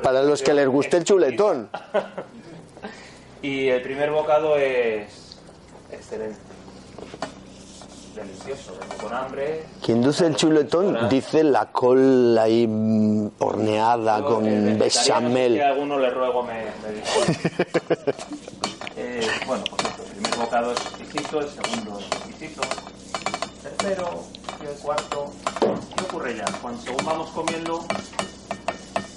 para 0.03 0.23
los 0.23 0.41
que 0.41 0.53
les 0.53 0.67
guste 0.67 0.97
el 0.97 1.05
chuletón. 1.05 1.69
y 3.41 3.69
el 3.69 3.81
primer 3.81 4.11
bocado 4.11 4.57
es 4.57 5.37
excelente. 5.89 6.46
Delicioso, 8.17 8.73
con 8.99 9.13
hambre. 9.13 9.63
Quien 9.85 10.01
dice 10.01 10.25
el 10.25 10.35
chuletón 10.35 11.07
dice 11.07 11.43
la 11.43 11.71
cola 11.71 12.41
ahí 12.41 12.65
mm, 12.65 13.33
horneada 13.37 14.23
con 14.23 14.43
bechamel. 14.79 15.53
Que 15.53 15.63
a 15.63 15.67
alguno 15.67 15.99
le 15.99 16.09
ruego 16.09 16.41
me, 16.41 16.53
me 16.53 16.67
eh, 18.97 19.27
bueno, 19.45 19.63
pues 19.69 19.83
el 19.85 20.15
primer 20.15 20.35
bocado 20.35 20.71
es 20.71 20.79
exquisito, 20.79 21.41
el 21.41 21.47
segundo 21.47 21.99
es 21.99 22.05
exquisito, 22.07 22.61
el 22.63 23.69
tercero 23.69 24.23
y 24.63 24.65
el 24.65 24.81
cuarto. 24.81 25.31
¿Qué 25.95 26.03
ocurre 26.03 26.35
ya? 26.37 26.45
Cuando 26.59 26.81
según 26.81 27.05
vamos 27.05 27.29
comiendo, 27.29 27.85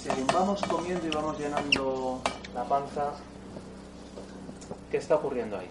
según 0.03 0.27
vamos 0.27 0.61
comiendo 0.61 1.07
y 1.07 1.09
vamos 1.09 1.39
llenando 1.39 2.21
la 2.53 2.63
panza, 2.65 3.13
¿qué 4.91 4.97
está 4.97 5.15
ocurriendo 5.15 5.57
ahí? 5.57 5.69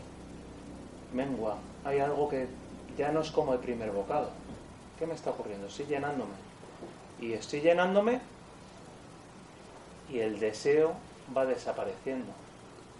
Mengua, 1.12 1.58
hay 1.84 2.00
algo 2.00 2.28
que 2.28 2.48
ya 3.00 3.10
no 3.10 3.22
es 3.22 3.30
como 3.30 3.54
el 3.54 3.60
primer 3.60 3.90
bocado. 3.92 4.28
¿Qué 4.98 5.06
me 5.06 5.14
está 5.14 5.30
ocurriendo? 5.30 5.68
Estoy 5.68 5.86
llenándome. 5.86 6.34
Y 7.18 7.32
estoy 7.32 7.62
llenándome 7.62 8.20
y 10.10 10.18
el 10.18 10.38
deseo 10.38 10.92
va 11.34 11.46
desapareciendo. 11.46 12.30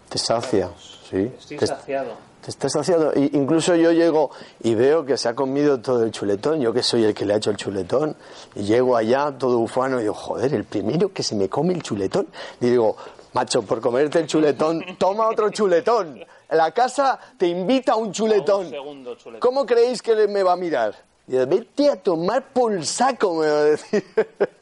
Te 0.09 0.17
sacia, 0.17 0.71
sí. 1.07 1.31
Estoy 1.37 1.59
saciado. 1.59 2.13
Te 2.43 2.49
estás 2.49 2.71
saciado. 2.71 3.13
incluso 3.15 3.75
yo 3.75 3.91
llego 3.91 4.31
y 4.63 4.73
veo 4.73 5.05
que 5.05 5.17
se 5.17 5.29
ha 5.29 5.35
comido 5.35 5.79
todo 5.79 6.03
el 6.03 6.09
chuletón. 6.09 6.59
Yo 6.59 6.73
que 6.73 6.81
soy 6.81 7.03
el 7.03 7.13
que 7.13 7.23
le 7.23 7.35
ha 7.35 7.37
hecho 7.37 7.51
el 7.51 7.57
chuletón. 7.57 8.15
Y 8.55 8.63
llego 8.63 8.97
allá 8.97 9.31
todo 9.37 9.59
ufano 9.59 9.99
y 9.99 10.01
digo, 10.01 10.15
joder, 10.15 10.55
el 10.55 10.63
primero 10.63 11.13
que 11.13 11.21
se 11.21 11.35
me 11.35 11.47
come 11.47 11.75
el 11.75 11.83
chuletón. 11.83 12.25
Y 12.59 12.71
digo, 12.71 12.97
macho, 13.33 13.61
por 13.61 13.79
comerte 13.79 14.17
el 14.17 14.25
chuletón, 14.25 14.83
toma 14.97 15.27
otro 15.27 15.51
chuletón. 15.51 16.25
La 16.51 16.71
casa 16.71 17.17
te 17.37 17.47
invita 17.47 17.93
a 17.93 17.95
un 17.95 18.11
chuletón. 18.11 18.71
¿Cómo 19.39 19.65
creéis 19.65 20.01
que 20.01 20.27
me 20.27 20.43
va 20.43 20.53
a 20.53 20.57
mirar? 20.57 20.95
Y 21.27 21.31
dice, 21.33 21.45
vete 21.45 21.89
a 21.89 21.95
tomar 21.95 22.51
por 22.51 22.85
saco, 22.85 23.35
me 23.35 23.47
va 23.47 23.57
a 23.59 23.63
decir. 23.63 24.03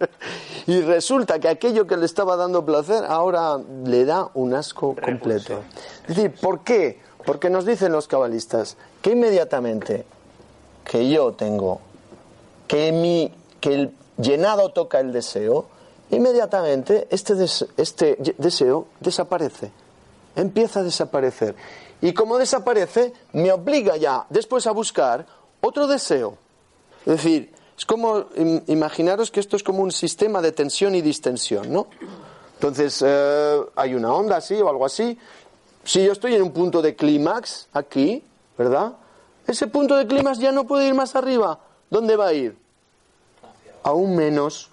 y 0.67 0.81
resulta 0.81 1.39
que 1.39 1.47
aquello 1.47 1.87
que 1.87 1.97
le 1.97 2.05
estaba 2.05 2.35
dando 2.35 2.63
placer 2.63 3.03
ahora 3.05 3.59
le 3.85 4.05
da 4.05 4.29
un 4.35 4.53
asco 4.53 4.95
completo. 5.03 5.63
Es 6.07 6.15
decir, 6.15 6.33
¿por 6.39 6.63
qué? 6.63 6.99
Porque 7.25 7.49
nos 7.49 7.65
dicen 7.65 7.91
los 7.91 8.07
cabalistas 8.07 8.77
que 9.01 9.11
inmediatamente 9.11 10.05
que 10.83 11.09
yo 11.09 11.33
tengo, 11.33 11.81
que, 12.67 12.91
mi, 12.91 13.33
que 13.59 13.73
el 13.73 13.95
llenado 14.17 14.69
toca 14.69 14.99
el 14.99 15.11
deseo, 15.11 15.65
inmediatamente 16.11 17.07
este, 17.09 17.33
este 17.77 18.17
deseo 18.37 18.87
desaparece, 18.99 19.71
empieza 20.36 20.82
a 20.82 20.84
desaparecer. 20.84 21.55
Y 22.01 22.13
como 22.13 22.38
desaparece, 22.38 23.13
me 23.34 23.51
obliga 23.51 23.97
ya 23.97 24.25
después 24.30 24.67
a 24.67 24.71
buscar 24.71 25.25
otro 25.61 25.88
deseo. 25.88 26.38
Es 27.01 27.17
decir, 27.17 27.53
es 27.77 27.86
como, 27.86 28.25
imaginaros 28.67 29.32
que 29.32 29.39
esto 29.39 29.55
es 29.55 29.63
como 29.63 29.84
un 29.84 29.91
sistema 29.91 30.41
de 30.41 30.51
tensión 30.51 30.95
y 30.95 31.01
distensión, 31.01 31.71
¿no? 31.71 31.88
Entonces, 32.55 33.03
eh, 33.05 33.61
hay 33.75 33.95
una 33.95 34.13
onda 34.13 34.38
así 34.38 34.55
o 34.55 34.69
algo 34.69 34.86
así. 34.86 35.17
Si 35.84 36.03
yo 36.03 36.11
estoy 36.11 36.36
en 36.36 36.43
un 36.43 36.51
punto 36.51 36.82
de 36.82 36.95
clímax, 36.95 37.67
aquí, 37.73 38.23
¿verdad? 38.57 38.93
Ese 39.47 39.67
punto 39.67 39.95
de 39.95 40.07
clímax 40.07 40.39
ya 40.39 40.51
no 40.51 40.65
puede 40.65 40.88
ir 40.88 40.93
más 40.93 41.15
arriba. 41.15 41.59
¿Dónde 41.89 42.15
va 42.15 42.27
a 42.27 42.34
ir? 42.34 42.57
Aún 43.84 44.15
menos 44.15 44.69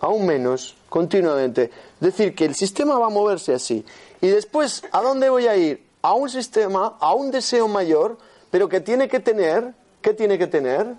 aún 0.00 0.26
menos, 0.26 0.74
continuamente. 0.88 1.70
Es 2.00 2.00
decir, 2.00 2.34
que 2.34 2.44
el 2.44 2.54
sistema 2.54 2.98
va 2.98 3.06
a 3.06 3.10
moverse 3.10 3.54
así. 3.54 3.84
Y 4.26 4.30
después, 4.30 4.82
¿a 4.90 5.02
dónde 5.02 5.30
voy 5.30 5.46
a 5.46 5.56
ir? 5.56 5.86
A 6.02 6.14
un 6.14 6.28
sistema, 6.28 6.96
a 6.98 7.14
un 7.14 7.30
deseo 7.30 7.68
mayor, 7.68 8.18
pero 8.50 8.68
que 8.68 8.80
tiene 8.80 9.06
que 9.06 9.20
tener, 9.20 9.72
¿qué 10.02 10.14
tiene 10.14 10.36
que 10.36 10.48
tener? 10.48 10.96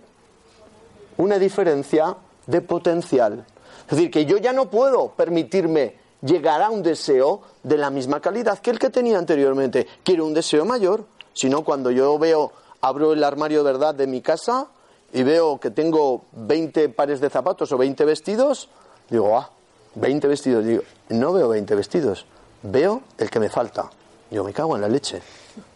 Una 1.18 1.38
diferencia 1.38 2.16
de 2.46 2.62
potencial. 2.62 3.46
Es 3.82 3.98
decir, 3.98 4.10
que 4.10 4.26
yo 4.26 4.38
ya 4.38 4.54
no 4.54 4.70
puedo 4.70 5.10
permitirme 5.10 5.98
llegar 6.22 6.62
a 6.62 6.70
un 6.70 6.82
deseo 6.82 7.42
de 7.64 7.78
la 7.78 7.90
misma 7.90 8.22
calidad 8.22 8.60
que 8.60 8.70
el 8.70 8.80
que 8.80 8.92
tenía 8.92 9.18
anteriormente. 9.18 9.88
Quiero 10.06 10.26
un 10.26 10.34
deseo 10.34 10.64
mayor. 10.64 11.04
Si 11.34 11.50
no, 11.50 11.66
cuando 11.66 11.92
yo 11.92 12.18
veo, 12.18 12.54
abro 12.80 13.12
el 13.12 13.26
armario 13.26 13.66
de 13.66 13.74
verdad 13.74 13.94
de 13.94 14.08
mi 14.08 14.22
casa 14.22 14.68
y 15.12 15.24
veo 15.24 15.60
que 15.60 15.72
tengo 15.72 16.24
20 16.32 16.88
pares 16.88 17.20
de 17.20 17.30
zapatos 17.30 17.74
o 17.74 17.78
20 17.78 18.06
vestidos, 18.06 18.70
Digo, 19.10 19.38
ah, 19.38 19.50
20 19.96 20.28
vestidos. 20.30 20.66
Digo, 20.66 20.84
no 21.10 21.34
veo 21.34 21.50
20 21.50 21.76
vestidos, 21.76 22.26
veo 22.72 23.04
el 23.18 23.30
que 23.30 23.40
me 23.40 23.50
falta. 23.50 23.90
Digo, 24.30 24.44
me 24.44 24.54
cago 24.54 24.76
en 24.76 24.82
la 24.82 24.90
leche. 24.90 25.22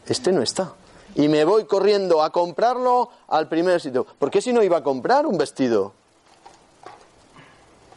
Este 0.06 0.32
no 0.32 0.42
está. 0.42 0.74
Y 1.16 1.28
me 1.28 1.44
voy 1.44 1.66
corriendo 1.66 2.24
a 2.24 2.32
comprarlo 2.32 3.10
al 3.28 3.48
primer 3.48 3.82
sitio. 3.82 4.06
¿Por 4.06 4.32
qué 4.32 4.42
si 4.42 4.54
no 4.54 4.64
iba 4.64 4.78
a 4.78 4.84
comprar 4.84 5.26
un 5.26 5.38
vestido? 5.38 5.94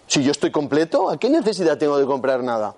Si 0.06 0.22
yo 0.22 0.32
estoy 0.32 0.50
completo, 0.50 1.10
¿a 1.10 1.18
qué 1.18 1.30
necesidad 1.30 1.78
tengo 1.78 1.98
de 1.98 2.06
comprar 2.06 2.42
nada? 2.42 2.74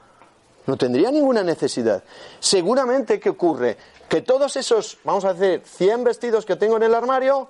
No 0.66 0.76
tendría 0.76 1.10
ninguna 1.10 1.42
necesidad. 1.42 2.02
Seguramente, 2.40 3.20
¿qué 3.20 3.30
ocurre? 3.30 3.76
Que 4.08 4.20
todos 4.20 4.56
esos, 4.56 4.98
vamos 5.04 5.24
a 5.24 5.34
decir, 5.34 5.62
100 5.66 6.04
vestidos 6.04 6.44
que 6.44 6.56
tengo 6.56 6.76
en 6.76 6.82
el 6.84 6.94
armario, 6.94 7.48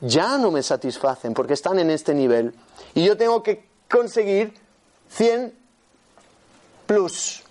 ya 0.00 0.38
no 0.38 0.50
me 0.50 0.62
satisfacen 0.62 1.34
porque 1.34 1.54
están 1.54 1.78
en 1.78 1.90
este 1.90 2.14
nivel. 2.14 2.54
Y 2.94 3.04
yo 3.04 3.16
tengo 3.16 3.42
que 3.42 3.68
conseguir 3.88 4.54
100 5.08 5.54
plus. 6.86 7.45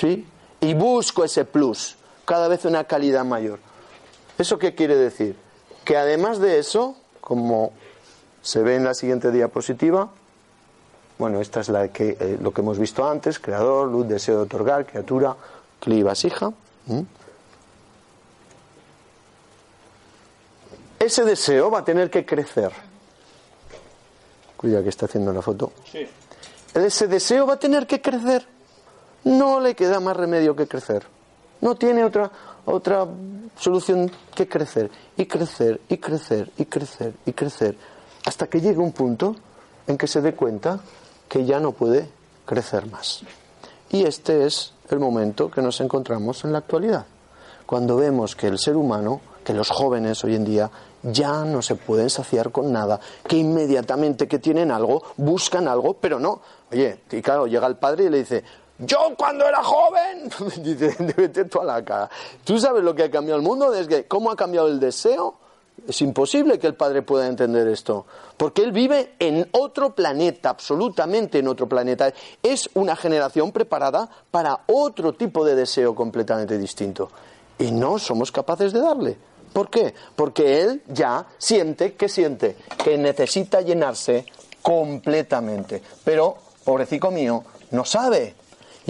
¿Sí? 0.00 0.26
Y 0.60 0.72
busco 0.72 1.24
ese 1.24 1.44
plus, 1.44 1.96
cada 2.24 2.48
vez 2.48 2.64
una 2.64 2.84
calidad 2.84 3.24
mayor. 3.24 3.58
¿Eso 4.38 4.58
qué 4.58 4.74
quiere 4.74 4.96
decir? 4.96 5.36
Que 5.84 5.98
además 5.98 6.38
de 6.38 6.58
eso, 6.58 6.96
como 7.20 7.72
se 8.40 8.62
ve 8.62 8.76
en 8.76 8.84
la 8.84 8.94
siguiente 8.94 9.30
diapositiva, 9.30 10.10
Bueno, 11.18 11.42
esta 11.42 11.60
es 11.60 11.68
la 11.68 11.88
que, 11.88 12.16
eh, 12.18 12.38
lo 12.40 12.50
que 12.54 12.62
hemos 12.62 12.78
visto 12.78 13.06
antes, 13.06 13.38
creador, 13.38 13.88
luz, 13.88 14.08
deseo 14.08 14.36
de 14.36 14.42
otorgar, 14.44 14.86
criatura, 14.86 15.36
cli, 15.78 16.02
vasija. 16.02 16.48
¿Mm? 16.86 17.00
Ese 20.98 21.24
deseo 21.24 21.70
va 21.70 21.80
a 21.80 21.84
tener 21.84 22.08
que 22.08 22.24
crecer. 22.24 22.72
Cuida 24.56 24.82
que 24.82 24.88
está 24.88 25.04
haciendo 25.04 25.30
la 25.30 25.42
foto. 25.42 25.72
Sí. 25.90 26.06
Ese 26.72 27.06
deseo 27.06 27.46
va 27.46 27.54
a 27.54 27.58
tener 27.58 27.86
que 27.86 28.00
crecer. 28.00 28.46
No 29.24 29.60
le 29.60 29.74
queda 29.74 30.00
más 30.00 30.16
remedio 30.16 30.56
que 30.56 30.66
crecer. 30.66 31.04
No 31.60 31.74
tiene 31.74 32.04
otra, 32.04 32.30
otra 32.64 33.06
solución 33.56 34.10
que 34.34 34.48
crecer. 34.48 34.90
Y 35.16 35.26
crecer, 35.26 35.80
y 35.88 35.98
crecer, 35.98 36.50
y 36.56 36.64
crecer, 36.64 37.14
y 37.26 37.32
crecer. 37.32 37.76
Hasta 38.24 38.46
que 38.46 38.60
llegue 38.60 38.78
un 38.78 38.92
punto 38.92 39.36
en 39.86 39.98
que 39.98 40.06
se 40.06 40.20
dé 40.20 40.34
cuenta 40.34 40.80
que 41.28 41.44
ya 41.44 41.60
no 41.60 41.72
puede 41.72 42.08
crecer 42.46 42.86
más. 42.90 43.22
Y 43.90 44.04
este 44.04 44.46
es 44.46 44.72
el 44.88 44.98
momento 44.98 45.50
que 45.50 45.62
nos 45.62 45.80
encontramos 45.80 46.44
en 46.44 46.52
la 46.52 46.58
actualidad. 46.58 47.06
Cuando 47.66 47.96
vemos 47.96 48.34
que 48.34 48.48
el 48.48 48.58
ser 48.58 48.76
humano, 48.76 49.20
que 49.44 49.54
los 49.54 49.70
jóvenes 49.70 50.22
hoy 50.24 50.34
en 50.34 50.44
día 50.44 50.70
ya 51.02 51.44
no 51.44 51.62
se 51.62 51.76
pueden 51.76 52.10
saciar 52.10 52.50
con 52.50 52.72
nada, 52.72 53.00
que 53.26 53.36
inmediatamente 53.36 54.28
que 54.28 54.38
tienen 54.38 54.70
algo, 54.70 55.02
buscan 55.16 55.68
algo, 55.68 55.94
pero 55.94 56.18
no. 56.18 56.40
Oye, 56.70 57.00
y 57.10 57.22
claro, 57.22 57.46
llega 57.46 57.66
el 57.66 57.76
padre 57.76 58.04
y 58.04 58.08
le 58.10 58.18
dice, 58.18 58.44
yo 58.80 59.14
cuando 59.16 59.46
era 59.46 59.62
joven, 59.62 60.30
dice, 60.62 60.96
vete 61.16 61.44
tú 61.44 61.60
a 61.60 61.64
la 61.64 61.84
cara. 61.84 62.10
¿Tú 62.44 62.58
sabes 62.58 62.82
lo 62.82 62.94
que 62.94 63.04
ha 63.04 63.10
cambiado 63.10 63.38
el 63.38 63.46
mundo? 63.46 63.70
Desde 63.70 64.06
cómo 64.06 64.30
ha 64.30 64.36
cambiado 64.36 64.68
el 64.68 64.80
deseo. 64.80 65.34
Es 65.88 66.02
imposible 66.02 66.58
que 66.58 66.66
el 66.66 66.74
padre 66.74 67.00
pueda 67.00 67.26
entender 67.26 67.66
esto, 67.66 68.04
porque 68.36 68.62
él 68.62 68.70
vive 68.70 69.14
en 69.18 69.48
otro 69.52 69.94
planeta, 69.94 70.50
absolutamente 70.50 71.38
en 71.38 71.48
otro 71.48 71.66
planeta. 71.68 72.12
Es 72.42 72.68
una 72.74 72.96
generación 72.96 73.50
preparada 73.50 74.08
para 74.30 74.60
otro 74.66 75.14
tipo 75.14 75.42
de 75.44 75.54
deseo 75.54 75.94
completamente 75.94 76.58
distinto. 76.58 77.10
Y 77.58 77.70
no 77.70 77.98
somos 77.98 78.30
capaces 78.30 78.74
de 78.74 78.80
darle. 78.80 79.16
¿Por 79.52 79.70
qué? 79.70 79.94
Porque 80.14 80.60
él 80.60 80.82
ya 80.86 81.26
siente, 81.38 81.94
¿qué 81.94 82.08
siente? 82.08 82.56
Que 82.84 82.98
necesita 82.98 83.62
llenarse 83.62 84.26
completamente. 84.62 85.82
Pero, 86.04 86.36
pobrecito 86.64 87.10
mío, 87.10 87.42
no 87.70 87.84
sabe. 87.84 88.34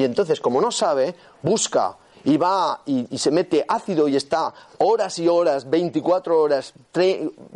Y 0.01 0.05
entonces, 0.05 0.41
como 0.41 0.63
no 0.63 0.73
sabe, 0.73 1.15
busca 1.43 1.95
y 2.25 2.39
va 2.39 2.81
y, 2.87 3.19
se 3.19 3.31
mete 3.31 3.67
ácido 3.69 4.09
y 4.09 4.17
está 4.17 4.51
horas 4.79 5.19
y 5.19 5.29
horas, 5.29 5.69
24 5.69 6.41
horas, 6.41 6.73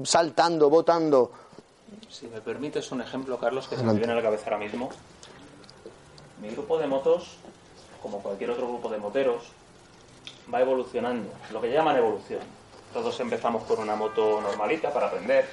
saltando, 0.03 0.69
botando. 0.69 1.33
Si 2.11 2.27
me 2.27 2.43
permites 2.43 2.93
un 2.93 3.01
ejemplo, 3.01 3.39
Carlos, 3.39 3.67
que 3.67 3.79
se 3.79 3.83
me 3.83 3.95
viene 3.95 4.13
a 4.13 4.17
la 4.17 4.21
cabeza 4.21 4.45
ahora 4.45 4.59
mismo. 4.59 4.91
Mi 6.43 6.51
grupo 6.51 6.77
de 6.77 6.87
motos, 6.87 7.39
como 8.03 8.19
cualquier 8.19 8.51
otro 8.51 8.69
grupo 8.69 8.91
de 8.91 8.99
moteros, 8.99 9.45
va 10.53 10.61
evolucionando, 10.61 11.31
lo 11.51 11.63
que 11.63 11.73
llaman 11.73 11.97
evolución. 11.97 12.43
Todos 12.93 13.19
empezamos 13.21 13.63
con 13.63 13.79
una 13.79 13.97
moto 13.97 14.43
normalita 14.43 14.93
para 14.93 15.07
aprender, 15.07 15.49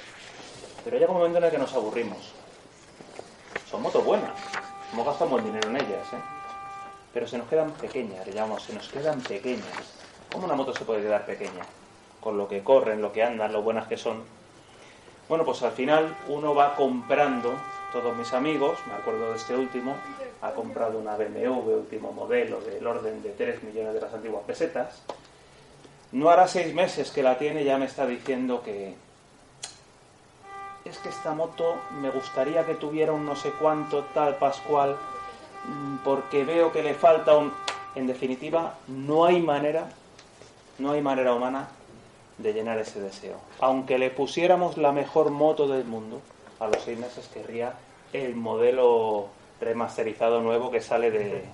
pero 0.84 0.98
llega 0.98 1.10
un 1.10 1.16
momento 1.16 1.38
en 1.38 1.44
el 1.44 1.50
que 1.50 1.56
nos 1.56 1.72
aburrimos. 1.72 2.18
Son 3.70 3.80
motos 3.80 4.04
buenas, 4.04 4.32
hemos 4.92 5.06
gastado 5.06 5.30
buen 5.30 5.46
dinero 5.46 5.70
en 5.70 5.76
ellas, 5.76 6.12
¿eh? 6.12 6.41
Pero 7.12 7.26
se 7.26 7.38
nos 7.38 7.48
quedan 7.48 7.70
pequeñas, 7.72 8.26
llamamos, 8.26 8.62
se 8.62 8.72
nos 8.72 8.88
quedan 8.88 9.20
pequeñas. 9.20 10.02
¿Cómo 10.32 10.46
una 10.46 10.54
moto 10.54 10.74
se 10.74 10.84
puede 10.84 11.02
quedar 11.02 11.26
pequeña? 11.26 11.64
Con 12.20 12.38
lo 12.38 12.48
que 12.48 12.62
corren, 12.62 13.02
lo 13.02 13.12
que 13.12 13.22
andan, 13.22 13.52
lo 13.52 13.62
buenas 13.62 13.86
que 13.86 13.96
son. 13.96 14.22
Bueno, 15.28 15.44
pues 15.44 15.62
al 15.62 15.72
final 15.72 16.16
uno 16.28 16.54
va 16.54 16.74
comprando, 16.74 17.54
todos 17.92 18.16
mis 18.16 18.32
amigos, 18.32 18.78
me 18.86 18.94
acuerdo 18.94 19.30
de 19.30 19.36
este 19.36 19.54
último, 19.54 19.96
ha 20.40 20.52
comprado 20.52 20.98
una 20.98 21.16
BMW 21.16 21.70
último 21.70 22.12
modelo 22.12 22.60
del 22.60 22.86
orden 22.86 23.22
de 23.22 23.30
3 23.30 23.62
millones 23.62 23.94
de 23.94 24.00
las 24.00 24.12
antiguas 24.12 24.42
pesetas. 24.46 25.02
No 26.12 26.30
hará 26.30 26.46
seis 26.46 26.74
meses 26.74 27.10
que 27.10 27.22
la 27.22 27.38
tiene, 27.38 27.64
ya 27.64 27.78
me 27.78 27.86
está 27.86 28.06
diciendo 28.06 28.62
que 28.62 28.94
es 30.84 30.98
que 30.98 31.08
esta 31.08 31.32
moto 31.32 31.76
me 32.00 32.10
gustaría 32.10 32.66
que 32.66 32.74
tuviera 32.74 33.12
un 33.12 33.24
no 33.24 33.36
sé 33.36 33.50
cuánto 33.52 34.04
tal 34.12 34.36
Pascual 34.36 34.96
porque 36.04 36.44
veo 36.44 36.72
que 36.72 36.82
le 36.82 36.94
falta 36.94 37.36
un... 37.36 37.52
En 37.94 38.06
definitiva, 38.06 38.74
no 38.88 39.26
hay 39.26 39.40
manera, 39.42 39.86
no 40.78 40.92
hay 40.92 41.02
manera 41.02 41.34
humana 41.34 41.68
de 42.38 42.52
llenar 42.54 42.78
ese 42.78 43.00
deseo. 43.00 43.36
Aunque 43.60 43.98
le 43.98 44.10
pusiéramos 44.10 44.78
la 44.78 44.92
mejor 44.92 45.30
moto 45.30 45.68
del 45.68 45.84
mundo, 45.84 46.20
a 46.58 46.68
los 46.68 46.82
seis 46.82 46.98
meses 46.98 47.28
querría 47.32 47.74
el 48.12 48.34
modelo 48.34 49.28
remasterizado 49.60 50.40
nuevo 50.40 50.70
que 50.70 50.80
sale 50.80 51.10
de, 51.10 51.44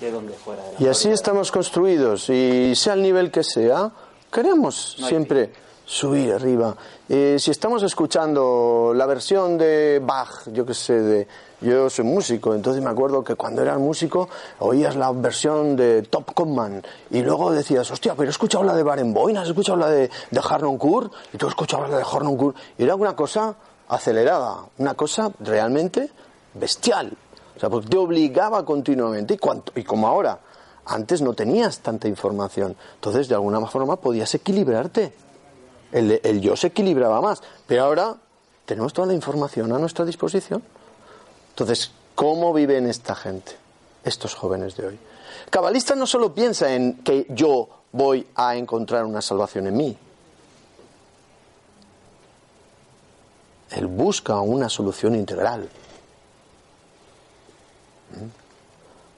de 0.00 0.10
donde 0.10 0.32
fuera. 0.32 0.62
y 0.78 0.86
así 0.86 1.10
estamos 1.10 1.52
construidos, 1.52 2.28
y 2.30 2.74
sea 2.74 2.94
el 2.94 3.02
nivel 3.02 3.30
que 3.30 3.44
sea, 3.44 3.90
queremos 4.32 4.96
siempre 4.98 5.52
subir 5.84 6.32
arriba. 6.32 6.76
Eh, 7.08 7.36
si 7.38 7.50
estamos 7.50 7.82
escuchando 7.82 8.92
la 8.94 9.06
versión 9.06 9.56
de 9.56 10.00
Bach, 10.02 10.48
yo 10.52 10.66
que 10.66 10.74
sé, 10.74 11.00
de, 11.00 11.28
yo 11.60 11.90
soy 11.90 12.04
músico, 12.04 12.54
entonces 12.54 12.82
me 12.82 12.90
acuerdo 12.90 13.24
que 13.24 13.34
cuando 13.34 13.62
eras 13.62 13.78
músico 13.78 14.28
oías 14.60 14.94
la 14.94 15.10
versión 15.12 15.74
de 15.74 16.02
Top 16.02 16.32
Conman 16.32 16.82
y 17.10 17.22
luego 17.22 17.50
decías, 17.50 17.90
hostia, 17.90 18.14
pero 18.14 18.28
he 18.28 18.30
escuchado 18.30 18.62
la 18.62 18.74
de 18.74 18.82
Barenboim, 18.82 19.36
has 19.36 19.48
escuchado 19.48 19.78
la 19.78 19.88
de, 19.88 20.08
de 20.30 20.40
Harnoncourt 20.40 21.12
y 21.32 21.36
tú 21.36 21.46
has 21.46 21.52
escuchado 21.52 21.88
la 21.88 21.96
de 21.98 22.04
Harnoncourt. 22.04 22.56
Y 22.78 22.84
era 22.84 22.94
una 22.94 23.16
cosa 23.16 23.56
acelerada, 23.88 24.66
una 24.78 24.94
cosa 24.94 25.32
realmente 25.40 26.10
bestial. 26.54 27.12
O 27.56 27.60
sea, 27.60 27.68
porque 27.68 27.88
te 27.88 27.96
obligaba 27.96 28.64
continuamente. 28.64 29.34
¿Y, 29.34 29.38
cuánto? 29.38 29.72
y 29.74 29.82
como 29.82 30.06
ahora, 30.06 30.38
antes 30.86 31.22
no 31.22 31.34
tenías 31.34 31.80
tanta 31.80 32.06
información. 32.06 32.76
Entonces, 32.94 33.28
de 33.28 33.34
alguna 33.34 33.66
forma, 33.66 33.96
podías 33.96 34.32
equilibrarte. 34.34 35.12
El, 35.90 36.20
el 36.22 36.40
yo 36.40 36.54
se 36.54 36.68
equilibraba 36.68 37.20
más. 37.20 37.42
Pero 37.66 37.84
ahora 37.84 38.14
tenemos 38.64 38.92
toda 38.92 39.08
la 39.08 39.14
información 39.14 39.72
a 39.72 39.78
nuestra 39.78 40.04
disposición. 40.04 40.62
Entonces, 41.58 41.90
¿cómo 42.14 42.52
viven 42.52 42.86
esta 42.86 43.16
gente, 43.16 43.50
estos 44.04 44.32
jóvenes 44.32 44.76
de 44.76 44.86
hoy? 44.86 44.98
Cabalista 45.50 45.96
no 45.96 46.06
solo 46.06 46.32
piensa 46.32 46.72
en 46.72 46.98
que 47.02 47.26
yo 47.30 47.68
voy 47.90 48.24
a 48.36 48.54
encontrar 48.54 49.04
una 49.04 49.20
salvación 49.20 49.66
en 49.66 49.76
mí. 49.76 49.98
Él 53.72 53.88
busca 53.88 54.40
una 54.40 54.68
solución 54.68 55.16
integral. 55.16 55.68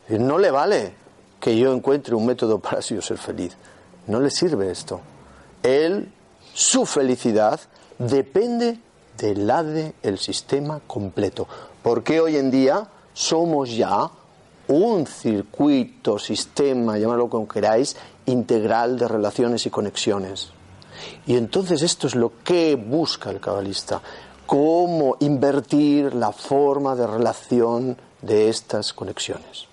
¿Mm? 0.09 0.27
No 0.27 0.39
le 0.39 0.51
vale 0.51 0.95
que 1.39 1.59
yo 1.59 1.75
encuentre 1.75 2.15
un 2.15 2.25
método 2.25 2.59
para 2.59 2.81
yo 2.81 3.03
ser 3.03 3.19
feliz. 3.19 3.55
No 4.07 4.19
le 4.19 4.31
sirve 4.31 4.71
esto. 4.71 5.03
Él, 5.63 6.11
su 6.55 6.87
felicidad 6.87 7.61
depende 7.99 8.79
del 9.19 9.47
la 9.47 9.61
el 10.03 10.19
sistema 10.19 10.81
completo. 10.87 11.47
Porque 11.83 12.21
hoy 12.21 12.37
en 12.37 12.51
día 12.51 12.87
somos 13.13 13.75
ya 13.75 14.11
un 14.69 15.07
circuito, 15.07 16.19
sistema, 16.19 16.99
llamadlo 16.99 17.29
como 17.29 17.49
queráis, 17.49 17.97
integral 18.27 18.99
de 18.99 19.09
relaciones 19.09 19.67
y 19.67 19.71
conexiones. 19.71 20.51
Y 21.27 21.37
entonces 21.37 21.83
esto 21.83 22.07
es 22.07 22.15
lo 22.15 22.33
que 22.45 22.77
busca 22.77 23.31
el 23.31 23.41
cabalista, 23.41 24.01
cómo 24.47 25.17
invertir 25.21 26.15
la 26.15 26.33
forma 26.33 26.95
de 26.95 27.07
relación 27.07 27.97
de 28.23 28.49
estas 28.49 28.93
conexiones. 28.93 29.67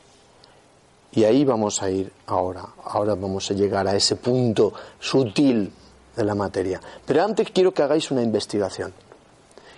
Y 1.11 1.23
ahí 1.23 1.45
vamos 1.45 1.81
a 1.81 1.89
ir 1.89 2.11
ahora, 2.27 2.65
ahora 2.85 3.15
vamos 3.15 3.49
a 3.49 3.53
llegar 3.53 3.87
a 3.87 3.95
ese 3.95 4.15
punto 4.17 4.73
sutil 4.99 5.71
de 6.15 6.23
la 6.23 6.35
materia. 6.35 6.81
Pero 7.05 7.23
antes 7.23 7.51
quiero 7.51 7.73
que 7.73 7.83
hagáis 7.83 8.11
una 8.11 8.21
investigación. 8.21 8.93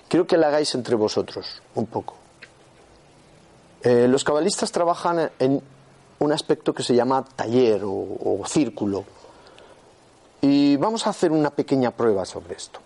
Quiero 0.08 0.26
que 0.26 0.38
la 0.38 0.48
hagáis 0.48 0.74
entre 0.76 0.96
vosotros 0.96 1.62
un 1.76 1.86
poco. 1.86 2.19
Eh, 3.82 4.08
los 4.08 4.24
cabalistas 4.24 4.72
trabajan 4.72 5.32
en 5.40 5.62
un 6.20 6.32
aspecto 6.34 6.74
que 6.74 6.84
se 6.84 6.94
llama 6.94 7.24
taller 7.24 7.82
o, 7.86 8.42
círculo. 8.46 9.06
Y 10.42 10.76
vamos 10.76 11.08
a 11.08 11.12
hacer 11.12 11.32
una 11.32 11.50
pequeña 11.50 11.92
prueba 11.92 12.26
sobre 12.26 12.56
esto. 12.56 12.80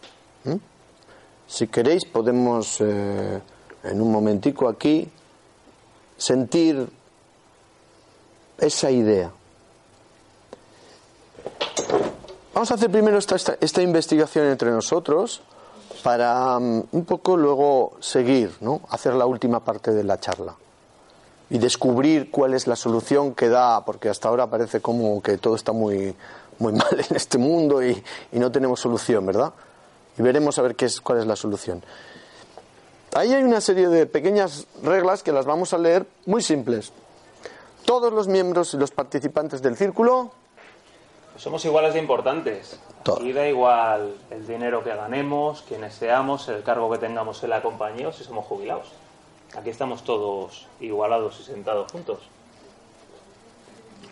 Si 1.47 1.67
queréis 1.67 2.05
podemos 2.05 2.77
eh, 2.79 3.41
en 3.83 4.01
un 4.01 4.11
momentico 4.11 4.67
aquí 4.67 5.09
sentir 6.17 6.87
esa 8.57 8.89
idea. 8.89 9.31
Vamos 12.53 12.71
a 12.71 12.75
hacer 12.75 12.89
primero 12.91 13.17
esta 13.17 13.81
investigación 13.81 14.47
entre 14.47 14.71
nosotros 14.71 15.41
para 16.03 16.57
mm, 16.59 16.83
un 16.91 17.05
poco 17.05 17.35
luego 17.35 17.97
seguir, 17.99 18.55
¿no? 18.61 18.81
hacer 18.89 19.13
la 19.15 19.25
última 19.25 19.63
parte 19.63 19.91
de 19.91 20.03
la 20.03 20.19
charla 20.19 20.55
y 21.53 21.59
descubrir 21.59 22.31
cuál 22.31 22.55
es 22.55 22.65
la 22.65 22.75
solución 22.75 23.35
que 23.35 23.47
da, 23.47 23.85
porque 23.85 24.09
hasta 24.09 24.27
ahora 24.27 24.47
parece 24.47 24.81
como 24.81 25.21
que 25.21 25.37
todo 25.37 25.55
está 25.55 25.71
muy, 25.71 26.15
muy 26.57 26.73
mal 26.73 26.99
en 26.99 27.15
este 27.15 27.37
mundo 27.37 27.83
y, 27.83 28.03
no 28.31 28.51
tenemos 28.51 28.79
solución, 28.79 29.23
¿verdad? 29.23 29.53
Y 30.17 30.23
veremos 30.23 30.57
a 30.57 30.63
ver 30.63 30.75
qué 30.75 30.85
es, 30.85 30.99
cuál 30.99 31.19
es 31.19 31.27
la 31.27 31.35
solución. 31.35 31.83
Ahí 33.13 33.35
hay 33.35 33.43
una 33.43 33.61
serie 33.61 33.87
de 33.87 34.07
pequeñas 34.07 34.65
reglas 34.81 35.21
que 35.21 35.31
las 35.31 35.45
vamos 35.45 35.75
a 35.75 35.77
leer 35.77 36.07
muy 36.25 36.41
simples. 36.41 36.91
Todos 37.85 38.11
los 38.11 38.27
miembros 38.27 38.73
y 38.73 38.77
los 38.77 38.89
participantes 38.89 39.61
del 39.61 39.77
círculo 39.77 40.31
Somos 41.37 41.63
iguales 41.65 41.93
de 41.93 41.99
importantes. 41.99 42.79
Aquí 43.01 43.31
da 43.31 43.47
igual 43.47 44.15
el 44.31 44.47
dinero 44.47 44.83
que 44.83 44.95
ganemos, 44.95 45.61
quienes 45.67 45.93
seamos, 45.93 46.49
el 46.49 46.63
cargo 46.63 46.89
que 46.89 46.97
tengamos 46.97 47.43
en 47.43 47.51
la 47.51 47.61
compañía 47.61 48.07
o 48.07 48.11
si 48.11 48.23
somos 48.23 48.45
jubilados. 48.45 49.02
Aquí 49.57 49.69
estamos 49.69 50.03
todos 50.03 50.67
igualados 50.79 51.39
y 51.39 51.43
sentados 51.43 51.91
juntos. 51.91 52.19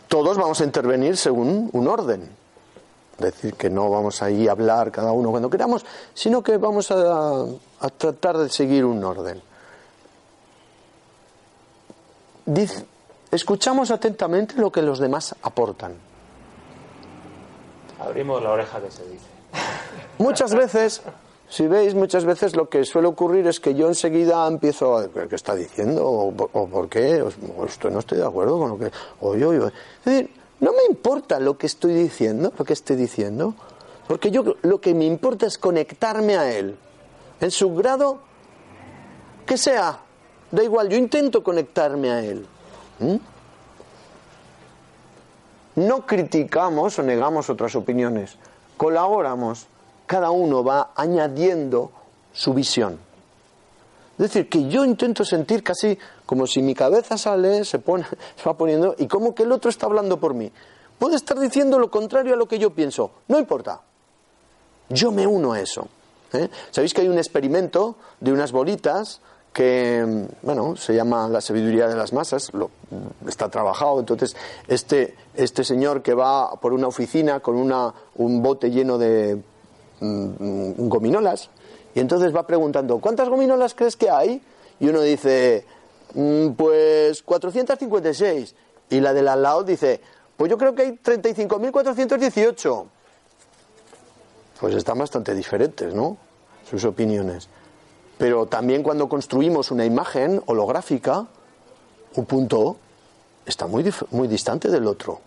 todos 0.07 0.37
vamos 0.37 0.59
a 0.59 0.65
intervenir 0.65 1.15
según 1.15 1.69
un 1.71 1.87
orden. 1.87 2.29
Es 3.13 3.25
decir, 3.33 3.53
que 3.53 3.69
no 3.69 3.89
vamos 3.89 4.21
ahí 4.21 4.47
a 4.47 4.51
hablar 4.51 4.91
cada 4.91 5.11
uno 5.13 5.29
cuando 5.31 5.49
queramos, 5.49 5.85
sino 6.13 6.43
que 6.43 6.57
vamos 6.57 6.91
a, 6.91 7.43
a 7.79 7.89
tratar 7.89 8.37
de 8.37 8.49
seguir 8.49 8.83
un 8.83 9.03
orden. 9.03 9.41
Escuchamos 13.31 13.91
atentamente 13.91 14.55
lo 14.55 14.71
que 14.71 14.81
los 14.81 14.99
demás 14.99 15.33
aportan. 15.43 15.93
Abrimos 17.99 18.43
la 18.43 18.51
oreja 18.51 18.81
que 18.81 18.91
se 18.91 19.07
dice. 19.07 19.25
Muchas 20.17 20.53
veces, 20.53 21.01
si 21.51 21.67
veis, 21.67 21.93
muchas 21.93 22.23
veces 22.23 22.55
lo 22.55 22.69
que 22.69 22.85
suele 22.85 23.09
ocurrir 23.09 23.45
es 23.45 23.59
que 23.59 23.75
yo 23.75 23.87
enseguida 23.87 24.47
empiezo 24.47 24.97
a 24.97 25.07
¿qué 25.09 25.35
está 25.35 25.53
diciendo? 25.53 26.07
¿O, 26.07 26.31
por- 26.31 26.87
qué? 26.89 27.21
O, 27.21 27.29
o 27.57 27.65
estoy- 27.65 27.91
no 27.91 27.99
estoy 27.99 28.19
de 28.19 28.25
acuerdo 28.25 28.57
con 28.57 28.69
lo 28.69 28.77
que... 28.79 28.89
O 29.19 29.35
yo, 29.35 29.51
Es 29.53 29.71
decir, 30.05 30.31
no 30.61 30.71
me 30.71 30.85
importa 30.89 31.39
lo 31.41 31.57
que 31.57 31.67
estoy 31.67 31.93
diciendo, 31.93 32.53
lo 32.57 32.63
que 32.63 32.71
estoy 32.73 32.95
diciendo, 32.95 33.53
porque 34.07 34.31
yo 34.31 34.55
lo 34.61 34.79
que 34.79 34.93
me 34.93 35.05
importa 35.05 35.45
es 35.45 35.57
conectarme 35.57 36.37
a 36.37 36.51
él, 36.55 36.77
en 37.41 37.51
su 37.51 37.75
grado 37.75 38.19
que 39.45 39.57
sea. 39.57 39.99
Da 40.51 40.63
igual, 40.63 40.87
yo 40.89 40.97
intento 40.97 41.43
conectarme 41.43 42.11
a 42.11 42.23
él. 42.23 42.45
No 45.75 46.05
criticamos 46.05 46.99
o 46.99 47.03
negamos 47.03 47.49
otras 47.49 47.75
opiniones, 47.75 48.37
colaboramos, 48.77 49.67
cada 50.11 50.29
uno 50.29 50.61
va 50.61 50.91
añadiendo 50.93 51.89
su 52.33 52.53
visión. 52.53 52.99
Es 54.11 54.17
decir, 54.17 54.49
que 54.49 54.67
yo 54.67 54.83
intento 54.83 55.23
sentir 55.23 55.63
casi 55.63 55.97
como 56.25 56.45
si 56.45 56.61
mi 56.61 56.75
cabeza 56.75 57.17
sale, 57.17 57.63
se, 57.63 57.79
pone, 57.79 58.05
va 58.45 58.57
poniendo 58.57 58.93
y 58.97 59.07
como 59.07 59.33
que 59.33 59.43
el 59.43 59.53
otro 59.53 59.69
está 59.69 59.85
hablando 59.85 60.19
por 60.19 60.33
mí. 60.33 60.51
Puede 60.99 61.15
estar 61.15 61.39
diciendo 61.39 61.79
lo 61.79 61.89
contrario 61.89 62.33
a 62.33 62.35
lo 62.35 62.45
que 62.45 62.59
yo 62.59 62.71
pienso, 62.71 63.11
no 63.29 63.39
importa. 63.39 63.79
Yo 64.89 65.13
me 65.13 65.25
uno 65.25 65.53
a 65.53 65.61
eso. 65.61 65.87
¿eh? 66.33 66.49
Sabéis 66.71 66.93
que 66.93 66.99
hay 66.99 67.07
un 67.07 67.17
experimento 67.17 67.95
de 68.19 68.33
unas 68.33 68.51
bolitas 68.51 69.21
que, 69.53 70.27
bueno, 70.41 70.75
se 70.75 70.93
llama 70.93 71.29
la 71.29 71.39
sabiduría 71.39 71.87
de 71.87 71.95
las 71.95 72.11
masas, 72.11 72.51
está 73.25 73.47
trabajado. 73.47 74.01
Entonces, 74.01 74.35
este, 74.67 75.15
este 75.35 75.63
señor 75.63 76.01
que 76.01 76.13
va 76.13 76.51
por 76.59 76.73
una 76.73 76.87
oficina 76.87 77.39
con 77.39 77.55
una, 77.55 77.93
un 78.15 78.43
bote 78.43 78.71
lleno 78.71 78.97
de 78.97 79.41
gominolas, 80.01 81.49
y 81.93 81.99
entonces 81.99 82.35
va 82.35 82.45
preguntando, 82.47 82.99
¿cuántas 82.99 83.29
gominolas 83.29 83.75
crees 83.75 83.95
que 83.95 84.09
hay? 84.09 84.41
Y 84.79 84.87
uno 84.89 85.01
dice, 85.01 85.65
"Mm, 86.15 86.49
pues 86.51 87.21
456. 87.23 88.55
Y 88.89 88.99
la 88.99 89.13
del 89.13 89.27
al 89.27 89.41
lado 89.43 89.63
dice, 89.63 90.01
pues 90.35 90.49
yo 90.49 90.57
creo 90.57 90.75
que 90.75 90.81
hay 90.81 90.91
35.418 90.97 92.87
pues 94.61 94.75
están 94.75 94.99
bastante 94.99 95.33
diferentes, 95.33 95.91
¿no? 95.91 96.17
Sus 96.69 96.85
opiniones. 96.85 97.49
Pero 98.19 98.45
también 98.45 98.83
cuando 98.83 99.09
construimos 99.09 99.71
una 99.71 99.83
imagen 99.83 100.39
holográfica, 100.45 101.25
un 102.15 102.25
punto 102.25 102.77
está 103.43 103.65
muy, 103.65 103.91
muy 104.11 104.27
distante 104.27 104.69
del 104.69 104.85
otro. 104.85 105.19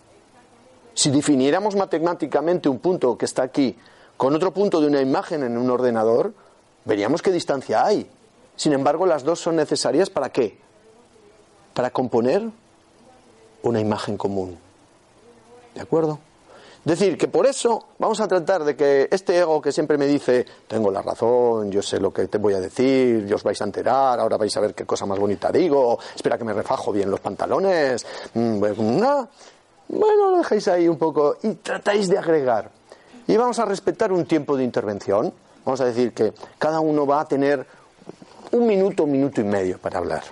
Si 0.93 1.11
definiéramos 1.11 1.75
matemáticamente 1.75 2.69
un 2.69 2.79
punto 2.79 3.17
que 3.17 3.25
está 3.25 3.43
aquí 3.43 3.75
con 4.17 4.35
otro 4.35 4.51
punto 4.51 4.81
de 4.81 4.87
una 4.87 5.01
imagen 5.01 5.43
en 5.43 5.57
un 5.57 5.69
ordenador, 5.69 6.33
veríamos 6.85 7.21
qué 7.21 7.31
distancia 7.31 7.85
hay. 7.85 8.09
Sin 8.55 8.73
embargo, 8.73 9.05
las 9.05 9.23
dos 9.23 9.39
son 9.39 9.57
necesarias 9.57 10.09
para 10.09 10.29
qué? 10.29 10.57
Para 11.73 11.89
componer 11.89 12.43
una 13.63 13.79
imagen 13.79 14.17
común. 14.17 14.57
¿De 15.73 15.81
acuerdo? 15.81 16.19
Decir 16.85 17.17
que 17.17 17.27
por 17.27 17.47
eso 17.47 17.83
vamos 17.97 18.21
a 18.21 18.27
tratar 18.27 18.63
de 18.63 18.75
que 18.75 19.07
este 19.11 19.39
ego 19.39 19.59
que 19.59 19.71
siempre 19.71 19.97
me 19.97 20.05
dice, 20.05 20.45
tengo 20.67 20.91
la 20.91 21.01
razón, 21.01 21.71
yo 21.71 21.81
sé 21.81 21.99
lo 21.99 22.13
que 22.13 22.27
te 22.27 22.37
voy 22.37 22.53
a 22.53 22.59
decir, 22.59 23.25
yo 23.25 23.37
os 23.37 23.43
vais 23.43 23.59
a 23.59 23.65
enterar, 23.65 24.19
ahora 24.19 24.37
vais 24.37 24.55
a 24.55 24.59
ver 24.59 24.75
qué 24.75 24.85
cosa 24.85 25.07
más 25.07 25.17
bonita 25.17 25.51
digo, 25.51 25.97
espera 26.15 26.37
que 26.37 26.43
me 26.43 26.53
refajo 26.53 26.91
bien 26.91 27.09
los 27.09 27.19
pantalones, 27.19 28.05
mm, 28.35 28.59
bueno, 28.59 29.29
bueno, 29.87 30.29
lo 30.29 30.37
dejáis 30.37 30.67
ahí 30.67 30.87
un 30.87 30.99
poco 30.99 31.37
y 31.41 31.55
tratáis 31.55 32.07
de 32.07 32.19
agregar. 32.19 32.69
Y 33.27 33.37
vamos 33.37 33.59
a 33.59 33.65
respetar 33.65 34.11
un 34.11 34.25
tiempo 34.25 34.55
de 34.55 34.63
intervención. 34.63 35.33
Vamos 35.63 35.81
a 35.81 35.85
decir 35.85 36.13
que 36.13 36.33
cada 36.59 36.79
uno 36.79 37.07
va 37.07 37.21
a 37.21 37.27
tener 37.27 37.65
un 38.51 38.67
minuto, 38.67 39.03
un 39.03 39.11
minuto 39.11 39.41
y 39.41 39.43
medio 39.43 39.79
para 39.79 39.97
hablar. 39.97 40.23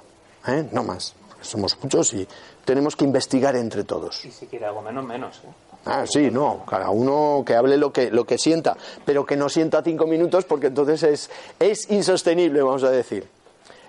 ¿eh? 0.47 0.67
No 0.71 0.83
más. 0.83 1.13
Somos 1.41 1.77
muchos 1.81 2.13
y 2.13 2.27
tenemos 2.63 2.95
que 2.95 3.03
investigar 3.03 3.55
entre 3.55 3.83
todos. 3.83 4.23
Y 4.23 4.31
si 4.31 4.45
quiere 4.45 4.65
algo 4.65 4.81
menos, 4.81 5.03
menos. 5.05 5.37
¿eh? 5.37 5.49
Ah, 5.85 6.05
sí, 6.07 6.31
no, 6.31 6.63
cada 6.65 6.89
uno 6.91 7.43
que 7.45 7.55
hable 7.55 7.75
lo 7.77 7.91
que, 7.91 8.09
lo 8.09 8.25
que 8.25 8.37
sienta, 8.37 8.77
pero 9.03 9.25
que 9.25 9.35
no 9.35 9.49
sienta 9.49 9.83
cinco 9.83 10.07
minutos 10.07 10.45
porque 10.45 10.67
entonces 10.67 11.03
es, 11.03 11.29
es 11.59 11.91
insostenible, 11.91 12.61
vamos 12.61 12.83
a 12.83 12.89
decir. 12.89 13.27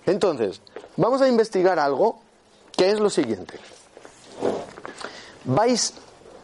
Entonces, 0.06 0.60
vamos 0.96 1.22
a 1.22 1.28
investigar 1.28 1.78
algo 1.78 2.18
que 2.76 2.90
es 2.90 2.98
lo 2.98 3.10
siguiente. 3.10 3.58
Vais 5.44 5.94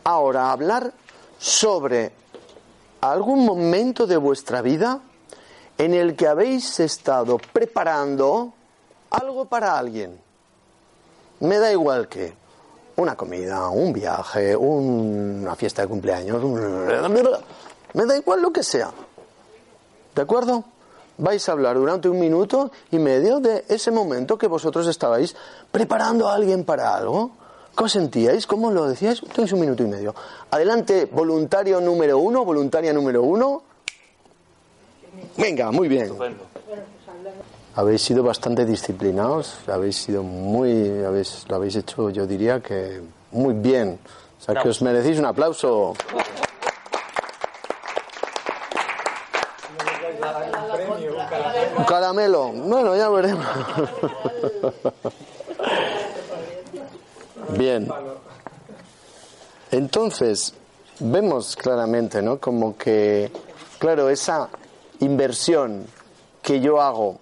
ahora 0.05 0.47
a 0.47 0.53
hablar 0.53 0.93
sobre 1.39 2.13
algún 3.01 3.45
momento 3.45 4.07
de 4.07 4.17
vuestra 4.17 4.63
vida 4.63 5.01
en 5.79 5.95
el 5.95 6.15
que 6.17 6.27
habéis 6.27 6.79
estado 6.81 7.39
preparando 7.53 8.53
algo 9.11 9.47
para 9.47 9.79
alguien. 9.79 10.19
Me 11.41 11.59
da 11.59 11.73
igual 11.73 12.09
que 12.09 12.35
una 12.97 13.17
comida, 13.17 13.69
un 13.71 13.93
viaje, 13.93 14.55
un- 14.55 15.41
una 15.43 15.57
fiesta 15.57 15.83
de 15.83 15.89
cumpleaños, 15.89 16.43
un- 16.45 16.87
me 17.95 18.05
da 18.07 18.17
igual 18.17 18.43
lo 18.43 18.53
que 18.53 18.63
sea. 18.63 18.91
¿De 20.15 20.23
acuerdo? 20.23 20.65
Vais 21.17 21.49
a 21.49 21.53
hablar 21.53 21.77
durante 21.77 22.09
un 22.09 22.19
minuto 22.19 22.71
y 22.91 22.99
medio 22.99 23.41
de 23.41 23.65
ese 23.69 23.91
momento 23.91 24.37
que 24.39 24.47
vosotros 24.47 24.87
estabais 24.87 25.35
preparando 25.71 26.29
a 26.29 26.35
alguien 26.35 26.65
para 26.65 26.95
algo. 26.95 27.31
¿Cómo 27.75 27.89
sentíais? 27.89 28.47
¿Cómo 28.47 28.71
lo 28.71 28.87
decíais? 28.89 29.23
Tenéis 29.35 29.53
un 29.53 29.61
minuto 29.61 29.83
y 29.83 29.87
medio. 29.87 30.15
Adelante, 30.51 31.07
voluntario 31.07 31.81
número 31.81 32.19
uno, 32.19 32.45
voluntaria 32.45 32.93
número 32.93 33.23
uno. 33.23 33.63
Venga, 35.37 35.71
muy 35.71 35.89
bien. 35.89 36.13
Habéis 37.75 38.03
sido 38.03 38.23
bastante 38.23 38.67
disciplinados, 38.67 39.59
habéis 39.69 39.97
sido 39.97 40.23
muy, 40.23 41.05
habéis, 41.05 41.47
lo 41.49 41.57
habéis 41.57 41.77
hecho, 41.77 42.11
yo 42.11 42.27
diría 42.27 42.61
que 42.61 43.01
muy 43.31 43.55
bien. 43.55 43.99
O 44.39 44.43
sea, 44.43 44.61
que 44.61 44.69
os 44.69 44.83
merecéis 44.83 45.19
un 45.19 45.27
aplauso. 45.27 45.95
Un 51.77 51.85
caramelo. 51.85 52.49
Bueno, 52.53 52.97
ya 52.97 53.09
veremos. 53.09 53.47
Bien. 57.57 57.89
Entonces, 59.71 60.55
vemos 60.99 61.57
claramente, 61.57 62.23
¿no? 62.23 62.39
Como 62.39 62.77
que, 62.77 63.31
claro, 63.79 64.09
esa 64.09 64.49
inversión 65.01 65.87
que 66.43 66.61
yo 66.61 66.81
hago 66.81 67.19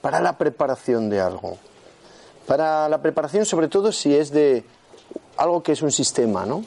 para 0.00 0.20
la 0.20 0.38
preparación 0.38 1.10
de 1.10 1.20
algo, 1.20 1.58
para 2.46 2.88
la 2.88 3.02
preparación 3.02 3.44
sobre 3.44 3.68
todo 3.68 3.92
si 3.92 4.14
es 4.14 4.30
de 4.30 4.64
algo 5.36 5.62
que 5.62 5.72
es 5.72 5.82
un 5.82 5.92
sistema, 5.92 6.46
¿no? 6.46 6.64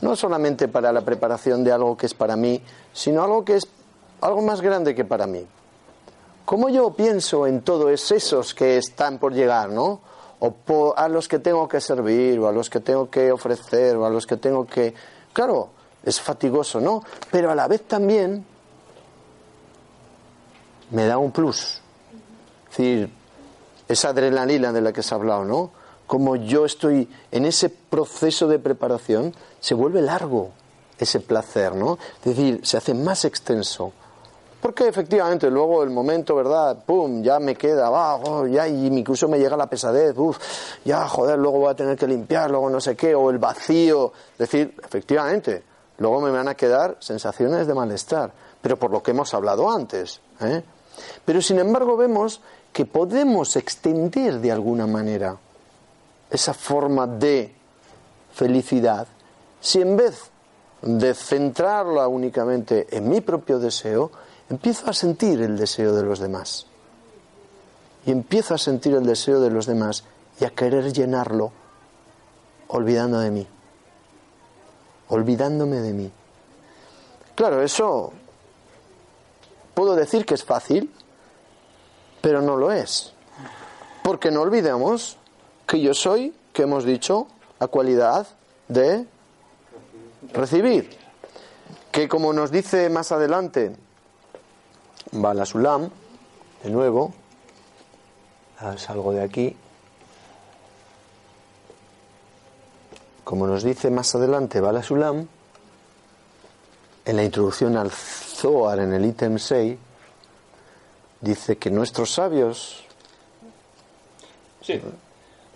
No 0.00 0.16
solamente 0.16 0.68
para 0.68 0.92
la 0.92 1.02
preparación 1.02 1.62
de 1.62 1.72
algo 1.72 1.96
que 1.96 2.06
es 2.06 2.14
para 2.14 2.36
mí, 2.36 2.60
sino 2.92 3.22
algo 3.22 3.44
que 3.44 3.56
es 3.56 3.68
algo 4.20 4.42
más 4.42 4.60
grande 4.60 4.94
que 4.94 5.04
para 5.04 5.26
mí. 5.26 5.46
¿Cómo 6.44 6.68
yo 6.68 6.92
pienso 6.92 7.46
en 7.46 7.62
todos 7.62 8.10
esos 8.10 8.54
que 8.54 8.76
están 8.76 9.18
por 9.18 9.32
llegar, 9.32 9.70
¿no? 9.70 10.00
O 10.44 10.94
a 10.96 11.08
los 11.08 11.28
que 11.28 11.38
tengo 11.38 11.68
que 11.68 11.80
servir, 11.80 12.40
o 12.40 12.48
a 12.48 12.52
los 12.52 12.68
que 12.68 12.80
tengo 12.80 13.08
que 13.08 13.30
ofrecer, 13.30 13.96
o 13.96 14.04
a 14.04 14.10
los 14.10 14.26
que 14.26 14.36
tengo 14.36 14.66
que... 14.66 14.92
Claro, 15.32 15.70
es 16.02 16.20
fatigoso, 16.20 16.80
¿no? 16.80 17.04
Pero 17.30 17.52
a 17.52 17.54
la 17.54 17.68
vez 17.68 17.82
también 17.86 18.44
me 20.90 21.06
da 21.06 21.18
un 21.18 21.30
plus. 21.30 21.80
Es 22.70 22.76
decir, 22.76 23.10
esa 23.86 24.08
adrenalina 24.08 24.72
de 24.72 24.80
la 24.80 24.92
que 24.92 25.04
se 25.04 25.14
ha 25.14 25.18
hablado, 25.18 25.44
¿no? 25.44 25.70
Como 26.08 26.34
yo 26.34 26.64
estoy 26.64 27.08
en 27.30 27.44
ese 27.44 27.68
proceso 27.68 28.48
de 28.48 28.58
preparación, 28.58 29.34
se 29.60 29.74
vuelve 29.74 30.02
largo 30.02 30.50
ese 30.98 31.20
placer, 31.20 31.76
¿no? 31.76 31.98
Es 32.18 32.36
decir, 32.36 32.60
se 32.64 32.76
hace 32.76 32.94
más 32.94 33.24
extenso. 33.24 33.92
Porque 34.62 34.86
efectivamente 34.86 35.50
luego 35.50 35.82
el 35.82 35.90
momento, 35.90 36.36
¿verdad? 36.36 36.84
Pum, 36.86 37.20
ya 37.20 37.40
me 37.40 37.56
queda 37.56 37.88
abajo, 37.88 38.46
ya 38.46 38.68
y 38.68 38.86
incluso 38.86 39.26
me 39.26 39.36
llega 39.36 39.56
la 39.56 39.66
pesadez, 39.66 40.16
uff, 40.16 40.38
ya 40.84 41.08
joder, 41.08 41.36
luego 41.36 41.58
voy 41.58 41.70
a 41.72 41.74
tener 41.74 41.98
que 41.98 42.06
limpiar, 42.06 42.48
luego 42.48 42.70
no 42.70 42.80
sé 42.80 42.94
qué, 42.94 43.12
o 43.12 43.28
el 43.30 43.38
vacío. 43.38 44.12
Es 44.34 44.38
decir, 44.38 44.76
efectivamente, 44.84 45.64
luego 45.98 46.20
me 46.20 46.30
van 46.30 46.46
a 46.46 46.54
quedar 46.54 46.96
sensaciones 47.00 47.66
de 47.66 47.74
malestar, 47.74 48.32
pero 48.60 48.76
por 48.78 48.92
lo 48.92 49.02
que 49.02 49.10
hemos 49.10 49.34
hablado 49.34 49.68
antes. 49.68 50.20
¿eh? 50.40 50.62
Pero 51.24 51.42
sin 51.42 51.58
embargo 51.58 51.96
vemos 51.96 52.40
que 52.72 52.86
podemos 52.86 53.56
extender 53.56 54.38
de 54.38 54.52
alguna 54.52 54.86
manera 54.86 55.36
esa 56.30 56.54
forma 56.54 57.08
de 57.08 57.52
felicidad 58.32 59.08
si 59.60 59.80
en 59.80 59.96
vez 59.96 60.30
de 60.82 61.14
centrarla 61.14 62.08
únicamente 62.08 62.86
en 62.90 63.08
mi 63.08 63.20
propio 63.20 63.58
deseo, 63.58 64.10
empiezo 64.52 64.90
a 64.90 64.92
sentir 64.92 65.40
el 65.40 65.56
deseo 65.56 65.94
de 65.94 66.02
los 66.02 66.18
demás. 66.18 66.66
Y 68.04 68.10
empiezo 68.10 68.54
a 68.54 68.58
sentir 68.58 68.94
el 68.94 69.06
deseo 69.06 69.40
de 69.40 69.50
los 69.50 69.64
demás 69.64 70.04
y 70.38 70.44
a 70.44 70.50
querer 70.50 70.92
llenarlo 70.92 71.52
olvidando 72.68 73.18
de 73.18 73.30
mí. 73.30 73.46
Olvidándome 75.08 75.76
de 75.76 75.92
mí. 75.94 76.12
Claro, 77.34 77.62
eso 77.62 78.12
puedo 79.72 79.96
decir 79.96 80.26
que 80.26 80.34
es 80.34 80.44
fácil, 80.44 80.92
pero 82.20 82.42
no 82.42 82.58
lo 82.58 82.72
es. 82.72 83.14
Porque 84.02 84.30
no 84.30 84.42
olvidemos 84.42 85.16
que 85.66 85.80
yo 85.80 85.94
soy, 85.94 86.34
que 86.52 86.64
hemos 86.64 86.84
dicho, 86.84 87.26
la 87.58 87.68
cualidad 87.68 88.26
de 88.68 89.06
recibir. 90.34 90.90
Que 91.90 92.06
como 92.06 92.34
nos 92.34 92.50
dice 92.50 92.90
más 92.90 93.12
adelante 93.12 93.76
Balasulam, 95.12 95.90
de 96.62 96.70
nuevo, 96.70 97.12
salgo 98.78 99.12
de 99.12 99.22
aquí, 99.22 99.54
como 103.24 103.46
nos 103.46 103.62
dice 103.62 103.90
más 103.90 104.14
adelante 104.14 104.60
Balasulam, 104.60 105.28
en 107.04 107.16
la 107.16 107.24
introducción 107.24 107.76
al 107.76 107.90
Zohar, 107.90 108.78
en 108.78 108.94
el 108.94 109.04
ítem 109.04 109.38
6, 109.38 109.76
dice 111.20 111.56
que 111.56 111.70
nuestros 111.70 112.10
sabios. 112.10 112.84
Sí. 114.62 114.80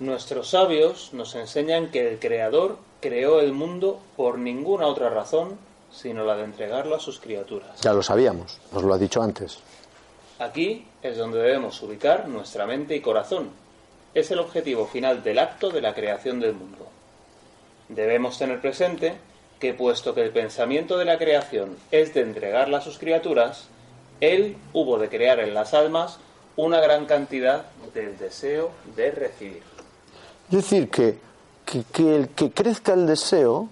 Nuestros 0.01 0.51
sabios 0.51 1.15
nos 1.15 1.35
enseñan 1.35 1.91
que 1.91 2.09
el 2.11 2.19
Creador 2.19 2.79
creó 3.01 3.41
el 3.41 3.53
mundo 3.53 4.01
por 4.17 4.39
ninguna 4.39 4.87
otra 4.87 5.09
razón 5.09 5.57
sino 5.91 6.25
la 6.25 6.37
de 6.37 6.45
entregarlo 6.45 6.97
a 6.97 7.01
sus 7.01 7.21
criaturas. 7.21 7.81
Ya 7.81 7.93
lo 7.93 8.03
sabíamos, 8.03 8.59
nos 8.73 8.83
lo 8.83 8.95
ha 8.95 8.99
dicho 8.99 9.23
antes. 9.23 9.59
Aquí 10.39 10.87
es 11.03 11.17
donde 11.17 11.39
debemos 11.39 11.81
ubicar 11.83 12.29
nuestra 12.29 12.67
mente 12.67 12.95
y 12.95 13.01
corazón. 13.01 13.51
Es 14.15 14.31
el 14.31 14.39
objetivo 14.39 14.87
final 14.87 15.23
del 15.23 15.39
acto 15.39 15.71
de 15.71 15.81
la 15.81 15.95
creación 15.95 16.41
del 16.41 16.55
mundo. 16.55 16.87
Debemos 17.89 18.39
tener 18.39 18.61
presente 18.61 19.17
que 19.59 19.73
puesto 19.73 20.15
que 20.15 20.23
el 20.23 20.31
pensamiento 20.31 20.99
de 20.99 21.05
la 21.05 21.19
creación 21.19 21.77
es 21.91 22.13
de 22.15 22.21
entregarla 22.21 22.79
a 22.79 22.83
sus 22.83 22.99
criaturas, 22.99 23.69
Él 24.21 24.57
hubo 24.73 24.99
de 24.99 25.09
crear 25.09 25.41
en 25.41 25.55
las 25.55 25.73
almas 25.73 26.19
una 26.57 26.81
gran 26.81 27.07
cantidad 27.07 27.67
del 27.95 28.19
deseo 28.19 28.71
de 28.95 29.11
recibir. 29.11 29.63
Es 30.51 30.57
decir, 30.57 30.89
que, 30.91 31.19
que, 31.65 32.17
el 32.17 32.29
que 32.31 32.51
crezca 32.51 32.95
el 32.95 33.07
deseo, 33.07 33.69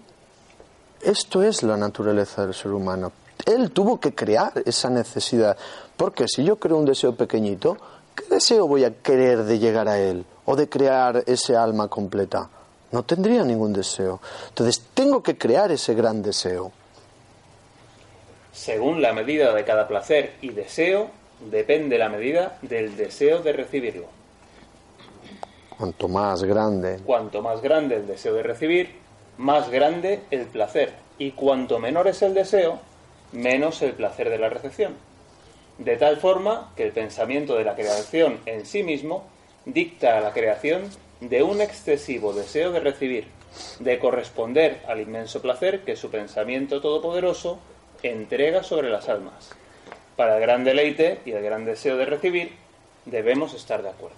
esto 1.04 1.42
es 1.42 1.62
la 1.62 1.76
naturaleza 1.76 2.44
del 2.44 2.54
ser 2.54 2.72
humano. 2.72 3.12
Él 3.46 3.70
tuvo 3.70 4.00
que 4.00 4.14
crear 4.14 4.52
esa 4.64 4.88
necesidad. 4.90 5.56
Porque 5.96 6.26
si 6.28 6.44
yo 6.44 6.56
creo 6.56 6.78
un 6.78 6.86
deseo 6.86 7.14
pequeñito, 7.14 7.76
¿qué 8.14 8.24
deseo 8.30 8.66
voy 8.66 8.84
a 8.84 8.94
querer 8.94 9.44
de 9.44 9.58
llegar 9.58 9.88
a 9.88 9.98
él? 9.98 10.24
O 10.46 10.56
de 10.56 10.68
crear 10.68 11.22
ese 11.26 11.56
alma 11.56 11.88
completa. 11.88 12.48
No 12.92 13.02
tendría 13.02 13.44
ningún 13.44 13.72
deseo. 13.72 14.20
Entonces 14.48 14.82
tengo 14.94 15.22
que 15.22 15.36
crear 15.36 15.70
ese 15.70 15.94
gran 15.94 16.22
deseo. 16.22 16.72
Según 18.52 19.02
la 19.02 19.12
medida 19.12 19.52
de 19.52 19.64
cada 19.64 19.86
placer 19.88 20.34
y 20.40 20.50
deseo, 20.50 21.10
depende 21.50 21.98
la 21.98 22.08
medida 22.08 22.58
del 22.62 22.96
deseo 22.96 23.42
de 23.42 23.52
recibirlo. 23.52 24.06
Cuanto 25.76 26.08
más 26.08 26.44
grande. 26.44 27.00
Cuanto 27.04 27.42
más 27.42 27.60
grande 27.60 27.96
el 27.96 28.06
deseo 28.06 28.34
de 28.34 28.44
recibir, 28.44 29.03
más 29.38 29.70
grande 29.70 30.20
el 30.30 30.46
placer. 30.46 30.94
Y 31.18 31.32
cuanto 31.32 31.78
menor 31.78 32.08
es 32.08 32.22
el 32.22 32.34
deseo, 32.34 32.80
menos 33.32 33.82
el 33.82 33.92
placer 33.92 34.30
de 34.30 34.38
la 34.38 34.48
recepción. 34.48 34.94
De 35.78 35.96
tal 35.96 36.18
forma 36.18 36.72
que 36.76 36.84
el 36.84 36.92
pensamiento 36.92 37.56
de 37.56 37.64
la 37.64 37.74
creación 37.74 38.38
en 38.46 38.64
sí 38.64 38.82
mismo 38.82 39.24
dicta 39.64 40.18
a 40.18 40.20
la 40.20 40.32
creación 40.32 40.84
de 41.20 41.42
un 41.42 41.60
excesivo 41.60 42.32
deseo 42.32 42.70
de 42.72 42.80
recibir, 42.80 43.26
de 43.80 43.98
corresponder 43.98 44.82
al 44.86 45.00
inmenso 45.00 45.40
placer 45.40 45.80
que 45.80 45.96
su 45.96 46.10
pensamiento 46.10 46.80
todopoderoso 46.80 47.58
entrega 48.02 48.62
sobre 48.62 48.90
las 48.90 49.08
almas. 49.08 49.50
Para 50.16 50.36
el 50.36 50.42
gran 50.42 50.64
deleite 50.64 51.20
y 51.24 51.32
el 51.32 51.42
gran 51.42 51.64
deseo 51.64 51.96
de 51.96 52.06
recibir, 52.06 52.52
debemos 53.04 53.54
estar 53.54 53.82
de 53.82 53.88
acuerdo. 53.90 54.16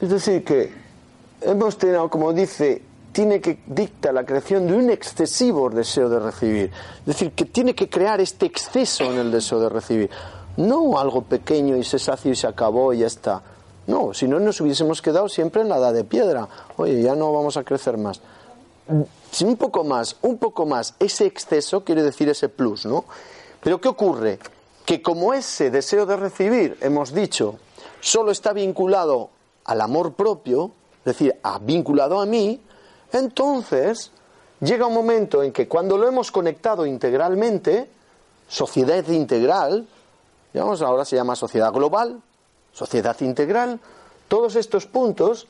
Es 0.00 0.10
decir, 0.10 0.44
que 0.44 0.70
hemos 1.42 1.76
tenido, 1.76 2.08
como 2.08 2.32
dice, 2.32 2.82
tiene 3.12 3.40
que 3.40 3.60
dicta 3.66 4.12
la 4.12 4.24
creación 4.24 4.66
de 4.66 4.74
un 4.74 4.90
excesivo 4.90 5.70
deseo 5.70 6.08
de 6.08 6.18
recibir. 6.18 6.70
Es 7.00 7.06
decir, 7.06 7.32
que 7.32 7.44
tiene 7.44 7.74
que 7.74 7.88
crear 7.88 8.20
este 8.20 8.46
exceso 8.46 9.04
en 9.04 9.18
el 9.18 9.30
deseo 9.30 9.60
de 9.60 9.68
recibir. 9.68 10.10
No 10.56 10.98
algo 10.98 11.22
pequeño 11.22 11.76
y 11.76 11.84
se 11.84 11.98
sació 11.98 12.32
y 12.32 12.36
se 12.36 12.46
acabó 12.46 12.92
y 12.92 12.98
ya 12.98 13.06
está. 13.06 13.42
No, 13.86 14.12
si 14.12 14.28
no 14.28 14.38
nos 14.38 14.60
hubiésemos 14.60 15.00
quedado 15.00 15.28
siempre 15.28 15.62
en 15.62 15.68
la 15.68 15.78
edad 15.78 15.94
de 15.94 16.04
piedra. 16.04 16.48
Oye, 16.76 17.02
ya 17.02 17.14
no 17.14 17.32
vamos 17.32 17.56
a 17.56 17.64
crecer 17.64 17.96
más. 17.96 18.20
Si 19.30 19.44
un 19.44 19.56
poco 19.56 19.84
más, 19.84 20.16
un 20.22 20.38
poco 20.38 20.66
más, 20.66 20.94
ese 20.98 21.26
exceso 21.26 21.84
quiere 21.84 22.02
decir 22.02 22.28
ese 22.28 22.48
plus, 22.48 22.86
¿no? 22.86 23.04
Pero 23.62 23.80
¿qué 23.80 23.88
ocurre? 23.88 24.38
Que 24.84 25.02
como 25.02 25.34
ese 25.34 25.70
deseo 25.70 26.06
de 26.06 26.16
recibir, 26.16 26.78
hemos 26.80 27.12
dicho, 27.12 27.56
solo 28.00 28.30
está 28.30 28.52
vinculado 28.52 29.30
al 29.64 29.80
amor 29.80 30.14
propio, 30.14 30.72
es 31.00 31.04
decir, 31.04 31.36
vinculado 31.62 32.20
a 32.20 32.26
mí, 32.26 32.60
entonces 33.12 34.10
llega 34.60 34.86
un 34.86 34.94
momento 34.94 35.42
en 35.42 35.52
que 35.52 35.68
cuando 35.68 35.96
lo 35.96 36.08
hemos 36.08 36.30
conectado 36.30 36.86
integralmente, 36.86 37.88
sociedad 38.48 39.06
integral, 39.08 39.86
digamos, 40.52 40.82
ahora 40.82 41.04
se 41.04 41.16
llama 41.16 41.36
sociedad 41.36 41.72
global, 41.72 42.20
sociedad 42.72 43.16
integral, 43.20 43.80
todos 44.28 44.56
estos 44.56 44.86
puntos 44.86 45.46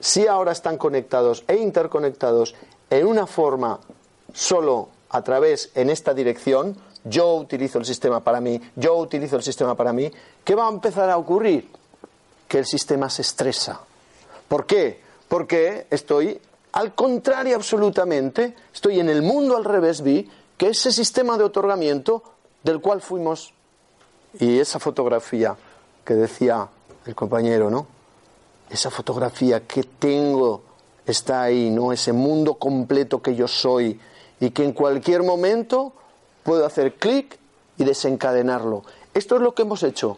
sí 0.00 0.26
ahora 0.26 0.52
están 0.52 0.76
conectados 0.76 1.44
e 1.48 1.56
interconectados 1.56 2.54
en 2.90 3.06
una 3.06 3.26
forma 3.26 3.80
solo 4.32 4.88
a 5.10 5.22
través 5.22 5.70
en 5.74 5.90
esta 5.90 6.12
dirección, 6.12 6.76
yo 7.04 7.34
utilizo 7.36 7.78
el 7.78 7.84
sistema 7.84 8.20
para 8.20 8.40
mí, 8.40 8.60
yo 8.76 8.96
utilizo 8.96 9.36
el 9.36 9.42
sistema 9.42 9.74
para 9.74 9.92
mí, 9.92 10.10
¿qué 10.42 10.54
va 10.54 10.66
a 10.66 10.70
empezar 10.70 11.08
a 11.10 11.16
ocurrir? 11.16 11.70
Que 12.48 12.58
el 12.58 12.66
sistema 12.66 13.08
se 13.10 13.22
estresa. 13.22 13.80
¿Por 14.48 14.66
qué? 14.66 15.03
Porque 15.34 15.88
estoy 15.90 16.40
al 16.70 16.94
contrario 16.94 17.56
absolutamente, 17.56 18.54
estoy 18.72 19.00
en 19.00 19.08
el 19.08 19.22
mundo 19.22 19.56
al 19.56 19.64
revés, 19.64 20.00
vi 20.00 20.30
que 20.56 20.68
ese 20.68 20.92
sistema 20.92 21.36
de 21.36 21.42
otorgamiento 21.42 22.22
del 22.62 22.80
cual 22.80 23.00
fuimos 23.00 23.52
y 24.38 24.60
esa 24.60 24.78
fotografía 24.78 25.56
que 26.04 26.14
decía 26.14 26.68
el 27.04 27.16
compañero, 27.16 27.68
¿no? 27.68 27.88
Esa 28.70 28.92
fotografía 28.92 29.66
que 29.66 29.82
tengo 29.82 30.62
está 31.04 31.42
ahí, 31.42 31.68
¿no? 31.68 31.92
Ese 31.92 32.12
mundo 32.12 32.54
completo 32.54 33.20
que 33.20 33.34
yo 33.34 33.48
soy 33.48 33.98
y 34.38 34.50
que 34.50 34.62
en 34.62 34.72
cualquier 34.72 35.24
momento 35.24 35.94
puedo 36.44 36.64
hacer 36.64 36.94
clic 36.94 37.40
y 37.76 37.82
desencadenarlo. 37.82 38.84
Esto 39.12 39.34
es 39.34 39.42
lo 39.42 39.52
que 39.52 39.62
hemos 39.62 39.82
hecho. 39.82 40.16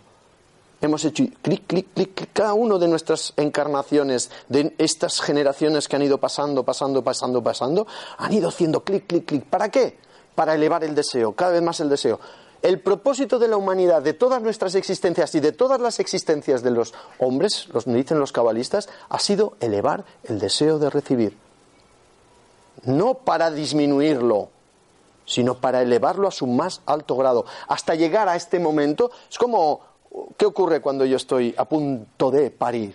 Hemos 0.86 1.04
hecho 1.04 1.24
clic, 1.42 1.66
clic, 1.66 1.88
clic, 1.92 2.14
clic, 2.14 2.30
cada 2.32 2.54
uno 2.54 2.78
de 2.78 2.86
nuestras 2.86 3.32
encarnaciones, 3.36 4.30
de 4.48 4.72
estas 4.78 5.20
generaciones 5.20 5.88
que 5.88 5.96
han 5.96 6.02
ido 6.02 6.18
pasando, 6.18 6.62
pasando, 6.62 7.02
pasando, 7.02 7.42
pasando, 7.42 7.88
han 8.18 8.32
ido 8.32 8.48
haciendo 8.48 8.84
clic, 8.84 9.04
clic, 9.08 9.26
clic. 9.26 9.44
¿Para 9.46 9.68
qué? 9.68 9.98
Para 10.36 10.54
elevar 10.54 10.84
el 10.84 10.94
deseo, 10.94 11.32
cada 11.32 11.50
vez 11.50 11.62
más 11.62 11.80
el 11.80 11.88
deseo. 11.88 12.20
El 12.62 12.78
propósito 12.78 13.40
de 13.40 13.48
la 13.48 13.56
humanidad, 13.56 14.00
de 14.00 14.12
todas 14.12 14.40
nuestras 14.40 14.76
existencias 14.76 15.34
y 15.34 15.40
de 15.40 15.50
todas 15.50 15.80
las 15.80 15.98
existencias 15.98 16.62
de 16.62 16.70
los 16.70 16.94
hombres, 17.18 17.66
los 17.72 17.86
dicen 17.86 18.20
los 18.20 18.30
cabalistas, 18.30 18.88
ha 19.08 19.18
sido 19.18 19.56
elevar 19.58 20.04
el 20.22 20.38
deseo 20.38 20.78
de 20.78 20.88
recibir. 20.88 21.36
No 22.84 23.14
para 23.14 23.50
disminuirlo, 23.50 24.50
sino 25.24 25.56
para 25.56 25.82
elevarlo 25.82 26.28
a 26.28 26.30
su 26.30 26.46
más 26.46 26.80
alto 26.86 27.16
grado. 27.16 27.44
Hasta 27.66 27.96
llegar 27.96 28.28
a 28.28 28.36
este 28.36 28.60
momento, 28.60 29.10
es 29.28 29.36
como, 29.36 29.95
¿qué 30.36 30.46
ocurre 30.46 30.80
cuando 30.80 31.04
yo 31.04 31.16
estoy 31.16 31.54
a 31.56 31.64
punto 31.64 32.30
de 32.30 32.50
parir? 32.50 32.94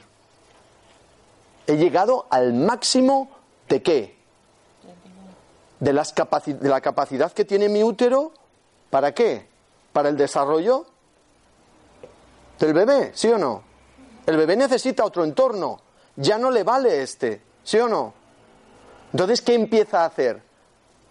He 1.67 1.77
llegado 1.77 2.27
al 2.29 2.53
máximo 2.53 3.29
de 3.69 3.81
qué? 3.81 4.17
De, 5.79 5.93
las 5.93 6.13
de 6.15 6.69
la 6.69 6.81
capacidad 6.81 7.31
que 7.31 7.45
tiene 7.45 7.69
mi 7.69 7.83
útero, 7.83 8.33
¿para 8.89 9.13
qué? 9.13 9.51
para 9.91 10.09
el 10.09 10.17
desarrollo 10.17 10.85
del 12.59 12.73
bebé, 12.73 13.11
¿sí 13.13 13.27
o 13.29 13.37
no? 13.37 13.63
El 14.25 14.37
bebé 14.37 14.55
necesita 14.55 15.03
otro 15.03 15.23
entorno, 15.23 15.79
ya 16.15 16.37
no 16.37 16.51
le 16.51 16.63
vale 16.63 17.01
este, 17.01 17.41
¿sí 17.63 17.77
o 17.79 17.87
no? 17.87 18.13
Entonces, 19.11 19.41
¿qué 19.41 19.55
empieza 19.55 20.03
a 20.03 20.05
hacer? 20.05 20.41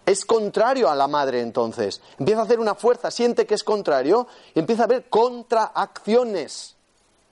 Es 0.05 0.25
contrario 0.25 0.89
a 0.89 0.95
la 0.95 1.07
madre 1.07 1.41
entonces. 1.41 2.01
Empieza 2.17 2.41
a 2.41 2.43
hacer 2.45 2.59
una 2.59 2.75
fuerza, 2.75 3.11
siente 3.11 3.45
que 3.45 3.55
es 3.55 3.63
contrario 3.63 4.27
y 4.53 4.59
empieza 4.59 4.83
a 4.83 4.87
ver 4.87 5.09
contraacciones. 5.09 6.75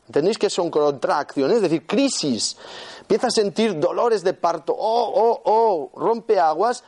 ¿Entendéis 0.08 0.38
que 0.38 0.50
son 0.50 0.72
contracciones? 0.72 1.58
Es 1.58 1.62
decir, 1.64 1.86
crisis. 1.86 2.58
Empieza 3.02 3.28
a 3.28 3.32
sentir 3.32 3.80
dolores 3.80 4.24
de 4.24 4.34
parto. 4.34 4.74
Oh, 4.78 5.12
oh, 5.16 5.42
oh, 5.46 6.00
rompe 6.00 6.40
aguas 6.40 6.84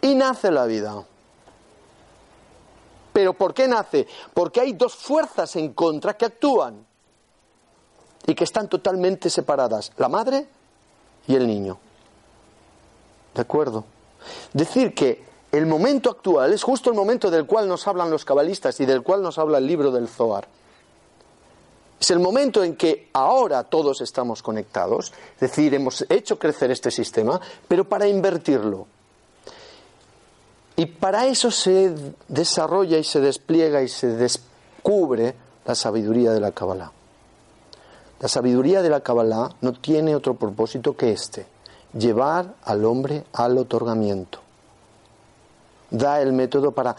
y 0.00 0.14
nace 0.14 0.50
la 0.50 0.66
vida. 0.66 1.04
¿Pero 3.12 3.32
por 3.32 3.54
qué 3.54 3.66
nace? 3.66 4.06
Porque 4.34 4.60
hay 4.60 4.74
dos 4.74 4.94
fuerzas 4.94 5.56
en 5.56 5.72
contra 5.72 6.16
que 6.16 6.26
actúan 6.26 6.86
y 8.26 8.34
que 8.34 8.44
están 8.44 8.68
totalmente 8.68 9.30
separadas, 9.30 9.92
la 9.96 10.08
madre 10.08 10.46
y 11.26 11.34
el 11.34 11.46
niño. 11.46 11.78
¿De 13.34 13.42
acuerdo? 13.42 13.84
Decir 14.52 14.94
que 14.94 15.24
el 15.52 15.66
momento 15.66 16.10
actual 16.10 16.52
es 16.52 16.62
justo 16.62 16.90
el 16.90 16.96
momento 16.96 17.30
del 17.30 17.46
cual 17.46 17.68
nos 17.68 17.86
hablan 17.86 18.10
los 18.10 18.24
cabalistas 18.24 18.78
y 18.80 18.86
del 18.86 19.02
cual 19.02 19.22
nos 19.22 19.38
habla 19.38 19.58
el 19.58 19.66
libro 19.66 19.90
del 19.90 20.08
Zohar. 20.08 20.48
Es 21.98 22.10
el 22.10 22.18
momento 22.18 22.62
en 22.62 22.76
que 22.76 23.08
ahora 23.14 23.64
todos 23.64 24.00
estamos 24.02 24.42
conectados, 24.42 25.12
es 25.34 25.40
decir, 25.40 25.72
hemos 25.74 26.04
hecho 26.10 26.38
crecer 26.38 26.70
este 26.70 26.90
sistema, 26.90 27.40
pero 27.66 27.88
para 27.88 28.06
invertirlo. 28.06 28.86
Y 30.76 30.86
para 30.86 31.26
eso 31.26 31.50
se 31.50 31.94
desarrolla 32.28 32.98
y 32.98 33.04
se 33.04 33.20
despliega 33.20 33.82
y 33.82 33.88
se 33.88 34.08
descubre 34.08 35.34
la 35.64 35.74
sabiduría 35.74 36.32
de 36.32 36.40
la 36.40 36.52
Kabbalah. 36.52 36.92
La 38.20 38.28
sabiduría 38.28 38.82
de 38.82 38.90
la 38.90 39.00
Kabbalah 39.00 39.54
no 39.62 39.72
tiene 39.72 40.14
otro 40.14 40.34
propósito 40.34 40.94
que 40.94 41.12
este, 41.12 41.46
llevar 41.98 42.54
al 42.64 42.84
hombre 42.84 43.24
al 43.32 43.58
otorgamiento. 43.58 44.40
Da 45.90 46.20
el 46.20 46.32
método 46.32 46.72
para 46.72 46.96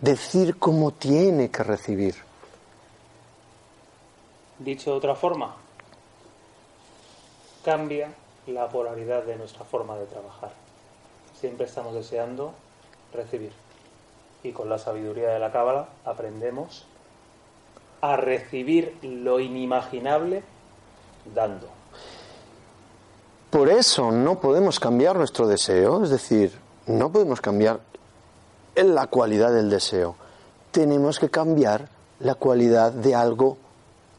decir 0.00 0.58
cómo 0.58 0.92
tiene 0.92 1.50
que 1.50 1.62
recibir. 1.62 2.14
Dicho 4.58 4.90
de 4.90 4.96
otra 4.96 5.14
forma, 5.14 5.54
cambia 7.64 8.12
la 8.46 8.68
polaridad 8.68 9.24
de 9.24 9.36
nuestra 9.36 9.64
forma 9.64 9.96
de 9.96 10.06
trabajar. 10.06 10.52
Siempre 11.40 11.66
estamos 11.66 11.94
deseando 11.94 12.52
recibir. 13.12 13.52
Y 14.42 14.52
con 14.52 14.68
la 14.68 14.78
sabiduría 14.78 15.30
de 15.30 15.38
la 15.38 15.50
Cábala 15.50 15.88
aprendemos 16.04 16.84
a 18.00 18.16
recibir 18.16 18.98
lo 19.02 19.40
inimaginable 19.40 20.42
dando. 21.34 21.68
Por 23.54 23.68
eso 23.68 24.10
no 24.10 24.40
podemos 24.40 24.80
cambiar 24.80 25.14
nuestro 25.14 25.46
deseo, 25.46 26.02
es 26.02 26.10
decir, 26.10 26.58
no 26.88 27.12
podemos 27.12 27.40
cambiar 27.40 27.78
la 28.74 29.06
cualidad 29.06 29.52
del 29.52 29.70
deseo. 29.70 30.16
Tenemos 30.72 31.20
que 31.20 31.30
cambiar 31.30 31.88
la 32.18 32.34
cualidad 32.34 32.90
de 32.90 33.14
algo 33.14 33.56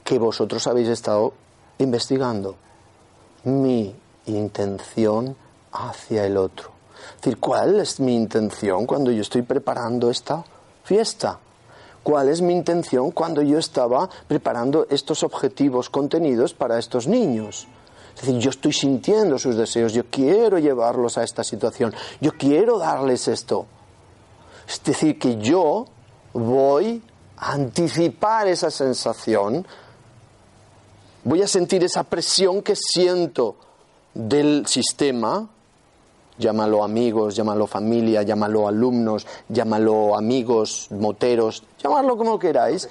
que 0.05 0.19
vosotros 0.19 0.65
habéis 0.67 0.88
estado 0.88 1.33
investigando. 1.79 2.55
Mi 3.43 3.93
intención 4.27 5.36
hacia 5.73 6.25
el 6.25 6.38
otro. 6.38 6.69
Es 7.17 7.21
decir, 7.23 7.38
¿cuál 7.38 7.81
es 7.81 7.99
mi 7.99 8.15
intención 8.15 8.86
cuando 8.86 9.11
yo 9.11 9.19
estoy 9.21 9.41
preparando 9.41 10.09
esta 10.09 10.45
fiesta? 10.86 11.39
¿Cuál 12.03 12.29
es 12.29 12.41
mi 12.41 12.53
intención 12.53 13.11
cuando 13.11 13.41
yo 13.41 13.57
estaba 13.57 14.09
preparando 14.29 14.88
estos 14.89 15.23
objetivos 15.23 15.89
contenidos 15.89 16.53
para 16.53 16.79
estos 16.79 17.05
niños? 17.05 17.67
Es 18.16 18.22
decir, 18.22 18.38
yo 18.39 18.49
estoy 18.49 18.74
sintiendo 18.74 19.38
sus 19.38 19.55
deseos, 19.55 19.93
yo 19.93 20.05
quiero 20.09 20.57
llevarlos 20.57 21.18
a 21.18 21.24
esta 21.24 21.43
situación, 21.43 21.93
yo 22.22 22.32
quiero 22.32 22.78
darles 22.80 23.28
esto. 23.28 23.66
Es 24.68 24.82
decir, 24.84 25.20
que 25.20 25.38
yo 25.38 25.86
voy 26.34 27.01
a 27.38 27.51
anticipar 27.51 28.47
esa 28.47 28.72
sensación, 28.72 29.68
voy 31.24 31.41
a 31.41 31.47
sentir 31.47 31.84
esa 31.84 32.03
presión 32.03 32.61
que 32.61 32.76
siento 32.76 33.57
del 34.13 34.66
sistema 34.66 35.49
llámalo 36.38 36.84
amigos, 36.84 37.36
llámalo 37.36 37.68
familia, 37.68 38.24
llámalo 38.24 38.68
alumnos, 38.68 39.26
llámalo 39.49 40.16
amigos, 40.16 40.88
moteros, 40.91 41.63
llamarlo 41.82 42.18
como 42.18 42.39
queráis. 42.39 42.89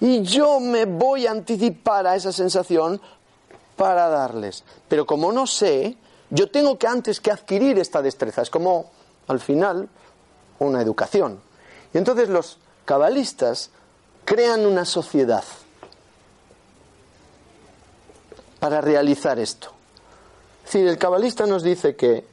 Y 0.00 0.22
yo 0.22 0.60
me 0.60 0.86
voy 0.86 1.26
a 1.26 1.30
anticipar 1.30 2.06
a 2.06 2.16
esa 2.16 2.32
sensación 2.32 3.00
para 3.80 4.10
darles. 4.10 4.62
Pero 4.88 5.06
como 5.06 5.32
no 5.32 5.46
sé, 5.46 5.96
yo 6.28 6.50
tengo 6.50 6.78
que 6.78 6.86
antes 6.86 7.18
que 7.18 7.30
adquirir 7.30 7.78
esta 7.78 8.02
destreza. 8.02 8.42
Es 8.42 8.50
como, 8.50 8.90
al 9.26 9.40
final, 9.40 9.88
una 10.58 10.82
educación. 10.82 11.40
Y 11.94 11.96
entonces 11.96 12.28
los 12.28 12.58
cabalistas 12.84 13.70
crean 14.26 14.66
una 14.66 14.84
sociedad 14.84 15.44
para 18.58 18.82
realizar 18.82 19.38
esto. 19.38 19.72
Es 20.58 20.74
decir, 20.74 20.86
el 20.86 20.98
cabalista 20.98 21.46
nos 21.46 21.62
dice 21.62 21.96
que 21.96 22.26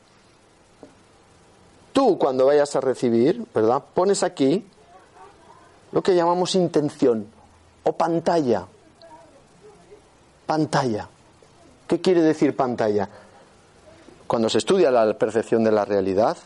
tú 1.93 2.17
cuando 2.17 2.45
vayas 2.47 2.75
a 2.75 2.81
recibir, 2.81 3.45
¿verdad? 3.55 3.81
Pones 3.93 4.21
aquí 4.21 4.67
lo 5.93 6.03
que 6.03 6.13
llamamos 6.13 6.55
intención 6.55 7.25
o 7.83 7.93
pantalla. 7.93 8.67
Pantalla. 10.45 11.07
¿Qué 11.88 12.01
quiere 12.01 12.21
decir 12.21 12.55
pantalla? 12.55 13.07
Cuando 14.27 14.49
se 14.49 14.57
estudia 14.57 14.91
la 14.91 15.17
percepción 15.17 15.63
de 15.63 15.71
la 15.71 15.85
realidad, 15.85 16.38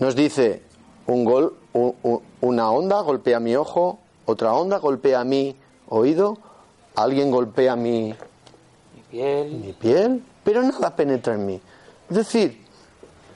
nos 0.00 0.16
dice 0.16 0.62
un 1.06 1.24
gol, 1.24 1.56
una 2.40 2.70
onda 2.70 3.00
golpea 3.02 3.38
mi 3.38 3.54
ojo, 3.54 4.00
otra 4.24 4.52
onda 4.52 4.78
golpea 4.78 5.22
mi 5.22 5.56
oído, 5.88 6.38
alguien 6.96 7.30
golpea 7.30 7.76
mi, 7.76 8.14
Mi 8.94 9.02
piel. 9.08 9.52
mi 9.52 9.72
piel, 9.74 10.24
pero 10.42 10.62
nada 10.62 10.96
penetra 10.96 11.34
en 11.34 11.46
mí. 11.46 11.60
Es 12.10 12.16
decir, 12.16 12.64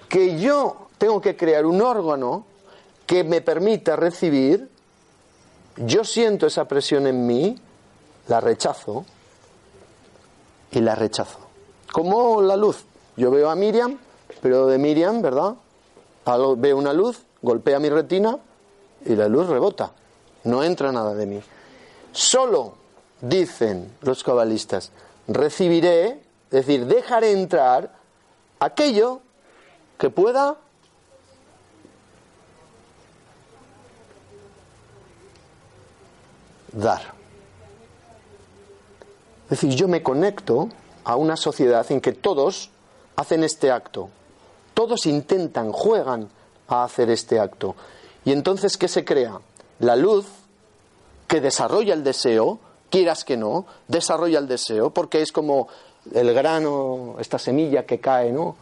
que 0.09 0.41
yo 0.41 0.88
tengo 0.99 1.20
que 1.20 1.36
crear 1.36 1.66
un 1.66 1.80
órgano 1.80 2.45
que 3.07 3.22
me 3.22 3.41
permita 3.41 3.95
recibir, 3.95 4.68
yo 5.76 6.03
siento 6.03 6.49
esa 6.49 6.66
presión 6.66 7.07
en 7.07 7.26
mí, 7.26 7.57
la 8.26 8.41
rechazo 8.41 9.05
y 10.71 10.81
la 10.81 10.95
rechazo. 10.95 11.39
Como 11.93 12.41
la 12.43 12.57
luz. 12.57 12.85
Yo 13.16 13.31
veo 13.31 13.51
a 13.51 13.55
Miriam, 13.55 13.99
pero 14.41 14.66
de 14.66 14.79
Miriam, 14.79 15.21
¿verdad? 15.21 15.55
Veo 16.57 16.77
una 16.77 16.93
luz, 16.93 17.23
golpea 17.43 17.79
mi 17.79 17.89
retina 17.89 18.39
y 19.05 19.16
la 19.16 19.29
luz 19.29 19.49
rebota. 19.49 19.93
No 20.45 20.62
entra 20.62 20.93
nada 20.93 21.14
de 21.14 21.27
mí. 21.27 21.41
Solo, 22.12 22.75
dicen 23.21 23.97
los 24.03 24.23
cabalistas, 24.23 24.91
recibiré, 25.29 26.11
es 26.11 26.66
decir, 26.66 26.87
dejaré 26.87 27.33
entrar 27.33 27.93
aquello 28.59 29.21
que 29.99 30.11
pueda 30.11 30.57
dar. 36.73 37.20
Es 39.51 39.61
decir, 39.61 39.74
yo 39.74 39.88
me 39.88 40.03
conecto 40.03 40.68
a 41.03 41.16
una 41.16 41.36
sociedad 41.36 41.84
en 41.90 42.01
que 42.01 42.12
todos 42.12 42.70
hacen 43.16 43.42
este 43.42 43.72
acto. 43.72 44.09
Todos 44.74 45.07
intentan, 45.07 45.72
juegan 45.72 46.28
a 46.68 46.84
hacer 46.84 47.11
este 47.11 47.40
acto. 47.40 47.74
Y 48.24 48.30
entonces, 48.30 48.76
¿qué 48.76 48.86
se 48.86 49.05
crea? 49.05 49.40
La 49.80 49.96
luz 49.96 50.26
que 51.26 51.40
desarrolla 51.40 51.94
el 51.94 52.05
deseo, 52.05 52.61
quieras 52.90 53.24
que 53.24 53.36
no, 53.36 53.66
desarrolla 53.88 54.38
el 54.38 54.46
deseo, 54.46 54.90
porque 54.90 55.20
es 55.20 55.32
como 55.32 55.66
el 56.14 56.32
grano, 56.32 57.16
esta 57.18 57.38
semilla 57.38 57.84
que 57.84 57.98
cae, 57.98 58.32
¿no? 58.32 58.57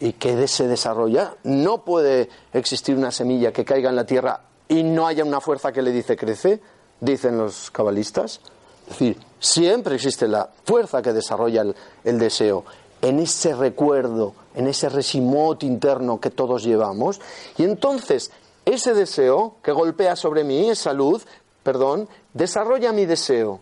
Y 0.00 0.14
que 0.14 0.48
se 0.48 0.66
desarrolla. 0.66 1.36
No 1.44 1.84
puede 1.84 2.28
existir 2.52 2.96
una 2.96 3.12
semilla 3.12 3.52
que 3.52 3.64
caiga 3.64 3.90
en 3.90 3.96
la 3.96 4.06
tierra 4.06 4.40
y 4.68 4.82
no 4.82 5.06
haya 5.06 5.24
una 5.24 5.40
fuerza 5.40 5.72
que 5.72 5.82
le 5.82 5.92
dice 5.92 6.16
crece, 6.16 6.60
dicen 7.00 7.38
los 7.38 7.70
cabalistas. 7.70 8.40
Es 8.86 8.98
decir, 8.98 9.31
siempre 9.42 9.96
existe 9.96 10.28
la 10.28 10.48
fuerza 10.64 11.02
que 11.02 11.12
desarrolla 11.12 11.64
el, 12.04 12.18
deseo 12.18 12.64
en 13.02 13.18
ese 13.18 13.54
recuerdo, 13.54 14.34
en 14.54 14.68
ese 14.68 14.88
resimote 14.88 15.66
interno 15.66 16.20
que 16.20 16.30
todos 16.30 16.62
llevamos. 16.62 17.20
Y 17.58 17.64
entonces, 17.64 18.30
ese 18.64 18.94
deseo 18.94 19.56
que 19.62 19.72
golpea 19.72 20.14
sobre 20.14 20.44
mí, 20.44 20.70
esa 20.70 20.92
luz, 20.92 21.26
perdón, 21.64 22.08
desarrolla 22.32 22.92
mi 22.92 23.04
deseo. 23.04 23.60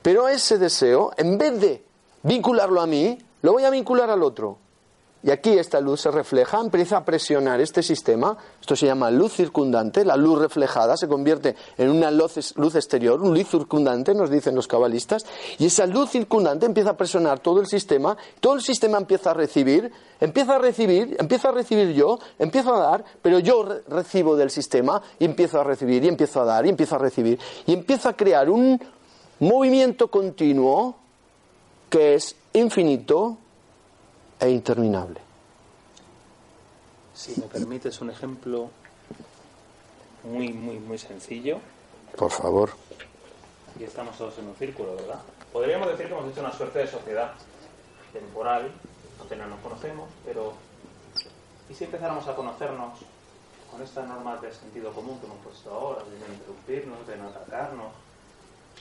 Pero 0.00 0.28
ese 0.28 0.58
deseo, 0.58 1.10
en 1.16 1.36
vez 1.36 1.60
de 1.60 1.84
vincularlo 2.22 2.80
a 2.80 2.86
mí, 2.86 3.18
lo 3.42 3.52
voy 3.52 3.64
a 3.64 3.70
vincular 3.70 4.10
al 4.10 4.22
otro. 4.22 4.58
Y 5.20 5.30
aquí 5.30 5.50
esta 5.58 5.80
luz 5.80 6.02
se 6.02 6.10
refleja, 6.12 6.60
empieza 6.60 6.98
a 6.98 7.04
presionar 7.04 7.60
este 7.60 7.82
sistema, 7.82 8.36
esto 8.60 8.76
se 8.76 8.86
llama 8.86 9.10
luz 9.10 9.32
circundante, 9.32 10.04
la 10.04 10.16
luz 10.16 10.38
reflejada 10.38 10.96
se 10.96 11.08
convierte 11.08 11.56
en 11.76 11.90
una 11.90 12.10
luz, 12.10 12.54
luz 12.56 12.76
exterior, 12.76 13.20
un 13.20 13.34
luz 13.36 13.48
circundante, 13.48 14.14
nos 14.14 14.30
dicen 14.30 14.54
los 14.54 14.68
cabalistas, 14.68 15.26
y 15.58 15.66
esa 15.66 15.86
luz 15.86 16.10
circundante 16.10 16.66
empieza 16.66 16.90
a 16.90 16.96
presionar 16.96 17.40
todo 17.40 17.60
el 17.60 17.66
sistema, 17.66 18.16
todo 18.40 18.54
el 18.54 18.62
sistema 18.62 18.98
empieza 18.98 19.32
a 19.32 19.34
recibir, 19.34 19.90
empieza 20.20 20.54
a 20.54 20.58
recibir, 20.58 21.16
empieza 21.18 21.48
a 21.48 21.52
recibir 21.52 21.92
yo, 21.94 22.18
empiezo 22.38 22.74
a 22.74 22.78
dar, 22.78 23.04
pero 23.20 23.40
yo 23.40 23.64
re- 23.64 23.82
recibo 23.88 24.36
del 24.36 24.50
sistema 24.50 25.02
y 25.18 25.24
empiezo 25.24 25.60
a 25.60 25.64
recibir, 25.64 26.04
y 26.04 26.08
empiezo 26.08 26.40
a 26.42 26.44
dar, 26.44 26.64
y 26.64 26.68
empiezo 26.68 26.94
a 26.94 26.98
recibir, 26.98 27.40
y 27.66 27.72
empiezo 27.72 28.08
a 28.08 28.12
crear 28.12 28.48
un 28.48 28.80
movimiento 29.40 30.08
continuo 30.08 30.94
que 31.90 32.14
es 32.14 32.36
infinito 32.52 33.38
e 34.40 34.50
interminable. 34.50 35.20
Si 37.14 37.38
me 37.40 37.46
permites 37.46 38.00
un 38.00 38.10
ejemplo 38.10 38.70
muy, 40.24 40.52
muy, 40.52 40.78
muy 40.78 40.98
sencillo, 40.98 41.58
Por 42.16 42.30
favor. 42.30 42.70
y 43.78 43.84
estamos 43.84 44.16
todos 44.16 44.38
en 44.38 44.46
un 44.48 44.54
círculo, 44.54 44.94
¿verdad? 44.96 45.20
Podríamos 45.52 45.88
decir 45.88 46.06
que 46.06 46.12
hemos 46.12 46.30
hecho 46.30 46.40
una 46.40 46.52
suerte 46.52 46.80
de 46.80 46.86
sociedad 46.86 47.32
temporal, 48.12 48.70
apenas 49.24 49.48
nos 49.48 49.60
conocemos, 49.60 50.08
pero 50.24 50.52
¿y 51.68 51.74
si 51.74 51.84
empezáramos 51.84 52.26
a 52.28 52.36
conocernos 52.36 52.98
con 53.70 53.82
estas 53.82 54.08
normas 54.08 54.40
de 54.40 54.52
sentido 54.52 54.92
común 54.92 55.18
que 55.18 55.26
hemos 55.26 55.38
puesto 55.38 55.72
ahora, 55.72 56.02
de 56.04 56.18
no 56.18 56.32
interrumpirnos, 56.32 57.06
de 57.06 57.16
no 57.16 57.28
atacarnos? 57.28 57.92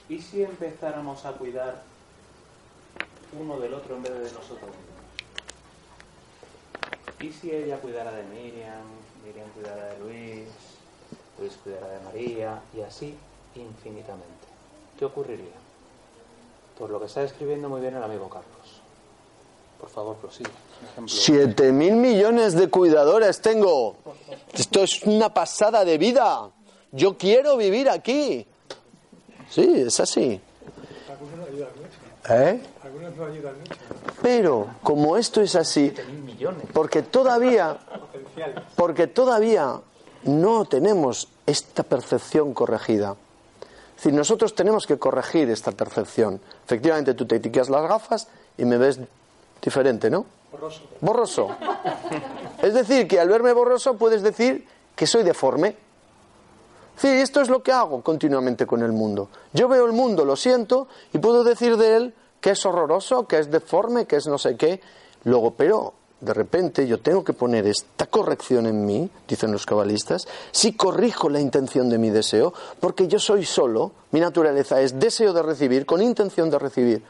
¿Y 0.10 0.22
si 0.22 0.44
empezáramos 0.44 1.26
a 1.26 1.32
cuidar 1.34 1.82
uno 3.38 3.60
del 3.60 3.74
otro 3.74 3.96
en 3.96 4.04
vez 4.04 4.14
de 4.14 4.20
de 4.20 4.32
nosotros 4.32 4.62
mismos? 4.62 4.87
¿Y 7.20 7.32
si 7.32 7.52
ella 7.52 7.78
cuidara 7.78 8.12
de 8.12 8.24
Miriam, 8.24 8.84
Miriam 9.26 9.50
cuidara 9.56 9.86
de 9.86 10.00
Luis, 10.00 10.48
Luis 11.40 11.54
cuidara 11.64 11.88
de 11.88 12.00
María, 12.02 12.62
y 12.76 12.82
así 12.82 13.16
infinitamente? 13.56 14.48
¿Qué 15.00 15.06
ocurriría? 15.06 15.56
Por 16.78 16.90
lo 16.90 17.00
que 17.00 17.08
está 17.08 17.22
describiendo 17.22 17.70
muy 17.70 17.82
bien 17.82 17.96
el 17.96 18.04
amigo 18.04 18.30
Carlos. 18.30 18.82
Por 19.80 19.90
favor, 19.90 20.16
prosigue. 20.18 20.50
Ejemplo. 20.92 21.14
Siete 21.14 21.72
mil 21.72 21.96
millones 21.96 22.54
de 22.54 22.68
cuidadores 22.70 23.42
tengo. 23.42 23.96
Esto 24.54 24.84
es 24.84 25.04
una 25.04 25.34
pasada 25.34 25.86
de 25.86 25.98
vida. 25.98 26.50
Yo 26.92 27.18
quiero 27.18 27.58
vivir 27.58 27.90
aquí. 27.90 28.46
Sí, 29.50 29.74
es 29.88 30.00
así. 30.00 30.40
Algunos 31.10 31.38
no 31.38 31.46
ayudan 31.46 31.70
mucho. 31.76 32.34
¿Eh? 32.34 32.62
Algunos 32.84 33.16
no 33.16 33.26
ayudan 33.26 33.60
mucho. 33.60 33.76
Pero 34.22 34.68
como 34.84 35.18
esto 35.18 35.42
es 35.42 35.56
así, 35.56 35.94
millones. 36.38 36.64
porque 36.74 37.02
todavía, 37.02 37.78
porque 38.76 39.08
todavía 39.08 39.80
no 40.24 40.66
tenemos 40.66 41.28
esta 41.46 41.84
percepción 41.84 42.54
corregida. 42.54 43.16
Es 43.90 44.04
decir, 44.04 44.14
nosotros 44.14 44.54
tenemos 44.54 44.86
que 44.86 44.98
corregir 45.00 45.50
esta 45.50 45.72
percepción. 45.72 46.40
Efectivamente, 46.66 47.14
tú 47.16 47.26
te 47.26 47.42
quitas 47.42 47.70
las 47.70 47.88
gafas 47.88 48.28
y 48.58 48.66
me 48.66 48.78
ves 48.78 49.00
diferente, 49.62 50.10
¿no? 50.10 50.26
Borroso. 50.52 50.82
Borroso. 51.02 51.50
Es 52.62 52.74
decir, 52.74 53.08
que 53.08 53.20
al 53.20 53.30
verme 53.30 53.54
borroso 53.54 53.98
puedes 53.98 54.22
decir 54.22 54.68
que 54.96 55.08
soy 55.08 55.24
deforme. 55.24 55.76
Sí, 56.96 57.08
esto 57.08 57.42
es 57.42 57.50
lo 57.50 57.62
que 57.62 57.72
hago 57.72 58.02
continuamente 58.02 58.66
con 58.66 58.82
el 58.82 58.92
mundo. 58.92 59.30
Yo 59.54 59.68
veo 59.68 59.86
el 59.86 59.94
mundo, 59.94 60.26
lo 60.26 60.36
siento, 60.36 60.88
y 61.14 61.20
puedo 61.20 61.44
decir 61.44 61.78
de 61.78 61.96
él 61.96 62.14
que 62.42 62.52
es 62.52 62.66
horroroso, 62.66 63.28
que 63.28 63.40
es 63.40 63.52
deforme, 63.52 64.06
que 64.06 64.16
es 64.16 64.28
no 64.28 64.38
sé 64.38 64.58
qué. 64.58 64.82
Luego, 65.24 65.52
pero 65.52 65.94
de 66.20 66.34
repente 66.34 66.88
yo 66.88 67.00
tengo 67.00 67.24
que 67.24 67.34
poner 67.34 67.68
esta 67.68 68.08
corrección 68.08 68.66
en 68.66 68.86
mí, 68.86 69.10
dicen 69.28 69.52
los 69.52 69.66
cabalistas, 69.66 70.28
si 70.52 70.74
corrijo 70.74 71.30
la 71.30 71.40
intención 71.40 71.90
de 71.90 71.98
mi 71.98 72.10
deseo, 72.10 72.54
porque 72.80 73.08
yo 73.08 73.20
soy 73.20 73.46
solo, 73.46 73.92
mi 74.12 74.20
naturaleza 74.20 74.82
es 74.82 75.00
deseo 75.00 75.34
de 75.34 75.44
recibir 75.44 75.86
con 75.86 76.02
intención 76.02 76.50
de 76.50 76.60
recibir. 76.60 77.04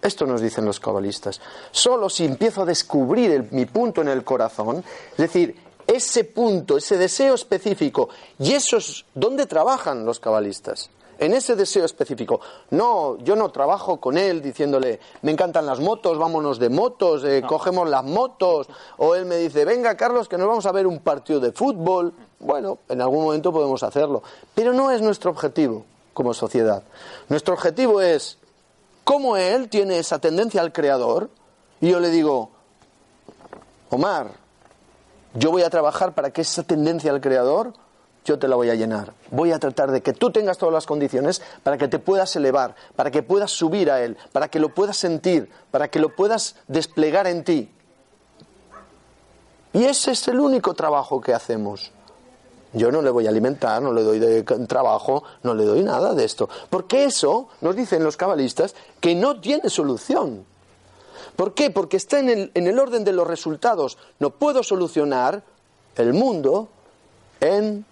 Esto 0.00 0.26
nos 0.26 0.40
dicen 0.40 0.64
los 0.64 0.80
cabalistas. 0.80 1.40
Solo 1.70 2.08
si 2.08 2.24
empiezo 2.24 2.62
a 2.62 2.66
descubrir 2.66 3.48
mi 3.52 3.66
punto 3.66 4.00
en 4.00 4.08
el 4.08 4.24
corazón, 4.24 4.82
es 5.12 5.16
decir, 5.16 5.56
ese 5.86 6.24
punto, 6.24 6.76
ese 6.76 6.96
deseo 6.96 7.34
específico, 7.34 8.08
y 8.38 8.52
eso 8.52 8.78
es 8.78 9.04
donde 9.14 9.46
trabajan 9.46 10.04
los 10.04 10.18
cabalistas, 10.20 10.90
en 11.18 11.34
ese 11.34 11.56
deseo 11.56 11.84
específico. 11.84 12.40
No, 12.70 13.18
yo 13.18 13.36
no 13.36 13.50
trabajo 13.50 13.98
con 13.98 14.18
él 14.18 14.42
diciéndole, 14.42 15.00
me 15.22 15.32
encantan 15.32 15.66
las 15.66 15.80
motos, 15.80 16.18
vámonos 16.18 16.58
de 16.58 16.68
motos, 16.68 17.24
eh, 17.24 17.42
cogemos 17.46 17.88
las 17.88 18.04
motos, 18.04 18.68
o 18.98 19.14
él 19.14 19.26
me 19.26 19.36
dice, 19.36 19.64
venga 19.64 19.96
Carlos, 19.96 20.28
que 20.28 20.38
nos 20.38 20.48
vamos 20.48 20.66
a 20.66 20.72
ver 20.72 20.86
un 20.86 21.00
partido 21.00 21.40
de 21.40 21.52
fútbol. 21.52 22.12
Bueno, 22.40 22.78
en 22.88 23.00
algún 23.00 23.24
momento 23.24 23.52
podemos 23.52 23.82
hacerlo, 23.82 24.22
pero 24.54 24.72
no 24.72 24.90
es 24.90 25.00
nuestro 25.00 25.30
objetivo 25.30 25.84
como 26.12 26.34
sociedad. 26.34 26.82
Nuestro 27.28 27.54
objetivo 27.54 28.00
es 28.00 28.38
cómo 29.04 29.36
él 29.36 29.68
tiene 29.68 29.98
esa 29.98 30.18
tendencia 30.18 30.60
al 30.60 30.72
creador 30.72 31.30
y 31.80 31.90
yo 31.90 32.00
le 32.00 32.10
digo, 32.10 32.50
Omar, 33.90 34.28
yo 35.34 35.50
voy 35.50 35.62
a 35.62 35.70
trabajar 35.70 36.14
para 36.14 36.30
que 36.30 36.42
esa 36.42 36.62
tendencia 36.62 37.10
al 37.10 37.20
creador 37.20 37.72
yo 38.24 38.38
te 38.38 38.48
la 38.48 38.56
voy 38.56 38.70
a 38.70 38.74
llenar. 38.74 39.12
Voy 39.30 39.52
a 39.52 39.58
tratar 39.58 39.90
de 39.90 40.00
que 40.00 40.12
tú 40.12 40.30
tengas 40.30 40.58
todas 40.58 40.72
las 40.72 40.86
condiciones 40.86 41.42
para 41.62 41.76
que 41.76 41.88
te 41.88 41.98
puedas 41.98 42.34
elevar, 42.36 42.76
para 42.94 43.10
que 43.10 43.22
puedas 43.22 43.50
subir 43.50 43.90
a 43.90 44.02
él, 44.02 44.16
para 44.32 44.48
que 44.48 44.60
lo 44.60 44.74
puedas 44.74 44.96
sentir, 44.96 45.50
para 45.70 45.88
que 45.88 45.98
lo 45.98 46.14
puedas 46.14 46.56
desplegar 46.68 47.26
en 47.26 47.44
ti. 47.44 47.70
Y 49.72 49.84
ese 49.84 50.12
es 50.12 50.28
el 50.28 50.38
único 50.38 50.74
trabajo 50.74 51.20
que 51.20 51.34
hacemos. 51.34 51.90
Yo 52.74 52.90
no 52.90 53.02
le 53.02 53.10
voy 53.10 53.26
a 53.26 53.30
alimentar, 53.30 53.82
no 53.82 53.92
le 53.92 54.02
doy 54.02 54.44
trabajo, 54.66 55.24
no 55.42 55.54
le 55.54 55.64
doy 55.64 55.82
nada 55.82 56.14
de 56.14 56.24
esto. 56.24 56.48
Porque 56.70 57.04
eso, 57.04 57.48
nos 57.60 57.76
dicen 57.76 58.04
los 58.04 58.16
cabalistas, 58.16 58.74
que 59.00 59.14
no 59.14 59.40
tiene 59.40 59.68
solución. 59.68 60.46
¿Por 61.36 61.54
qué? 61.54 61.70
Porque 61.70 61.96
está 61.96 62.18
en 62.20 62.30
el, 62.30 62.50
en 62.54 62.66
el 62.66 62.78
orden 62.78 63.04
de 63.04 63.12
los 63.12 63.26
resultados. 63.26 63.98
No 64.20 64.30
puedo 64.30 64.62
solucionar 64.62 65.42
el 65.96 66.14
mundo 66.14 66.68
en 67.40 67.84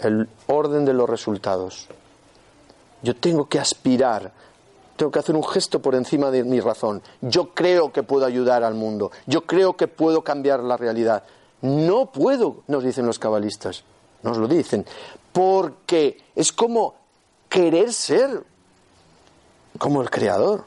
el 0.00 0.28
orden 0.46 0.84
de 0.84 0.92
los 0.92 1.08
resultados. 1.08 1.88
Yo 3.02 3.14
tengo 3.16 3.48
que 3.48 3.58
aspirar, 3.58 4.32
tengo 4.96 5.12
que 5.12 5.18
hacer 5.18 5.34
un 5.34 5.44
gesto 5.44 5.80
por 5.80 5.94
encima 5.94 6.30
de 6.30 6.44
mi 6.44 6.60
razón. 6.60 7.02
Yo 7.20 7.54
creo 7.54 7.92
que 7.92 8.02
puedo 8.02 8.26
ayudar 8.26 8.64
al 8.64 8.74
mundo, 8.74 9.10
yo 9.26 9.42
creo 9.42 9.76
que 9.76 9.88
puedo 9.88 10.22
cambiar 10.22 10.60
la 10.60 10.76
realidad. 10.76 11.24
No 11.62 12.06
puedo, 12.06 12.62
nos 12.66 12.84
dicen 12.84 13.06
los 13.06 13.18
cabalistas, 13.18 13.82
nos 14.22 14.36
lo 14.36 14.46
dicen, 14.46 14.84
porque 15.32 16.18
es 16.34 16.52
como 16.52 16.94
querer 17.48 17.92
ser 17.92 18.42
como 19.78 20.02
el 20.02 20.10
creador. 20.10 20.64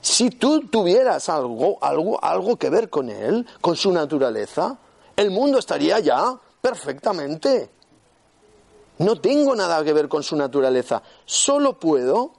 Si 0.00 0.30
tú 0.30 0.66
tuvieras 0.68 1.28
algo, 1.28 1.78
algo, 1.80 2.22
algo 2.22 2.56
que 2.56 2.68
ver 2.68 2.90
con 2.90 3.08
él, 3.08 3.46
con 3.60 3.74
su 3.74 3.90
naturaleza, 3.90 4.76
el 5.16 5.30
mundo 5.30 5.58
estaría 5.58 5.98
ya 6.00 6.36
perfectamente. 6.60 7.70
No 8.98 9.20
tengo 9.20 9.56
nada 9.56 9.82
que 9.84 9.92
ver 9.92 10.08
con 10.08 10.22
su 10.22 10.36
naturaleza. 10.36 11.02
Solo 11.24 11.78
puedo. 11.78 12.32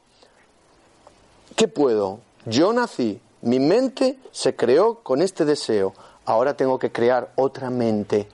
¿Qué 1.56 1.68
puedo? 1.68 2.20
Yo 2.46 2.72
nací, 2.74 3.20
mi 3.42 3.60
mente 3.60 4.20
se 4.32 4.56
creó 4.56 4.96
con 5.02 5.22
este 5.22 5.46
deseo. 5.46 5.94
Ahora 6.26 6.56
tengo 6.56 6.80
que 6.80 6.92
crear 6.92 7.32
otra 7.36 7.70
mente, 7.70 8.28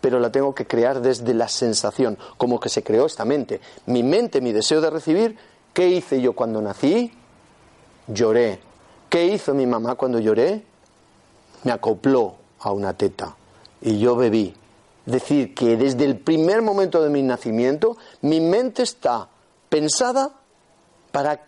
pero 0.00 0.20
la 0.20 0.30
tengo 0.30 0.54
que 0.54 0.66
crear 0.66 1.00
desde 1.00 1.34
la 1.34 1.48
sensación, 1.48 2.18
como 2.36 2.60
que 2.60 2.68
se 2.68 2.82
creó 2.82 3.06
esta 3.06 3.24
mente. 3.24 3.60
Mi 3.86 4.02
mente, 4.02 4.40
mi 4.40 4.52
deseo 4.52 4.80
de 4.80 4.90
recibir, 4.90 5.38
¿qué 5.72 5.88
hice 5.88 6.20
yo 6.20 6.34
cuando 6.34 6.60
nací? 6.60 7.12
Lloré. 8.06 8.60
¿Qué 9.08 9.26
hizo 9.26 9.54
mi 9.54 9.66
mamá 9.66 9.94
cuando 9.94 10.18
lloré? 10.18 10.64
Me 11.64 11.72
acopló 11.72 12.34
a 12.60 12.72
una 12.72 12.94
teta 12.94 13.36
y 13.80 13.98
yo 13.98 14.16
bebí. 14.16 14.54
Decir, 15.06 15.54
que 15.54 15.76
desde 15.76 16.04
el 16.04 16.18
primer 16.18 16.62
momento 16.62 17.02
de 17.02 17.10
mi 17.10 17.22
nacimiento, 17.22 17.96
mi 18.20 18.40
mente 18.40 18.82
está 18.84 19.28
pensada 19.68 20.30
para, 21.10 21.44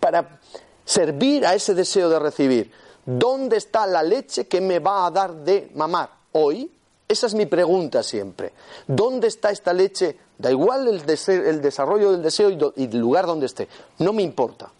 para 0.00 0.38
servir 0.84 1.44
a 1.46 1.54
ese 1.54 1.74
deseo 1.74 2.08
de 2.08 2.18
recibir. 2.18 2.72
¿Dónde 3.04 3.56
está 3.58 3.86
la 3.86 4.02
leche 4.02 4.46
que 4.46 4.60
me 4.60 4.78
va 4.78 5.06
a 5.06 5.10
dar 5.10 5.34
de 5.34 5.70
mamar 5.74 6.10
hoy? 6.32 6.70
Esa 7.08 7.26
es 7.26 7.34
mi 7.34 7.46
pregunta 7.46 8.02
siempre. 8.02 8.52
¿Dónde 8.86 9.28
está 9.28 9.50
esta 9.50 9.72
leche? 9.72 10.16
Da 10.38 10.50
igual 10.50 10.88
el, 10.88 11.06
dese- 11.06 11.46
el 11.46 11.60
desarrollo 11.60 12.12
del 12.12 12.22
deseo 12.22 12.50
y, 12.50 12.58
y 12.76 12.84
el 12.84 12.98
lugar 12.98 13.26
donde 13.26 13.46
esté. 13.46 13.68
No 13.98 14.12
me 14.12 14.22
importa. 14.22 14.70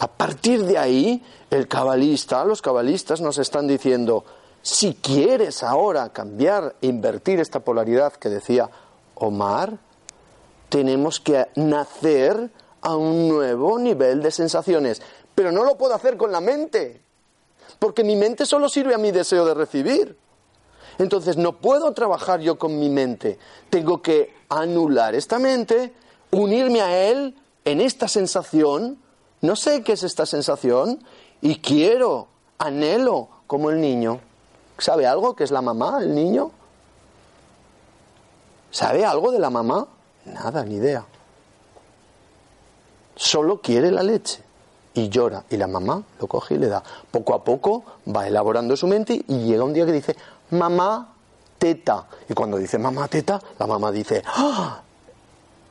A 0.00 0.06
partir 0.06 0.64
de 0.64 0.76
ahí, 0.78 1.24
el 1.50 1.66
cabalista, 1.66 2.44
los 2.44 2.60
cabalistas 2.60 3.20
nos 3.20 3.38
están 3.38 3.66
diciendo, 3.66 4.24
si 4.62 4.94
quieres 4.94 5.62
ahora 5.62 6.12
cambiar 6.12 6.76
e 6.82 6.86
invertir 6.86 7.40
esta 7.40 7.60
polaridad 7.60 8.12
que 8.12 8.28
decía 8.28 8.68
Omar, 9.14 9.78
tenemos 10.68 11.20
que 11.20 11.46
nacer 11.56 12.50
a 12.80 12.96
un 12.96 13.28
nuevo 13.28 13.78
nivel 13.78 14.22
de 14.22 14.30
sensaciones. 14.30 15.02
Pero 15.34 15.52
no 15.52 15.64
lo 15.64 15.76
puedo 15.76 15.94
hacer 15.94 16.16
con 16.16 16.32
la 16.32 16.40
mente. 16.40 17.00
porque 17.78 18.02
mi 18.02 18.16
mente 18.16 18.46
solo 18.46 18.68
sirve 18.68 18.94
a 18.94 18.98
mi 18.98 19.10
deseo 19.10 19.44
de 19.44 19.54
recibir. 19.54 20.16
Entonces 20.98 21.36
no 21.36 21.58
puedo 21.60 21.92
trabajar 21.92 22.40
yo 22.40 22.58
con 22.58 22.78
mi 22.78 22.90
mente. 22.90 23.38
Tengo 23.70 24.02
que 24.02 24.34
anular 24.48 25.14
esta 25.14 25.38
mente, 25.38 25.92
unirme 26.30 26.80
a 26.80 27.08
él 27.08 27.36
en 27.64 27.80
esta 27.80 28.08
sensación. 28.08 28.98
No 29.40 29.54
sé 29.54 29.82
qué 29.82 29.92
es 29.92 30.02
esta 30.02 30.26
sensación 30.26 31.04
y 31.40 31.60
quiero, 31.60 32.28
anhelo 32.58 33.28
como 33.46 33.70
el 33.70 33.80
niño. 33.80 34.20
¿Sabe 34.78 35.06
algo 35.06 35.34
que 35.34 35.44
es 35.44 35.50
la 35.50 35.60
mamá, 35.60 35.98
el 36.00 36.14
niño? 36.14 36.52
¿Sabe 38.70 39.04
algo 39.04 39.32
de 39.32 39.40
la 39.40 39.50
mamá? 39.50 39.86
Nada, 40.26 40.64
ni 40.64 40.76
idea. 40.76 41.04
Solo 43.16 43.60
quiere 43.60 43.90
la 43.90 44.04
leche 44.04 44.40
y 44.94 45.08
llora 45.08 45.42
y 45.50 45.56
la 45.56 45.66
mamá 45.66 46.02
lo 46.20 46.28
coge 46.28 46.54
y 46.54 46.58
le 46.58 46.68
da. 46.68 46.82
Poco 47.10 47.34
a 47.34 47.42
poco 47.42 47.82
va 48.14 48.28
elaborando 48.28 48.76
su 48.76 48.86
mente 48.86 49.24
y 49.26 49.38
llega 49.44 49.64
un 49.64 49.72
día 49.72 49.84
que 49.84 49.92
dice, 49.92 50.16
mamá, 50.50 51.12
teta. 51.58 52.06
Y 52.28 52.34
cuando 52.34 52.56
dice 52.56 52.78
mamá, 52.78 53.08
teta, 53.08 53.42
la 53.58 53.66
mamá 53.66 53.90
dice, 53.90 54.22
¡Ah! 54.26 54.80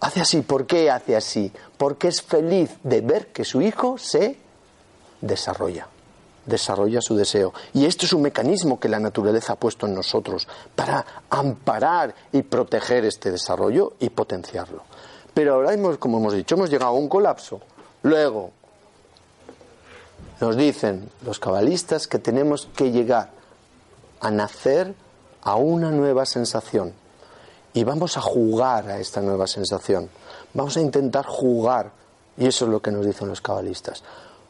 hace 0.01 0.19
así. 0.19 0.41
¿Por 0.41 0.67
qué 0.67 0.91
hace 0.91 1.15
así? 1.15 1.53
Porque 1.77 2.09
es 2.09 2.21
feliz 2.21 2.71
de 2.83 2.99
ver 2.99 3.27
que 3.27 3.45
su 3.45 3.61
hijo 3.61 3.97
se 3.97 4.37
desarrolla 5.21 5.87
desarrolla 6.47 7.01
su 7.01 7.15
deseo. 7.15 7.53
Y 7.73 7.85
esto 7.85 8.05
es 8.05 8.13
un 8.13 8.23
mecanismo 8.23 8.79
que 8.79 8.89
la 8.89 8.99
naturaleza 8.99 9.53
ha 9.53 9.57
puesto 9.57 9.85
en 9.85 9.93
nosotros 9.93 10.47
para 10.75 11.05
amparar 11.29 12.15
y 12.31 12.41
proteger 12.41 13.05
este 13.05 13.29
desarrollo 13.29 13.93
y 13.99 14.09
potenciarlo. 14.09 14.83
Pero 15.33 15.53
ahora, 15.53 15.73
hemos, 15.73 15.99
como 15.99 16.17
hemos 16.17 16.33
dicho, 16.33 16.55
hemos 16.55 16.71
llegado 16.71 16.91
a 16.91 16.95
un 16.95 17.07
colapso. 17.07 17.61
Luego, 18.01 18.51
nos 20.39 20.55
dicen 20.57 21.09
los 21.23 21.39
cabalistas 21.39 22.07
que 22.07 22.17
tenemos 22.17 22.67
que 22.75 22.91
llegar 22.91 23.29
a 24.19 24.31
nacer 24.31 24.95
a 25.43 25.55
una 25.55 25.91
nueva 25.91 26.25
sensación. 26.25 26.93
Y 27.73 27.83
vamos 27.83 28.17
a 28.17 28.21
jugar 28.21 28.89
a 28.89 28.99
esta 28.99 29.21
nueva 29.21 29.45
sensación. 29.45 30.09
Vamos 30.53 30.77
a 30.77 30.81
intentar 30.81 31.25
jugar. 31.27 31.91
Y 32.37 32.47
eso 32.47 32.65
es 32.65 32.71
lo 32.71 32.81
que 32.81 32.91
nos 32.91 33.05
dicen 33.05 33.27
los 33.27 33.41
cabalistas. 33.41 34.03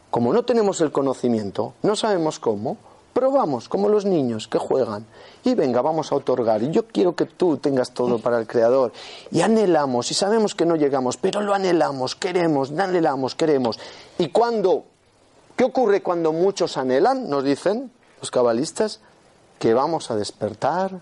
Como 0.10 0.34
no 0.34 0.44
tenemos 0.44 0.82
el 0.82 0.92
conocimiento, 0.92 1.74
no 1.84 1.96
sabemos 1.96 2.40
cómo, 2.40 2.78
probamos 3.18 3.68
como 3.68 3.90
los 3.90 4.06
niños 4.06 4.48
que 4.48 4.60
juegan. 4.60 5.06
Y 5.44 5.56
venga, 5.56 5.82
vamos 5.82 6.12
a 6.12 6.16
otorgar. 6.16 6.62
Y 6.62 6.70
yo 6.70 6.86
quiero 6.86 7.16
que 7.16 7.26
tú 7.26 7.58
tengas 7.58 7.92
todo 7.92 8.20
para 8.20 8.38
el 8.38 8.46
Creador. 8.46 8.92
Y 9.32 9.42
anhelamos, 9.42 10.12
y 10.12 10.14
sabemos 10.14 10.54
que 10.54 10.68
no 10.68 10.76
llegamos, 10.76 11.18
pero 11.18 11.42
lo 11.42 11.56
anhelamos, 11.56 12.16
queremos, 12.16 12.72
anhelamos, 12.72 13.34
queremos. 13.34 13.80
Y 14.20 14.30
cuando, 14.30 14.84
¿qué 15.56 15.64
ocurre 15.64 16.04
cuando 16.04 16.32
muchos 16.32 16.78
anhelan? 16.78 17.28
Nos 17.28 17.44
dicen 17.44 17.92
los 18.22 18.30
cabalistas, 18.30 19.00
que 19.58 19.74
vamos 19.74 20.12
a 20.12 20.16
despertar 20.16 21.00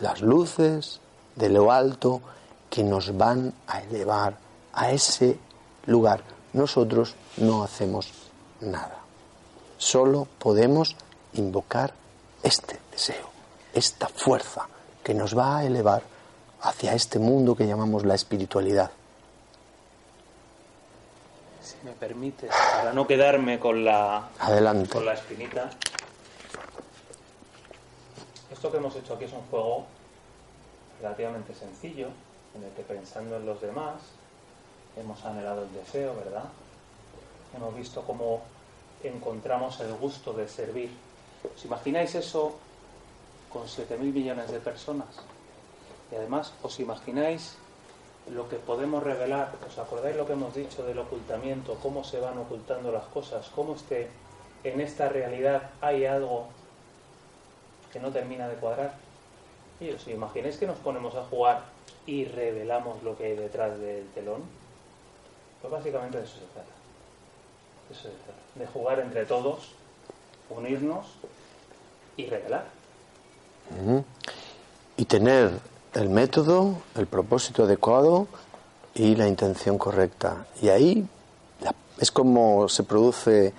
las 0.00 0.22
luces 0.22 1.00
de 1.36 1.50
lo 1.50 1.70
alto 1.70 2.22
que 2.70 2.82
nos 2.82 3.16
van 3.18 3.52
a 3.66 3.82
elevar 3.82 4.38
a 4.72 4.90
ese 4.90 5.38
lugar. 5.84 6.22
Nosotros 6.54 7.14
no 7.36 7.62
hacemos 7.62 8.21
nada. 8.62 8.98
Solo 9.78 10.26
podemos 10.38 10.96
invocar 11.34 11.92
este 12.42 12.78
deseo, 12.90 13.28
esta 13.74 14.08
fuerza 14.08 14.68
que 15.02 15.14
nos 15.14 15.36
va 15.36 15.58
a 15.58 15.64
elevar 15.64 16.02
hacia 16.62 16.94
este 16.94 17.18
mundo 17.18 17.56
que 17.56 17.66
llamamos 17.66 18.04
la 18.04 18.14
espiritualidad. 18.14 18.90
Si 21.62 21.76
me 21.84 21.92
permite, 21.92 22.48
para 22.48 22.92
no 22.92 23.06
quedarme 23.06 23.58
con 23.58 23.84
la, 23.84 24.28
Adelante. 24.38 24.90
con 24.90 25.04
la 25.04 25.14
espinita. 25.14 25.70
Esto 28.50 28.70
que 28.70 28.76
hemos 28.76 28.94
hecho 28.94 29.14
aquí 29.14 29.24
es 29.24 29.32
un 29.32 29.42
juego 29.50 29.86
relativamente 31.00 31.54
sencillo, 31.54 32.08
en 32.54 32.62
el 32.62 32.70
que 32.70 32.82
pensando 32.82 33.36
en 33.36 33.46
los 33.46 33.60
demás, 33.60 33.94
hemos 34.96 35.24
anhelado 35.24 35.62
el 35.62 35.72
deseo, 35.72 36.14
¿verdad? 36.14 36.44
Hemos 37.56 37.74
visto 37.74 38.02
cómo 38.02 38.42
encontramos 39.02 39.80
el 39.80 39.92
gusto 39.94 40.32
de 40.32 40.48
servir. 40.48 40.90
¿Os 41.54 41.64
imagináis 41.64 42.14
eso 42.14 42.54
con 43.52 43.64
7.000 43.64 43.98
millones 43.98 44.50
de 44.50 44.60
personas? 44.60 45.08
Y 46.10 46.14
además, 46.14 46.52
¿os 46.62 46.78
imagináis 46.80 47.56
lo 48.30 48.48
que 48.48 48.56
podemos 48.56 49.02
revelar? 49.02 49.52
¿Os 49.66 49.78
acordáis 49.78 50.16
lo 50.16 50.26
que 50.26 50.34
hemos 50.34 50.54
dicho 50.54 50.84
del 50.84 50.98
ocultamiento? 50.98 51.76
¿Cómo 51.82 52.04
se 52.04 52.20
van 52.20 52.38
ocultando 52.38 52.92
las 52.92 53.04
cosas? 53.04 53.50
¿Cómo 53.54 53.74
es 53.74 53.82
que 53.82 54.08
en 54.64 54.80
esta 54.80 55.08
realidad 55.08 55.70
hay 55.80 56.06
algo 56.06 56.46
que 57.92 58.00
no 58.00 58.10
termina 58.10 58.48
de 58.48 58.54
cuadrar? 58.56 58.94
¿Y 59.80 59.90
os 59.90 60.06
imagináis 60.06 60.56
que 60.56 60.66
nos 60.66 60.78
ponemos 60.78 61.14
a 61.16 61.24
jugar 61.24 61.64
y 62.06 62.24
revelamos 62.24 63.02
lo 63.02 63.16
que 63.16 63.26
hay 63.26 63.36
detrás 63.36 63.78
del 63.78 64.06
telón? 64.14 64.42
Pues 65.60 65.72
básicamente 65.72 66.18
de 66.18 66.24
eso 66.24 66.34
se 66.34 66.46
trata. 66.46 66.81
Se 67.94 68.08
trata. 68.08 68.40
De 68.54 68.66
jugar 68.66 69.00
entre 69.00 69.24
todos, 69.24 69.72
unirnos 70.50 71.06
y 72.16 72.26
revelar. 72.26 72.66
Ujú. 73.80 74.04
Y 74.96 75.04
tener 75.06 75.50
el 75.94 76.08
método, 76.08 76.76
el 76.94 77.06
propósito 77.06 77.64
adecuado 77.64 78.26
y 78.94 79.16
la 79.16 79.26
intención 79.26 79.78
correcta. 79.78 80.46
Y 80.60 80.68
ahí 80.68 81.06
es 81.98 82.10
como 82.10 82.68
se 82.68 82.82
produce 82.82 83.52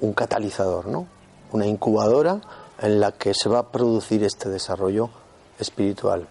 un 0.00 0.12
catalizador, 0.12 0.86
¿no? 0.86 1.06
Una 1.52 1.66
incubadora 1.66 2.40
en 2.80 3.00
la 3.00 3.12
que 3.12 3.34
se 3.34 3.48
va 3.48 3.60
a 3.60 3.68
producir 3.70 4.24
este 4.24 4.48
desarrollo 4.48 5.10
espiritual. 5.58 6.26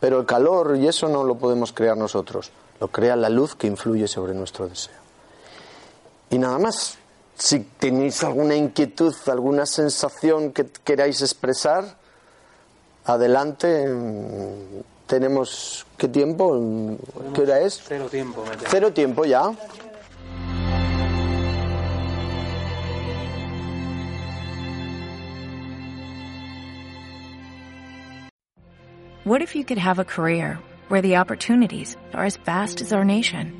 Pero 0.00 0.20
el 0.20 0.26
calor 0.26 0.76
y 0.76 0.86
eso 0.86 1.08
no 1.08 1.24
lo 1.24 1.36
podemos 1.36 1.72
crear 1.72 1.96
nosotros, 1.96 2.50
lo 2.80 2.88
crea 2.88 3.16
la 3.16 3.28
luz 3.28 3.54
que 3.54 3.66
influye 3.66 4.06
sobre 4.08 4.34
nuestro 4.34 4.68
deseo. 4.68 4.99
Y 6.30 6.38
nada 6.38 6.58
más, 6.58 6.96
si 7.36 7.60
tenéis 7.60 8.22
alguna 8.22 8.54
inquietud, 8.54 9.14
alguna 9.26 9.66
sensación 9.66 10.52
que 10.52 10.66
queráis 10.84 11.20
expresar, 11.22 11.96
adelante. 13.04 13.86
Tenemos, 15.06 15.86
¿qué 15.96 16.06
tiempo? 16.06 16.96
¿Qué 17.34 17.42
hora 17.42 17.60
es? 17.60 17.82
Cero 17.84 18.08
tiempo. 18.08 18.44
Cero 18.68 18.92
tiempo 18.92 19.24
ya. 19.24 19.50
What 29.24 29.42
if 29.42 29.54
you 29.54 29.64
could 29.64 29.78
have 29.78 29.98
a 29.98 30.04
career 30.04 30.58
where 30.88 31.02
the 31.02 31.16
opportunities 31.16 31.96
are 32.14 32.24
as 32.24 32.36
vast 32.38 32.80
as 32.80 32.92
our 32.92 33.04
nation, 33.04 33.59